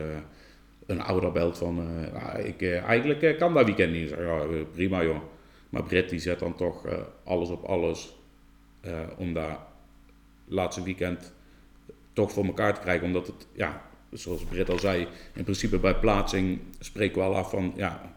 een 0.89 1.03
ouder 1.03 1.33
belt 1.33 1.59
van, 1.59 1.79
eh, 2.13 2.25
"Ah, 2.25 2.45
ik, 2.47 2.63
eh, 2.63 2.83
eigenlijk 2.83 3.23
eh, 3.23 3.39
kan 3.39 3.55
dat 3.55 3.65
weekend 3.65 3.93
niet. 3.93 4.09
Zeg, 4.09 4.19
ja, 4.19 4.45
prima 4.73 5.03
joh. 5.03 5.19
Maar 5.69 5.83
Britt 5.83 6.11
die 6.11 6.19
zet 6.19 6.39
dan 6.39 6.55
toch 6.55 6.87
alles 7.25 7.49
op 7.49 7.65
alles 7.65 8.17
om 9.17 9.35
daar 9.35 9.59
laatste 10.45 10.83
weekend 10.83 11.33
toch 12.13 12.33
voor 12.33 12.45
elkaar 12.45 12.75
te 12.75 12.81
krijgen. 12.81 13.07
Omdat 13.07 13.27
het, 13.27 13.47
ja, 13.53 13.83
zoals 14.13 14.45
Britt 14.45 14.71
al 14.71 14.79
zei, 14.79 15.07
in 15.35 15.43
principe 15.45 15.79
bij 15.79 15.95
plaatsing 15.95 16.61
spreken 16.79 17.19
we 17.19 17.25
al 17.25 17.37
af 17.37 17.51
van, 17.51 17.73
ja, 17.77 18.15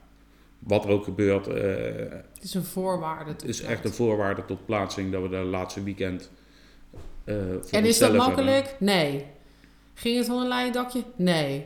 wat 0.59 0.84
er 0.86 0.89
ook 0.91 1.03
gebeurt, 1.03 1.45
Het 1.45 2.43
is 2.43 2.53
een 2.53 2.63
voorwaarde. 2.63 3.32
het 3.32 3.43
is 3.43 3.61
echt 3.61 3.86
een 3.86 3.93
voorwaarde 3.93 4.45
tot 4.45 4.65
plaatsing 4.65 5.11
dat 5.11 5.22
we 5.22 5.30
de 5.30 5.36
laatste 5.38 5.84
weekend 5.84 6.32
voor 7.26 7.34
En 7.72 7.86
is 7.86 7.97
dat 7.97 8.09
hebben. 8.09 8.28
makkelijk? 8.28 8.76
Nee. 8.80 9.26
Ging 9.93 10.17
het 10.17 10.26
van 10.26 10.41
een 10.41 10.47
leien 10.47 10.72
dakje? 10.74 11.03
Nee. 11.15 11.65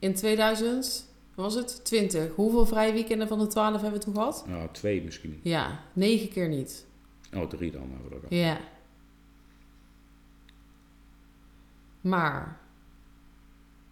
In 0.00 0.14
2000 0.14 1.06
was 1.34 1.54
het 1.54 1.84
20. 1.84 2.34
Hoeveel 2.34 2.66
vrije 2.66 2.92
weekenden 2.92 3.28
van 3.28 3.38
de 3.38 3.46
12 3.46 3.72
hebben 3.80 3.98
we 3.98 4.04
toen 4.04 4.14
gehad? 4.14 4.44
Nou, 4.46 4.68
twee 4.72 5.02
misschien. 5.02 5.40
Ja, 5.42 5.80
negen 5.92 6.28
keer 6.28 6.48
niet. 6.48 6.86
Oh, 7.34 7.48
drie 7.48 7.70
dan 7.70 7.80
hebben 7.80 8.08
we 8.08 8.26
gehad. 8.28 8.30
Ja. 8.30 8.60
Maar. 12.00 12.58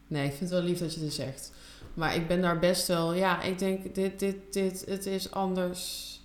Nee, 0.07 0.25
ik 0.25 0.33
vind 0.33 0.51
het 0.51 0.59
wel 0.59 0.69
lief 0.69 0.79
dat 0.79 0.95
je 0.95 1.01
het 1.01 1.13
zegt. 1.13 1.53
Maar 1.95 2.15
ik 2.15 2.27
ben 2.29 2.41
daar 2.41 2.59
best 2.59 2.87
wel. 2.87 3.15
Ja, 3.15 3.43
ik 3.43 3.59
denk, 3.59 3.95
dit, 3.95 4.19
dit, 4.19 4.37
dit, 4.51 4.85
het 4.87 5.07
is 5.07 5.31
anders. 5.31 6.18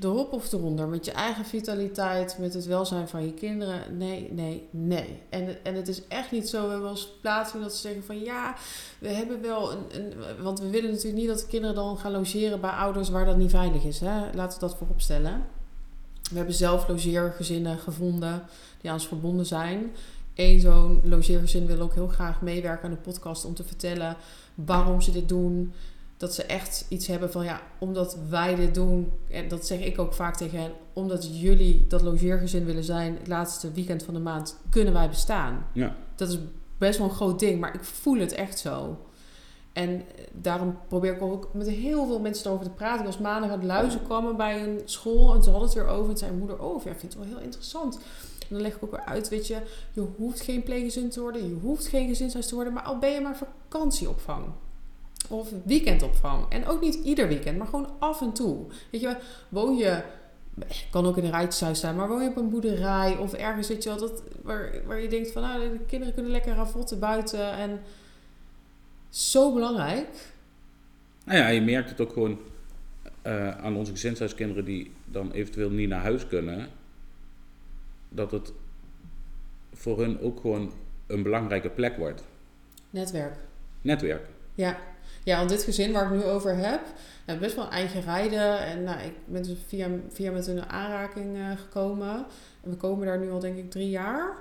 Erop 0.00 0.32
of 0.32 0.52
eronder. 0.52 0.88
Met 0.88 1.04
je 1.04 1.10
eigen 1.10 1.44
vitaliteit, 1.44 2.36
met 2.38 2.54
het 2.54 2.66
welzijn 2.66 3.08
van 3.08 3.24
je 3.24 3.34
kinderen. 3.34 3.96
Nee, 3.96 4.32
nee, 4.32 4.68
nee. 4.70 5.22
En, 5.28 5.64
en 5.64 5.74
het 5.74 5.88
is 5.88 6.06
echt 6.08 6.30
niet 6.30 6.48
zo. 6.48 6.64
We 6.64 6.70
hebben 6.70 6.90
eens 6.90 7.12
plaatsing 7.20 7.62
dat 7.62 7.74
ze 7.74 7.80
zeggen 7.80 8.04
van 8.04 8.20
ja, 8.20 8.56
we 8.98 9.08
hebben 9.08 9.40
wel 9.40 9.72
een, 9.72 9.84
een. 9.90 10.42
Want 10.42 10.60
we 10.60 10.70
willen 10.70 10.90
natuurlijk 10.90 11.16
niet 11.16 11.28
dat 11.28 11.40
de 11.40 11.46
kinderen 11.46 11.74
dan 11.74 11.98
gaan 11.98 12.12
logeren 12.12 12.60
bij 12.60 12.70
ouders 12.70 13.08
waar 13.08 13.24
dat 13.24 13.36
niet 13.36 13.50
veilig 13.50 13.84
is. 13.84 14.00
Hè? 14.00 14.32
Laten 14.34 14.60
we 14.60 14.66
dat 14.66 14.76
voorop 14.76 15.00
stellen. 15.00 15.44
We 16.30 16.36
hebben 16.36 16.54
zelf 16.54 16.88
logeergezinnen 16.88 17.78
gevonden 17.78 18.42
die 18.80 18.90
aan 18.90 18.96
ons 18.96 19.08
verbonden 19.08 19.46
zijn. 19.46 19.92
Eén 20.34 20.60
zo'n 20.60 21.00
logeergezin 21.04 21.66
wil 21.66 21.80
ook 21.80 21.94
heel 21.94 22.08
graag 22.08 22.40
meewerken 22.40 22.84
aan 22.84 22.94
de 22.94 23.00
podcast 23.00 23.44
om 23.44 23.54
te 23.54 23.64
vertellen 23.64 24.16
waarom 24.54 25.00
ze 25.00 25.12
dit 25.12 25.28
doen. 25.28 25.72
Dat 26.22 26.34
ze 26.34 26.42
echt 26.42 26.84
iets 26.88 27.06
hebben 27.06 27.32
van 27.32 27.44
ja, 27.44 27.60
omdat 27.78 28.16
wij 28.28 28.54
dit 28.54 28.74
doen, 28.74 29.12
en 29.30 29.48
dat 29.48 29.66
zeg 29.66 29.80
ik 29.80 29.98
ook 29.98 30.12
vaak 30.12 30.36
tegen 30.36 30.58
hen, 30.58 30.72
omdat 30.92 31.40
jullie 31.40 31.86
dat 31.88 32.02
logeergezin 32.02 32.64
willen 32.64 32.84
zijn, 32.84 33.16
het 33.18 33.28
laatste 33.28 33.72
weekend 33.72 34.02
van 34.02 34.14
de 34.14 34.20
maand, 34.20 34.58
kunnen 34.70 34.92
wij 34.92 35.08
bestaan. 35.08 35.66
Ja. 35.72 35.96
Dat 36.16 36.28
is 36.28 36.38
best 36.78 36.98
wel 36.98 37.08
een 37.08 37.14
groot 37.14 37.38
ding, 37.38 37.60
maar 37.60 37.74
ik 37.74 37.84
voel 37.84 38.18
het 38.18 38.32
echt 38.32 38.58
zo. 38.58 38.98
En 39.72 40.02
daarom 40.32 40.78
probeer 40.88 41.14
ik 41.14 41.22
ook 41.22 41.48
met 41.52 41.68
heel 41.68 42.06
veel 42.06 42.20
mensen 42.20 42.46
erover 42.46 42.66
te 42.66 42.72
praten. 42.72 43.00
Ik 43.00 43.06
was 43.06 43.18
maandag 43.18 43.50
aan 43.50 43.58
het 43.58 43.66
luizen 43.66 44.02
kwamen 44.02 44.36
bij 44.36 44.62
een 44.62 44.80
school 44.84 45.34
en 45.34 45.42
ze 45.42 45.50
hadden 45.50 45.68
het 45.68 45.78
weer 45.78 45.88
over. 45.88 46.10
En 46.10 46.18
zei 46.18 46.32
moeder, 46.32 46.62
oh 46.62 46.84
ja, 46.84 46.90
ik 46.90 46.98
vind 46.98 47.14
het 47.14 47.22
wel 47.22 47.32
heel 47.32 47.44
interessant. 47.44 47.94
En 48.40 48.48
dan 48.48 48.60
leg 48.60 48.74
ik 48.74 48.84
ook 48.84 48.90
weer 48.90 49.04
uit, 49.04 49.28
weet 49.28 49.46
je, 49.46 49.56
je 49.92 50.06
hoeft 50.16 50.40
geen 50.40 50.62
pleeggezin 50.62 51.10
te 51.10 51.20
worden, 51.20 51.48
je 51.48 51.58
hoeft 51.62 51.86
geen 51.86 52.08
gezinshuis 52.08 52.46
te 52.46 52.54
worden, 52.54 52.72
maar 52.72 52.82
al 52.82 52.98
ben 52.98 53.10
je 53.10 53.20
maar 53.20 53.36
vakantieopvang. 53.36 54.44
Of 55.32 55.50
weekendopvang. 55.64 56.44
En 56.48 56.66
ook 56.66 56.80
niet 56.80 56.94
ieder 56.94 57.28
weekend, 57.28 57.58
maar 57.58 57.66
gewoon 57.66 57.88
af 57.98 58.20
en 58.20 58.32
toe. 58.32 58.66
Weet 58.90 59.00
je, 59.00 59.16
woon 59.48 59.76
je 59.76 60.02
kan 60.90 61.06
ook 61.06 61.16
in 61.16 61.24
een 61.24 61.30
rijtjeshuis 61.30 61.80
zijn, 61.80 61.96
maar 61.96 62.08
woon 62.08 62.22
je 62.22 62.28
op 62.28 62.36
een 62.36 62.50
boerderij 62.50 63.16
of 63.16 63.32
ergens 63.32 63.68
weet 63.68 63.82
je 63.82 63.88
wel, 63.88 63.98
dat, 63.98 64.22
waar, 64.42 64.72
waar 64.86 65.00
je 65.00 65.08
denkt 65.08 65.32
van 65.32 65.42
nou, 65.42 65.60
de 65.60 65.84
kinderen 65.86 66.14
kunnen 66.14 66.32
lekker 66.32 66.54
ravotten 66.54 66.98
buiten 66.98 67.52
en 67.52 67.80
zo 69.08 69.52
belangrijk. 69.52 70.32
Nou 71.24 71.38
ja, 71.38 71.48
je 71.48 71.60
merkt 71.60 71.90
het 71.90 72.00
ook 72.00 72.12
gewoon 72.12 72.38
eh, 73.22 73.58
aan 73.58 73.76
onze 73.76 73.92
gezinshuiskinderen 73.92 74.64
die 74.64 74.90
dan 75.04 75.32
eventueel 75.32 75.70
niet 75.70 75.88
naar 75.88 76.02
huis 76.02 76.26
kunnen. 76.26 76.68
Dat 78.08 78.30
het 78.30 78.52
voor 79.72 80.00
hun 80.00 80.20
ook 80.20 80.40
gewoon 80.40 80.72
een 81.06 81.22
belangrijke 81.22 81.68
plek 81.68 81.96
wordt. 81.96 82.24
Netwerk. 82.90 83.36
Netwerk. 83.80 84.26
Ja. 84.54 84.78
Ja, 85.24 85.36
want 85.36 85.50
dit 85.50 85.62
gezin 85.62 85.92
waar 85.92 86.04
ik 86.04 86.10
nu 86.10 86.24
over 86.24 86.56
heb, 86.56 86.80
heb 87.24 87.40
best 87.40 87.56
wel 87.56 87.70
eigen 87.70 88.00
rijden. 88.00 88.58
En 88.58 88.82
nou, 88.82 89.00
ik 89.00 89.12
ben 89.24 89.42
dus 89.42 89.58
via, 89.66 89.88
via 90.08 90.30
met 90.30 90.46
hun 90.46 90.68
aanraking 90.68 91.36
uh, 91.36 91.50
gekomen. 91.56 92.26
En 92.60 92.70
we 92.70 92.76
komen 92.76 93.06
daar 93.06 93.18
nu 93.18 93.30
al 93.30 93.38
denk 93.38 93.56
ik 93.56 93.70
drie 93.70 93.90
jaar. 93.90 94.36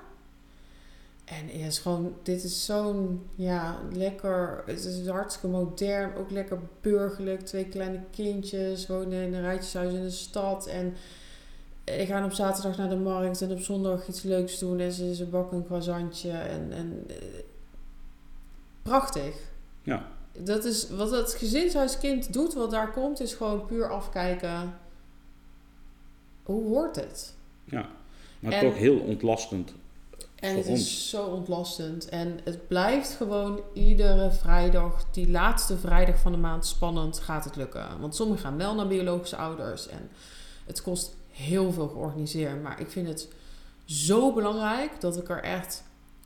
En 1.25 1.59
ja, 1.59 1.65
is 1.65 1.79
gewoon, 1.79 2.15
dit 2.23 2.43
is 2.43 2.65
zo'n, 2.65 3.25
ja, 3.35 3.79
lekker, 3.93 4.63
het 4.65 4.85
is 4.85 5.07
hartstikke 5.07 5.57
modern, 5.57 6.15
ook 6.15 6.31
lekker 6.31 6.59
burgerlijk. 6.81 7.41
Twee 7.41 7.65
kleine 7.65 7.99
kindjes, 8.11 8.87
wonen 8.87 9.21
in 9.21 9.33
een 9.33 9.41
rijtjeshuis 9.41 9.93
in 9.93 10.01
de 10.01 10.09
stad. 10.09 10.67
En 10.67 10.93
ik 11.83 12.07
ga 12.07 12.25
op 12.25 12.31
zaterdag 12.31 12.77
naar 12.77 12.89
de 12.89 12.95
markt 12.95 13.41
en 13.41 13.51
op 13.51 13.59
zondag 13.59 14.07
iets 14.07 14.21
leuks 14.21 14.59
doen. 14.59 14.79
En 14.79 14.91
ze, 14.91 15.15
ze 15.15 15.25
bakken 15.25 15.57
een 15.57 15.65
croissantje 15.65 16.31
en, 16.31 16.71
en 16.71 17.07
prachtig. 18.81 19.35
Ja. 19.83 20.05
Dat 20.37 20.65
is 20.65 20.89
wat 20.89 21.11
het 21.11 21.33
gezinshuiskind 21.33 22.33
doet, 22.33 22.53
wat 22.53 22.71
daar 22.71 22.91
komt, 22.91 23.19
is 23.19 23.33
gewoon 23.33 23.65
puur 23.65 23.89
afkijken. 23.89 24.79
Hoe 26.43 26.63
hoort 26.63 26.95
het? 26.95 27.33
Ja, 27.63 27.89
maar 28.39 28.51
en, 28.51 28.61
toch 28.61 28.77
heel 28.77 28.99
ontlastend. 28.99 29.73
En 30.35 30.57
het 30.57 30.67
ons. 30.67 30.79
is 30.79 31.09
zo 31.09 31.25
ontlastend. 31.25 32.09
En 32.09 32.39
het 32.43 32.67
blijft 32.67 33.11
gewoon 33.11 33.61
iedere 33.73 34.31
vrijdag, 34.31 35.05
die 35.11 35.29
laatste 35.29 35.77
vrijdag 35.77 36.19
van 36.19 36.31
de 36.31 36.37
maand, 36.37 36.65
spannend. 36.65 37.19
Gaat 37.19 37.43
het 37.43 37.55
lukken? 37.55 37.99
Want 37.99 38.15
sommigen 38.15 38.43
gaan 38.43 38.57
wel 38.57 38.75
naar 38.75 38.87
biologische 38.87 39.35
ouders. 39.35 39.87
En 39.87 40.09
het 40.65 40.81
kost 40.81 41.15
heel 41.31 41.71
veel 41.71 41.87
georganiseerd. 41.87 42.61
Maar 42.61 42.79
ik 42.79 42.89
vind 42.89 43.07
het 43.07 43.27
zo 43.85 44.33
belangrijk 44.33 45.01
dat 45.01 45.17
ik 45.17 45.29
er 45.29 45.43
echt 45.43 45.83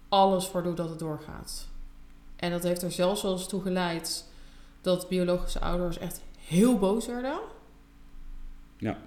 alles 0.10 0.46
voor 0.46 0.64
doe 0.64 0.74
dat 0.74 0.90
het 0.90 1.00
doorgaat. 1.00 1.68
En 2.36 2.52
dat 2.52 2.64
heeft 2.64 2.82
er 2.82 2.92
zelfs 2.92 3.22
wel 3.22 3.32
eens 3.32 3.48
toe 3.48 3.62
geleid 3.62 4.26
dat 4.82 5.08
biologische 5.10 5.60
ouders 5.60 5.98
echt 5.98 6.22
heel 6.40 6.78
boos 6.78 7.06
werden. 7.06 7.40
Ja. 8.78 8.98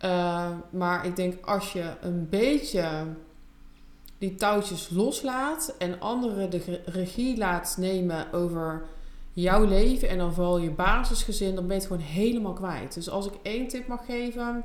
Uh, 0.00 0.56
maar 0.70 1.06
ik 1.06 1.16
denk 1.16 1.46
als 1.46 1.72
je 1.72 1.94
een 2.00 2.28
beetje 2.28 3.06
die 4.18 4.34
touwtjes 4.34 4.90
loslaat 4.90 5.74
en 5.78 6.00
anderen 6.00 6.50
de 6.50 6.82
regie 6.84 7.36
laat 7.36 7.76
nemen 7.78 8.32
over 8.32 8.86
jouw 9.32 9.64
leven 9.64 10.08
en 10.08 10.18
dan 10.18 10.34
vooral 10.34 10.58
je 10.58 10.70
basisgezin, 10.70 11.54
dan 11.54 11.66
ben 11.66 11.76
je 11.76 11.82
het 11.82 11.90
gewoon 11.92 12.06
helemaal 12.06 12.52
kwijt. 12.52 12.94
Dus 12.94 13.10
als 13.10 13.26
ik 13.26 13.34
één 13.42 13.68
tip 13.68 13.86
mag 13.86 14.04
geven 14.04 14.64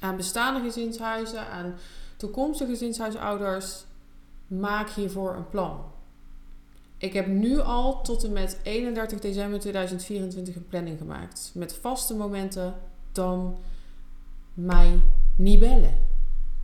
aan 0.00 0.16
bestaande 0.16 0.60
gezinshuizen, 0.60 1.48
aan 1.48 1.74
toekomstige 2.16 2.70
gezinshuisouders, 2.70 3.84
maak 4.46 4.90
hiervoor 4.90 5.34
een 5.34 5.48
plan. 5.48 5.80
Ik 6.98 7.12
heb 7.12 7.26
nu 7.26 7.58
al 7.58 8.02
tot 8.02 8.24
en 8.24 8.32
met 8.32 8.60
31 8.62 9.18
december 9.18 9.60
2024 9.60 10.56
een 10.56 10.66
planning 10.68 10.98
gemaakt. 10.98 11.50
Met 11.54 11.74
vaste 11.74 12.14
momenten 12.14 12.74
dan 13.12 13.56
mij 14.54 15.00
niet 15.36 15.58
bellen. 15.58 16.06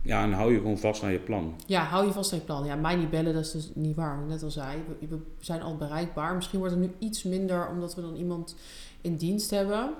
Ja, 0.01 0.23
en 0.23 0.31
hou 0.31 0.51
je 0.51 0.57
gewoon 0.57 0.77
vast 0.77 1.03
aan 1.03 1.11
je 1.11 1.19
plan. 1.19 1.55
Ja, 1.65 1.83
hou 1.83 2.05
je 2.05 2.11
vast 2.11 2.31
aan 2.31 2.39
je 2.39 2.45
plan. 2.45 2.65
Ja, 2.65 2.75
mij 2.75 2.95
niet 2.95 3.09
bellen, 3.09 3.33
dat 3.33 3.45
is 3.45 3.51
dus 3.51 3.71
niet 3.73 3.95
waar. 3.95 4.17
Net 4.27 4.43
al 4.43 4.51
zei, 4.51 4.83
we, 4.99 5.07
we 5.07 5.19
zijn 5.39 5.61
al 5.61 5.77
bereikbaar. 5.77 6.35
Misschien 6.35 6.59
wordt 6.59 6.75
het 6.75 6.83
nu 6.83 6.91
iets 6.99 7.23
minder 7.23 7.69
omdat 7.69 7.95
we 7.95 8.01
dan 8.01 8.15
iemand 8.15 8.55
in 9.01 9.15
dienst 9.15 9.49
hebben. 9.49 9.93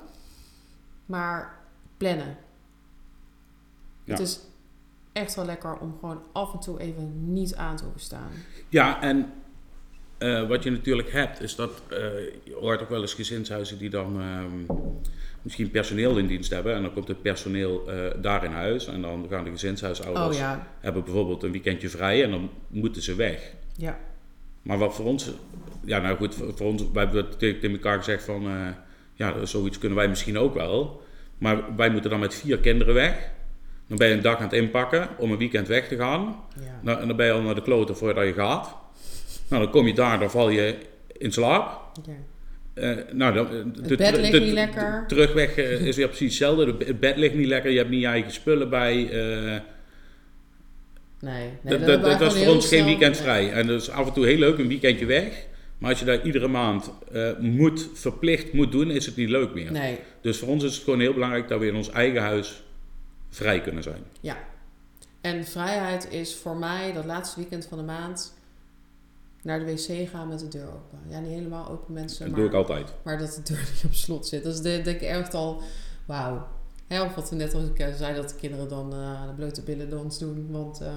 Maar 1.06 1.58
plannen. 1.98 2.38
Ja. 4.04 4.12
Het 4.12 4.20
is 4.20 4.40
echt 5.12 5.36
wel 5.36 5.46
lekker 5.46 5.78
om 5.78 5.96
gewoon 6.00 6.22
af 6.32 6.54
en 6.54 6.60
toe 6.60 6.80
even 6.80 7.34
niet 7.34 7.56
aan 7.56 7.76
te 7.76 7.84
hoeven 7.84 8.02
staan. 8.02 8.32
Ja, 8.70 9.02
en 9.02 9.34
uh, 10.26 10.48
wat 10.48 10.64
je 10.64 10.72
natuurlijk 10.72 11.12
hebt, 11.12 11.42
is 11.42 11.56
dat 11.56 11.82
uh, 11.92 11.98
je 12.44 12.56
hoort 12.60 12.82
ook 12.82 12.90
wel 12.90 13.02
eens 13.02 13.14
gezinshuizen 13.14 13.78
die 13.78 13.90
dan 13.90 14.22
uh, 14.22 14.76
misschien 15.42 15.72
personeel 15.72 16.18
in 16.18 16.28
dienst 16.28 16.52
hebben. 16.52 16.76
En 16.76 16.82
dan 16.82 16.94
komt 16.94 17.08
het 17.08 17.22
personeel 17.22 17.84
uh, 17.88 17.96
daar 18.22 18.44
in 18.44 18.52
huis. 18.52 18.88
En 18.88 19.02
dan 19.02 19.28
gaan 19.30 19.44
de 19.44 19.50
gezinshuisouders 19.50 20.28
oh, 20.28 20.34
ja. 20.34 20.68
hebben 20.80 21.04
bijvoorbeeld 21.04 21.44
een 21.44 21.52
weekendje 21.52 21.90
vrij 21.90 22.24
en 22.24 22.32
dan 22.32 22.50
moeten 22.68 23.02
ze 23.02 23.16
weg. 23.16 23.54
Ja. 23.76 24.00
Maar 24.62 24.78
wat 24.78 24.96
voor 24.96 25.06
ons, 25.06 25.32
ja 25.84 26.00
nou 26.00 26.18
goed, 26.18 26.36
voor, 26.36 26.54
voor 26.56 26.68
ons, 26.68 26.84
wij 26.94 27.04
hebben 27.04 27.38
tegen 27.38 27.72
elkaar 27.72 27.98
gezegd 27.98 28.24
van, 28.24 28.48
ja 29.14 29.46
zoiets 29.46 29.78
kunnen 29.78 29.98
wij 29.98 30.08
misschien 30.08 30.38
ook 30.38 30.54
wel. 30.54 31.04
Maar 31.38 31.76
wij 31.76 31.90
moeten 31.90 32.10
dan 32.10 32.20
met 32.20 32.36
vier 32.36 32.58
kinderen 32.58 32.94
weg. 32.94 33.30
Dan 33.88 33.98
ben 33.98 34.08
je 34.08 34.14
een 34.14 34.22
dag 34.22 34.38
aan 34.38 34.44
het 34.44 34.54
inpakken 34.54 35.10
om 35.18 35.32
een 35.32 35.38
weekend 35.38 35.68
weg 35.68 35.88
te 35.88 35.96
gaan. 35.96 36.36
Ja. 36.60 36.80
Nou, 36.82 37.00
en 37.00 37.08
dan 37.08 37.18
ben 37.18 37.26
je 37.26 37.32
al 37.32 37.42
naar 37.42 37.56
de 37.56 37.62
kloten 37.62 37.98
voordat 37.98 38.26
je 38.26 38.34
gaat. 38.34 38.76
Nou, 39.48 39.64
dan 39.64 39.72
kom 39.72 39.88
je 39.88 39.94
daar, 39.94 40.20
dan 40.20 40.32
val 40.32 40.50
je 40.50 40.76
in 41.18 41.32
slaap. 41.32 41.92
Ja. 42.06 42.14
Uh, 42.76 42.98
nou, 43.12 43.34
dan, 43.34 43.48
het 43.82 43.98
bed 43.98 44.18
ligt 44.18 44.40
niet 44.40 44.54
lekker. 44.54 45.04
Terugweg 45.08 45.58
uh, 45.58 45.82
is 45.82 45.96
weer 45.96 46.08
precies 46.08 46.28
hetzelfde. 46.28 46.86
Het 46.86 47.00
bed 47.00 47.18
ligt 47.18 47.34
niet 47.34 47.48
lekker, 47.48 47.72
je 47.72 47.78
hebt 47.78 47.90
niet 47.90 48.02
je 48.02 48.08
eigen 48.08 48.32
spullen 48.32 48.70
bij. 48.70 48.96
Uh, 48.96 49.60
nee, 51.20 51.50
nee 51.62 51.80
dat, 51.80 52.04
dat, 52.04 52.20
was 52.20 52.38
voor 52.38 52.54
ons 52.54 52.68
geen 52.68 52.86
weekend 52.86 53.18
vrij. 53.18 53.52
En 53.52 53.68
dus 53.68 53.90
af 53.90 54.08
en 54.08 54.14
toe 54.14 54.26
heel 54.26 54.38
leuk, 54.38 54.58
een 54.58 54.68
weekendje 54.68 55.06
weg. 55.06 55.46
Maar 55.78 55.90
als 55.90 56.00
je 56.00 56.06
dat 56.06 56.24
iedere 56.24 56.48
maand 56.48 56.92
moet, 57.40 57.90
verplicht 57.94 58.54
moet 58.54 58.72
doen, 58.72 58.92
is 58.92 59.06
het 59.06 59.16
niet 59.16 59.30
leuk 59.30 59.54
meer. 59.54 59.72
Nee. 59.72 60.00
Dus 60.22 60.38
voor 60.38 60.48
ons 60.48 60.64
is 60.64 60.76
het 60.76 60.84
gewoon 60.84 61.00
heel 61.00 61.14
belangrijk 61.14 61.48
dat 61.48 61.60
we 61.60 61.68
in 61.68 61.76
ons 61.76 61.90
eigen 61.90 62.22
huis 62.22 62.64
vrij 63.30 63.62
kunnen 63.62 63.84
zijn. 63.84 64.04
Ja. 64.22 64.38
En 65.22 65.46
vrijheid 65.46 66.08
is 66.12 66.36
voor 66.36 66.56
mij 66.56 66.94
dat 66.94 67.06
laatste 67.06 67.40
weekend 67.40 67.66
van 67.66 67.78
de 67.78 67.84
maand 67.84 68.34
naar 69.46 69.60
de 69.60 69.66
wc 69.66 70.10
gaan 70.10 70.28
met 70.28 70.40
de 70.40 70.48
deur 70.48 70.68
open. 70.68 71.00
Ja, 71.08 71.20
niet 71.20 71.32
helemaal 71.32 71.70
open 71.70 71.94
mensen. 71.94 72.20
Dat 72.20 72.28
maar, 72.28 72.40
doe 72.40 72.50
ik 72.50 72.56
altijd. 72.56 72.94
Maar 73.04 73.18
dat 73.18 73.34
de 73.34 73.54
deur 73.54 73.70
niet 73.74 73.84
op 73.86 73.94
slot 73.94 74.28
zit. 74.28 74.44
Dus 74.44 74.62
denk 74.62 74.86
ik 74.86 75.02
echt 75.02 75.34
al, 75.34 75.62
wauw. 76.06 76.48
Of 76.90 77.16
wat 77.16 77.30
we 77.30 77.36
net 77.36 77.54
al 77.54 77.62
zeiden, 77.78 78.22
dat 78.22 78.30
de 78.30 78.36
kinderen 78.36 78.70
dan 78.70 78.94
uh, 78.94 79.28
de 79.28 79.34
blote 79.34 79.62
billen 79.62 79.90
dans 79.90 80.18
doen. 80.18 80.52
Want 80.52 80.82
uh, 80.82 80.88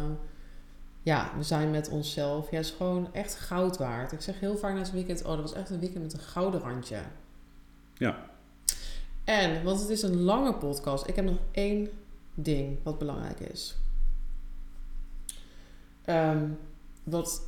ja, 1.03 1.33
we 1.37 1.43
zijn 1.43 1.71
met 1.71 1.89
onszelf. 1.89 2.51
Ja, 2.51 2.57
het 2.57 2.67
is 2.67 2.73
gewoon 2.73 3.15
echt 3.15 3.35
goud 3.35 3.77
waard. 3.77 4.13
Ik 4.13 4.21
zeg 4.21 4.41
heel 4.41 4.57
vaak 4.57 4.73
na 4.73 4.79
het 4.79 4.93
weekend, 4.93 5.23
oh, 5.23 5.29
dat 5.29 5.41
was 5.41 5.53
echt 5.53 5.71
een 5.71 5.81
weekend 5.81 6.03
met 6.03 6.13
een 6.13 6.19
gouden 6.19 6.61
randje. 6.61 6.99
Ja. 7.95 8.31
En, 9.25 9.65
want 9.65 9.81
het 9.81 9.89
is 9.89 10.03
een 10.03 10.21
lange 10.21 10.55
podcast, 10.55 11.07
ik 11.07 11.17
heb 11.17 11.25
nog 11.25 11.39
één 11.51 11.89
ding 12.35 12.79
wat 12.83 12.99
belangrijk 12.99 13.41
is. 13.41 13.77
Ehm, 16.05 16.49
wat 17.05 17.48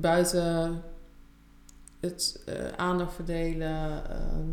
buiten 0.00 0.82
het 2.00 2.42
eh, 2.46 2.54
aandacht 2.76 3.14
verdelen, 3.14 4.10
ehm, 4.10 4.48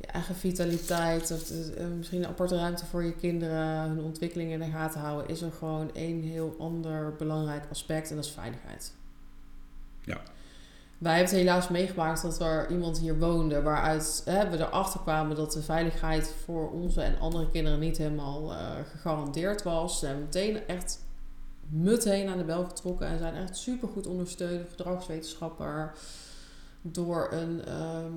je 0.00 0.06
eigen 0.06 0.34
vitaliteit, 0.34 1.30
of, 1.30 1.50
eh, 1.50 1.86
misschien 1.86 2.22
een 2.22 2.28
aparte 2.28 2.56
ruimte 2.56 2.86
voor 2.86 3.04
je 3.04 3.14
kinderen, 3.14 3.88
hun 3.88 4.02
ontwikkeling 4.02 4.50
in 4.50 4.58
de 4.58 4.70
gaten 4.70 5.00
houden, 5.00 5.28
is 5.28 5.42
er 5.42 5.52
gewoon 5.52 5.94
één 5.94 6.22
heel 6.22 6.54
ander 6.58 7.14
belangrijk 7.16 7.64
aspect 7.70 8.10
en 8.10 8.16
dat 8.16 8.24
is 8.24 8.30
veiligheid. 8.30 8.92
Ja. 10.02 10.20
Wij 10.98 11.16
hebben 11.16 11.34
het 11.34 11.44
helaas 11.44 11.68
meegemaakt 11.68 12.22
dat 12.22 12.40
er 12.40 12.70
iemand 12.70 12.98
hier 12.98 13.18
woonde 13.18 13.62
waaruit 13.62 14.22
hè, 14.24 14.50
we 14.50 14.58
erachter 14.58 15.00
kwamen 15.00 15.36
dat 15.36 15.52
de 15.52 15.62
veiligheid 15.62 16.34
voor 16.44 16.70
onze 16.70 17.02
en 17.02 17.18
andere 17.18 17.50
kinderen 17.50 17.78
niet 17.78 17.96
helemaal 17.96 18.52
eh, 18.52 18.70
gegarandeerd 18.90 19.62
was. 19.62 20.00
Hebben 20.00 20.24
meteen 20.24 20.66
echt 20.66 21.04
meteen 21.68 22.28
aan 22.28 22.38
de 22.38 22.44
bel 22.44 22.64
getrokken 22.64 23.06
en 23.06 23.18
zijn 23.18 23.34
echt 23.34 23.56
super 23.56 23.88
goed 23.88 24.06
ondersteund, 24.06 24.68
gedragswetenschapper, 24.68 25.92
door 26.82 27.28
een 27.32 27.64
ehm, 27.64 28.12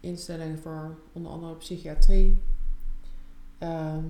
instelling 0.00 0.60
voor 0.60 0.98
onder 1.12 1.32
andere 1.32 1.54
psychiatrie. 1.54 2.42
Ehm, 3.58 4.04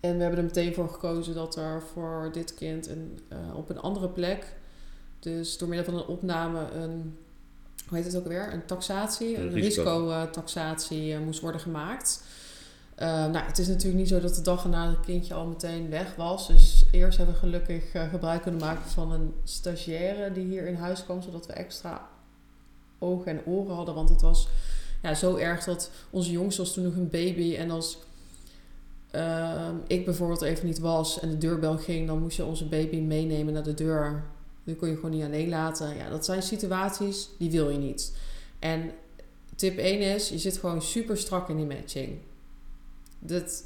en 0.00 0.16
we 0.16 0.22
hebben 0.22 0.38
er 0.38 0.44
meteen 0.44 0.74
voor 0.74 0.88
gekozen 0.88 1.34
dat 1.34 1.56
er 1.56 1.82
voor 1.92 2.30
dit 2.32 2.54
kind 2.54 2.88
een, 2.88 3.18
uh, 3.32 3.56
op 3.56 3.70
een 3.70 3.80
andere 3.80 4.08
plek, 4.08 4.54
dus 5.18 5.58
door 5.58 5.68
middel 5.68 5.92
van 5.92 6.02
een 6.02 6.06
opname, 6.06 6.70
een, 6.70 7.16
hoe 7.88 7.96
heet 7.98 8.06
het 8.06 8.16
ook 8.16 8.26
weer, 8.26 8.52
een 8.52 8.66
taxatie, 8.66 9.36
een, 9.36 9.50
risicotaxatie 9.50 10.98
risico, 10.98 11.18
uh, 11.18 11.24
moest 11.24 11.40
worden 11.40 11.60
gemaakt. 11.60 12.22
Uh, 13.02 13.04
nou, 13.06 13.46
het 13.46 13.58
is 13.58 13.68
natuurlijk 13.68 13.98
niet 13.98 14.08
zo 14.08 14.20
dat 14.20 14.34
de 14.34 14.42
dag 14.42 14.64
erna 14.64 14.88
het 14.88 15.00
kindje 15.00 15.34
al 15.34 15.46
meteen 15.46 15.90
weg 15.90 16.14
was. 16.16 16.46
Dus 16.46 16.84
eerst 16.90 17.16
hebben 17.16 17.34
we 17.34 17.40
gelukkig 17.40 17.94
uh, 17.94 18.08
gebruik 18.08 18.42
kunnen 18.42 18.60
maken 18.60 18.90
van 18.90 19.12
een 19.12 19.34
stagiaire 19.44 20.32
die 20.32 20.44
hier 20.44 20.66
in 20.66 20.74
huis 20.74 21.04
kwam, 21.04 21.22
zodat 21.22 21.46
we 21.46 21.52
extra 21.52 22.08
ogen 22.98 23.32
en 23.32 23.46
oren 23.46 23.74
hadden. 23.74 23.94
Want 23.94 24.08
het 24.08 24.20
was 24.20 24.48
ja, 25.02 25.14
zo 25.14 25.36
erg 25.36 25.64
dat 25.64 25.90
onze 26.10 26.30
jongste 26.30 26.62
was 26.62 26.72
toen 26.72 26.84
nog 26.84 26.94
een 26.94 27.10
baby. 27.10 27.56
En 27.56 27.70
als 27.70 27.98
uh, 29.14 29.68
ik 29.86 30.04
bijvoorbeeld 30.04 30.42
even 30.42 30.66
niet 30.66 30.78
was 30.78 31.20
en 31.20 31.30
de 31.30 31.38
deurbel 31.38 31.76
ging, 31.76 32.06
dan 32.06 32.18
moest 32.18 32.36
je 32.36 32.44
onze 32.44 32.64
baby 32.64 32.96
meenemen 32.96 33.54
naar 33.54 33.62
de 33.62 33.74
deur. 33.74 34.24
Die 34.64 34.76
kon 34.76 34.88
je 34.88 34.94
gewoon 34.94 35.10
niet 35.10 35.24
alleen 35.24 35.48
laten. 35.48 35.96
Ja, 35.96 36.10
dat 36.10 36.24
zijn 36.24 36.42
situaties 36.42 37.28
die 37.38 37.50
wil 37.50 37.70
je 37.70 37.78
niet. 37.78 38.16
En 38.58 38.90
tip 39.54 39.78
1 39.78 40.00
is, 40.00 40.28
je 40.28 40.38
zit 40.38 40.56
gewoon 40.56 40.82
super 40.82 41.16
strak 41.16 41.48
in 41.48 41.56
die 41.56 41.66
matching. 41.66 42.18
Dat 43.18 43.64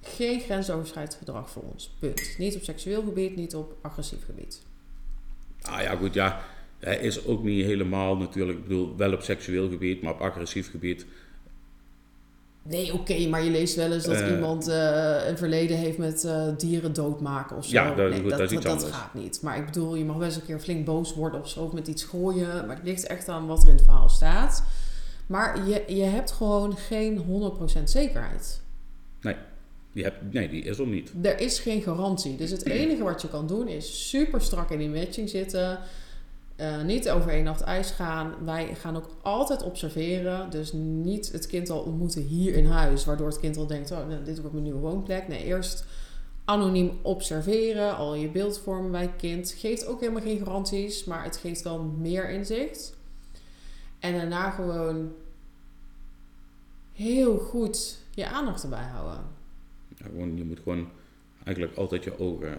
geen 0.00 0.40
grensoverschrijdend 0.40 1.16
gedrag 1.16 1.50
voor 1.50 1.62
ons. 1.72 1.94
Punt. 1.98 2.34
Niet 2.38 2.56
op 2.56 2.62
seksueel 2.62 3.02
gebied, 3.02 3.36
niet 3.36 3.54
op 3.54 3.76
agressief 3.80 4.24
gebied. 4.24 4.62
Ah 5.62 5.82
ja, 5.82 5.96
goed, 5.96 6.14
ja. 6.14 6.40
Hij 6.78 6.98
is 6.98 7.26
ook 7.26 7.42
niet 7.42 7.64
helemaal 7.64 8.16
natuurlijk, 8.16 8.58
ik 8.58 8.64
bedoel, 8.64 8.96
wel 8.96 9.12
op 9.12 9.22
seksueel 9.22 9.68
gebied, 9.68 10.02
maar 10.02 10.12
op 10.12 10.20
agressief 10.20 10.70
gebied. 10.70 11.06
Nee, 12.62 12.92
oké, 12.94 13.28
maar 13.28 13.42
je 13.44 13.50
leest 13.50 13.76
wel 13.76 13.92
eens 13.92 14.04
dat 14.04 14.20
uh, 14.20 14.30
iemand 14.30 14.68
uh, 14.68 15.28
een 15.28 15.38
verleden 15.38 15.76
heeft 15.76 15.98
met 15.98 16.24
uh, 16.24 16.46
dieren 16.56 16.92
doodmaken 16.92 17.56
of 17.56 17.64
zo. 17.64 17.72
Ja, 17.72 17.94
dat, 17.94 18.10
nee, 18.10 18.20
goed, 18.20 18.30
dat, 18.30 18.38
dat 18.38 18.50
is 18.50 18.56
iets 18.56 18.64
dat 18.64 18.72
anders. 18.72 18.92
gaat 18.92 19.14
niet. 19.14 19.42
Maar 19.42 19.56
ik 19.56 19.66
bedoel, 19.66 19.94
je 19.94 20.04
mag 20.04 20.18
best 20.18 20.36
een 20.36 20.44
keer 20.44 20.58
flink 20.58 20.84
boos 20.84 21.14
worden 21.14 21.40
of 21.40 21.48
zo, 21.48 21.60
of 21.60 21.72
met 21.72 21.88
iets 21.88 22.04
gooien. 22.04 22.66
Maar 22.66 22.76
het 22.76 22.84
ligt 22.84 23.06
echt 23.06 23.28
aan 23.28 23.46
wat 23.46 23.62
er 23.62 23.68
in 23.68 23.74
het 23.74 23.84
verhaal 23.84 24.08
staat. 24.08 24.64
Maar 25.26 25.68
je, 25.68 25.84
je 25.86 26.02
hebt 26.02 26.30
gewoon 26.30 26.76
geen 26.76 27.24
100% 27.80 27.82
zekerheid. 27.84 28.59
Nee. 29.92 30.48
Die 30.48 30.62
is 30.62 30.78
er 30.78 30.86
niet. 30.86 31.12
Er 31.22 31.40
is 31.40 31.58
geen 31.58 31.82
garantie. 31.82 32.36
Dus 32.36 32.50
het 32.50 32.66
enige 32.66 33.02
wat 33.02 33.22
je 33.22 33.28
kan 33.28 33.46
doen 33.46 33.68
is 33.68 34.08
super 34.08 34.40
strak 34.40 34.70
in 34.70 34.78
die 34.78 34.88
matching 34.88 35.28
zitten. 35.28 35.78
Uh, 36.56 36.82
niet 36.82 37.10
over 37.10 37.30
één 37.30 37.44
nacht 37.44 37.60
ijs 37.60 37.90
gaan. 37.90 38.34
Wij 38.44 38.74
gaan 38.74 38.96
ook 38.96 39.16
altijd 39.22 39.62
observeren. 39.62 40.50
Dus 40.50 40.72
niet 40.72 41.32
het 41.32 41.46
kind 41.46 41.70
al 41.70 41.80
ontmoeten 41.80 42.22
hier 42.22 42.54
in 42.54 42.66
huis. 42.66 43.04
Waardoor 43.04 43.26
het 43.26 43.40
kind 43.40 43.56
al 43.56 43.66
denkt, 43.66 43.90
oh, 43.90 44.06
nou, 44.08 44.24
dit 44.24 44.38
wordt 44.38 44.52
mijn 44.52 44.64
nieuwe 44.64 44.80
woonplek. 44.80 45.28
Nee, 45.28 45.44
eerst 45.44 45.84
anoniem 46.44 46.98
observeren. 47.02 47.96
Al 47.96 48.14
je 48.14 48.28
beeld 48.28 48.58
vormen 48.58 48.90
bij 48.90 49.02
het 49.02 49.16
kind. 49.16 49.54
Geeft 49.58 49.86
ook 49.86 50.00
helemaal 50.00 50.22
geen 50.22 50.38
garanties. 50.38 51.04
Maar 51.04 51.24
het 51.24 51.36
geeft 51.36 51.62
wel 51.62 51.82
meer 51.82 52.30
inzicht. 52.30 52.94
En 53.98 54.14
daarna 54.14 54.50
gewoon 54.50 55.12
heel 56.92 57.38
goed 57.38 57.98
je 58.14 58.26
aandacht 58.26 58.62
erbij 58.62 58.88
houden. 58.92 59.38
Ja, 60.02 60.06
gewoon, 60.06 60.36
je 60.36 60.44
moet 60.44 60.60
gewoon 60.62 60.88
eigenlijk 61.44 61.76
altijd 61.76 62.04
je 62.04 62.18
ogen 62.18 62.52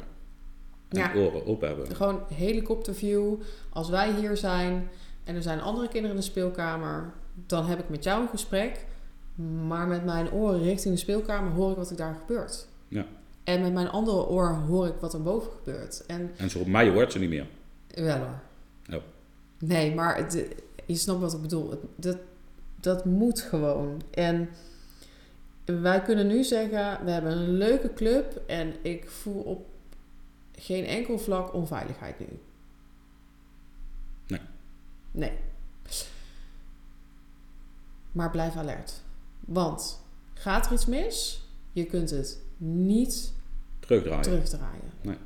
en 0.89 0.97
Ja. 0.99 1.13
oren 1.15 1.45
open 1.45 1.67
hebben. 1.67 1.95
Gewoon 1.95 2.19
helikopterview. 2.33 3.33
Als 3.69 3.89
wij 3.89 4.13
hier 4.13 4.37
zijn 4.37 4.89
en 5.23 5.35
er 5.35 5.41
zijn 5.41 5.61
andere 5.61 5.87
kinderen 5.87 6.15
in 6.15 6.21
de 6.21 6.27
speelkamer, 6.27 7.13
dan 7.45 7.65
heb 7.65 7.79
ik 7.79 7.89
met 7.89 8.03
jou 8.03 8.21
een 8.21 8.27
gesprek. 8.29 8.85
Maar 9.67 9.87
met 9.87 10.05
mijn 10.05 10.31
oren 10.31 10.61
richting 10.63 10.93
de 10.93 10.99
speelkamer 10.99 11.51
hoor 11.51 11.71
ik 11.71 11.77
wat 11.77 11.89
er 11.89 11.95
daar 11.95 12.15
gebeurt. 12.19 12.67
Ja. 12.87 13.05
En 13.43 13.61
met 13.61 13.73
mijn 13.73 13.89
andere 13.89 14.27
oor 14.27 14.49
hoor 14.49 14.87
ik 14.87 14.93
wat 14.99 15.13
er 15.13 15.21
boven 15.21 15.51
gebeurt. 15.51 16.05
En 16.05 16.31
En 16.37 16.49
zo 16.49 16.59
op 16.59 16.67
mij 16.67 16.89
hoort 16.89 17.11
ze 17.11 17.19
niet 17.19 17.29
meer. 17.29 17.47
wel 17.95 18.17
hoor. 18.17 18.39
Ja. 18.83 18.99
Nee, 19.59 19.95
maar 19.95 20.17
het, 20.17 20.45
je 20.85 20.95
snapt 20.95 21.19
wat 21.19 21.33
ik 21.33 21.41
bedoel. 21.41 21.69
Het, 21.69 21.79
dat, 21.95 22.17
dat 22.79 23.05
moet 23.05 23.39
gewoon. 23.41 24.01
En 24.11 24.49
wij 25.79 26.01
kunnen 26.01 26.27
nu 26.27 26.43
zeggen, 26.43 27.05
we 27.05 27.11
hebben 27.11 27.31
een 27.31 27.49
leuke 27.51 27.93
club 27.93 28.41
en 28.47 28.73
ik 28.81 29.09
voel 29.09 29.41
op 29.41 29.65
geen 30.55 30.85
enkel 30.85 31.19
vlak 31.19 31.53
onveiligheid 31.53 32.19
nu. 32.19 32.39
Nee. 34.27 34.41
Nee. 35.11 35.31
Maar 38.11 38.31
blijf 38.31 38.55
alert. 38.55 39.01
Want 39.39 40.01
gaat 40.33 40.65
er 40.65 40.73
iets 40.73 40.85
mis, 40.85 41.43
je 41.71 41.85
kunt 41.85 42.09
het 42.09 42.39
niet 42.57 43.33
Terugdraaien. 43.79 44.21
terugdraaien. 44.21 44.91
Nee. 45.01 45.17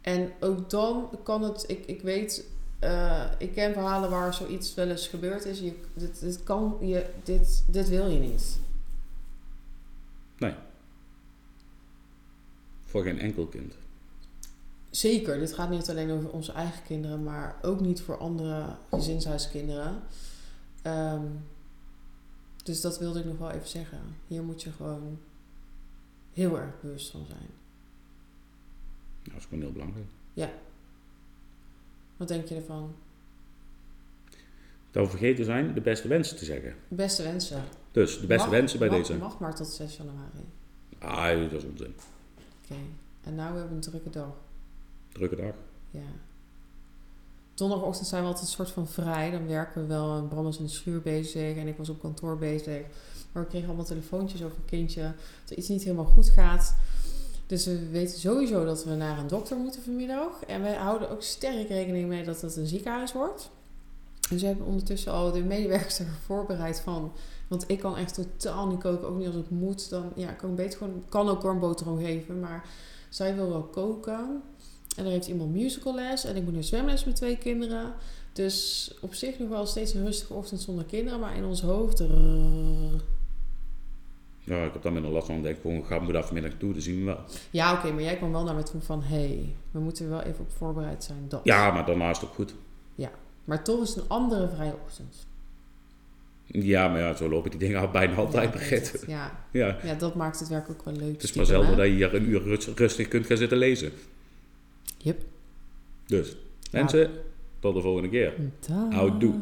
En 0.00 0.32
ook 0.40 0.70
dan 0.70 1.10
kan 1.22 1.42
het, 1.42 1.64
ik, 1.66 1.86
ik 1.86 2.02
weet, 2.02 2.44
eh, 2.78 3.24
ik 3.38 3.52
ken 3.52 3.72
verhalen 3.72 4.10
waar 4.10 4.34
zoiets 4.34 4.74
wel 4.74 4.88
eens 4.88 5.08
gebeurd 5.08 5.44
is. 5.44 5.58
Je, 5.60 5.74
dit, 5.94 6.20
dit, 6.20 6.42
kan, 6.42 6.76
je, 6.80 7.06
dit, 7.24 7.64
dit 7.68 7.88
wil 7.88 8.06
je 8.08 8.18
niet. 8.18 8.58
Voor 12.84 13.02
geen 13.02 13.18
enkel 13.18 13.46
kind. 13.46 13.74
Zeker, 14.90 15.38
dit 15.38 15.52
gaat 15.52 15.70
niet 15.70 15.90
alleen 15.90 16.10
over 16.10 16.30
onze 16.30 16.52
eigen 16.52 16.82
kinderen, 16.82 17.22
maar 17.22 17.58
ook 17.62 17.80
niet 17.80 18.00
voor 18.00 18.18
andere 18.18 18.76
gezinshuiskinderen. 18.90 20.02
Ehm, 20.82 21.26
dus 22.64 22.80
dat 22.80 22.98
wilde 22.98 23.18
ik 23.18 23.24
nog 23.24 23.38
wel 23.38 23.50
even 23.50 23.68
zeggen. 23.68 24.00
Hier 24.26 24.42
moet 24.42 24.62
je 24.62 24.72
gewoon 24.72 25.18
heel 26.32 26.58
erg 26.58 26.80
bewust 26.80 27.10
van 27.10 27.24
zijn. 27.26 27.48
Nou, 29.22 29.32
dat 29.32 29.36
is 29.36 29.44
gewoon 29.44 29.62
heel 29.62 29.72
belangrijk. 29.72 30.06
Wat 32.16 32.28
denk 32.28 32.48
je 32.48 32.54
ervan? 32.54 32.94
We 34.90 35.06
vergeten 35.06 35.44
zijn 35.44 35.74
de 35.74 35.80
beste 35.80 36.08
wensen 36.08 36.36
te 36.36 36.44
zeggen. 36.44 36.74
Beste 36.88 37.22
wensen. 37.22 37.64
Dus 37.96 38.20
de 38.20 38.26
beste 38.26 38.48
wensen 38.50 38.78
bij 38.78 38.88
mag- 38.88 38.96
deze. 38.98 39.14
Mag 39.16 39.38
maar 39.38 39.54
tot 39.54 39.66
6 39.68 39.96
januari. 39.96 40.44
Ah, 40.98 41.50
dat 41.50 41.62
is 41.62 41.68
onzin. 41.68 41.94
Oké. 42.64 42.74
En 43.24 43.34
nou 43.34 43.50
hebben 43.52 43.68
we 43.68 43.74
een 43.74 43.80
drukke 43.80 44.10
dag. 44.10 44.28
Drukke 45.12 45.36
dag. 45.36 45.52
Ja. 45.90 46.00
Donderdagochtend 47.54 48.06
zijn 48.08 48.22
we 48.22 48.28
altijd 48.28 48.46
een 48.46 48.52
soort 48.52 48.70
van 48.70 48.88
vrij. 48.88 49.30
Dan 49.30 49.46
werken 49.46 49.80
we 49.82 49.86
wel. 49.86 50.16
En 50.16 50.28
Bram 50.28 50.44
was 50.44 50.58
in 50.58 50.64
de 50.64 50.70
schuur 50.70 51.00
bezig. 51.02 51.56
En 51.56 51.66
ik 51.66 51.76
was 51.76 51.88
op 51.88 52.00
kantoor 52.00 52.38
bezig. 52.38 52.82
Maar 53.32 53.42
we 53.42 53.48
kregen 53.48 53.68
allemaal 53.68 53.86
telefoontjes 53.86 54.42
over 54.42 54.56
een 54.56 54.64
kindje. 54.64 55.02
Dat 55.02 55.50
er 55.50 55.56
iets 55.56 55.68
niet 55.68 55.82
helemaal 55.82 56.04
goed 56.04 56.28
gaat. 56.28 56.76
Dus 57.46 57.64
we 57.66 57.88
weten 57.88 58.18
sowieso 58.18 58.64
dat 58.64 58.84
we 58.84 58.94
naar 58.94 59.18
een 59.18 59.26
dokter 59.28 59.56
moeten 59.56 59.82
vanmiddag. 59.82 60.44
En 60.46 60.60
wij 60.62 60.74
houden 60.74 61.10
ook 61.10 61.22
sterk 61.22 61.68
rekening 61.68 62.08
mee 62.08 62.24
dat 62.24 62.40
het 62.40 62.56
een 62.56 62.66
ziekenhuis 62.66 63.12
wordt. 63.12 63.50
Dus 64.28 64.40
we 64.40 64.46
hebben 64.46 64.66
ondertussen 64.66 65.12
al 65.12 65.32
de 65.32 65.42
medewerkers 65.42 65.98
er 65.98 66.06
voorbereid 66.24 66.80
van. 66.80 67.12
Want 67.48 67.64
ik 67.66 67.78
kan 67.78 67.96
echt 67.96 68.14
totaal 68.14 68.66
niet 68.66 68.78
koken. 68.78 69.08
Ook 69.08 69.16
niet 69.18 69.26
als 69.26 69.36
het 69.36 69.50
moet. 69.50 69.90
Dan 69.90 70.12
ja, 70.14 70.32
kan 70.32 70.50
ik 70.50 70.56
beter 70.56 70.78
gewoon... 70.78 71.04
kan 71.08 71.28
ook 71.28 71.40
gewoon 71.40 71.58
boterham 71.58 71.98
geven. 71.98 72.40
Maar 72.40 72.68
zij 73.08 73.34
wil 73.34 73.48
wel 73.48 73.62
koken. 73.62 74.42
En 74.96 75.04
er 75.04 75.10
heeft 75.10 75.28
iemand 75.28 75.52
musicalles. 75.52 76.24
En 76.24 76.36
ik 76.36 76.44
moet 76.44 76.52
naar 76.52 76.64
zwemles 76.64 77.04
met 77.04 77.16
twee 77.16 77.38
kinderen. 77.38 77.94
Dus 78.32 78.90
op 79.00 79.14
zich 79.14 79.38
nog 79.38 79.48
wel 79.48 79.66
steeds 79.66 79.94
een 79.94 80.04
rustige 80.04 80.34
ochtend 80.34 80.60
zonder 80.60 80.84
kinderen. 80.84 81.20
Maar 81.20 81.36
in 81.36 81.44
ons 81.44 81.60
hoofd... 81.62 82.02
Ja, 84.44 84.64
ik, 84.64 84.72
heb 84.72 84.82
daar 84.82 84.92
minder 84.92 85.10
last 85.10 85.26
van. 85.26 85.36
Ik 85.36 85.42
denk 85.42 85.60
gewoon, 85.60 85.84
ga 85.84 85.98
moet 85.98 86.12
daar 86.12 86.24
vanmiddag 86.24 86.52
toe, 86.58 86.72
dan 86.72 86.82
zien 86.82 86.98
we 86.98 87.04
wel. 87.04 87.18
Ja, 87.50 87.72
oké, 87.72 87.92
maar 87.92 88.02
jij 88.02 88.16
kwam 88.16 88.32
wel 88.32 88.44
naar 88.44 88.54
me 88.54 88.62
toe 88.62 88.80
van... 88.80 89.02
hé, 89.02 89.16
hey, 89.16 89.54
we 89.70 89.78
moeten 89.78 90.08
wel 90.08 90.20
even 90.20 90.40
op 90.40 90.50
voorbereid 90.50 91.04
zijn. 91.04 91.24
Dat. 91.28 91.40
Ja, 91.44 91.70
maar 91.70 91.86
daarna 91.86 92.10
is 92.10 92.18
het 92.18 92.28
ook 92.28 92.34
goed. 92.34 92.54
Maar 93.46 93.64
toch 93.64 93.82
is 93.82 93.88
het 93.88 93.98
een 93.98 94.08
andere 94.08 94.48
vrije 94.48 94.74
ochtend. 94.84 95.26
Ja, 96.46 96.88
maar 96.88 97.00
ja, 97.00 97.14
zo 97.14 97.28
lopen 97.28 97.50
die 97.50 97.58
dingen 97.60 97.80
al 97.80 97.90
bijna 97.90 98.14
altijd, 98.14 98.54
Ja. 99.06 99.06
Ja, 99.06 99.38
Ja, 99.50 99.76
ja, 99.82 99.94
dat 99.94 100.14
maakt 100.14 100.38
het 100.38 100.48
werk 100.48 100.70
ook 100.70 100.84
wel 100.84 100.94
leuk. 100.94 101.12
het 101.12 101.22
is 101.22 101.32
maar 101.32 101.44
zelden 101.46 101.76
dat 101.76 101.86
je 101.86 101.92
hier 101.92 102.14
een 102.14 102.28
uur 102.28 102.42
rust- 102.42 102.68
rustig 102.78 103.08
kunt 103.08 103.26
gaan 103.26 103.36
zitten 103.36 103.58
lezen. 103.58 103.92
Yep. 104.96 105.22
Dus, 106.06 106.36
mensen, 106.72 107.10
tot 107.58 107.74
de 107.74 107.80
volgende 107.80 108.08
keer. 108.08 108.34
Dag. 108.68 108.92
Houdoe. 108.92 109.34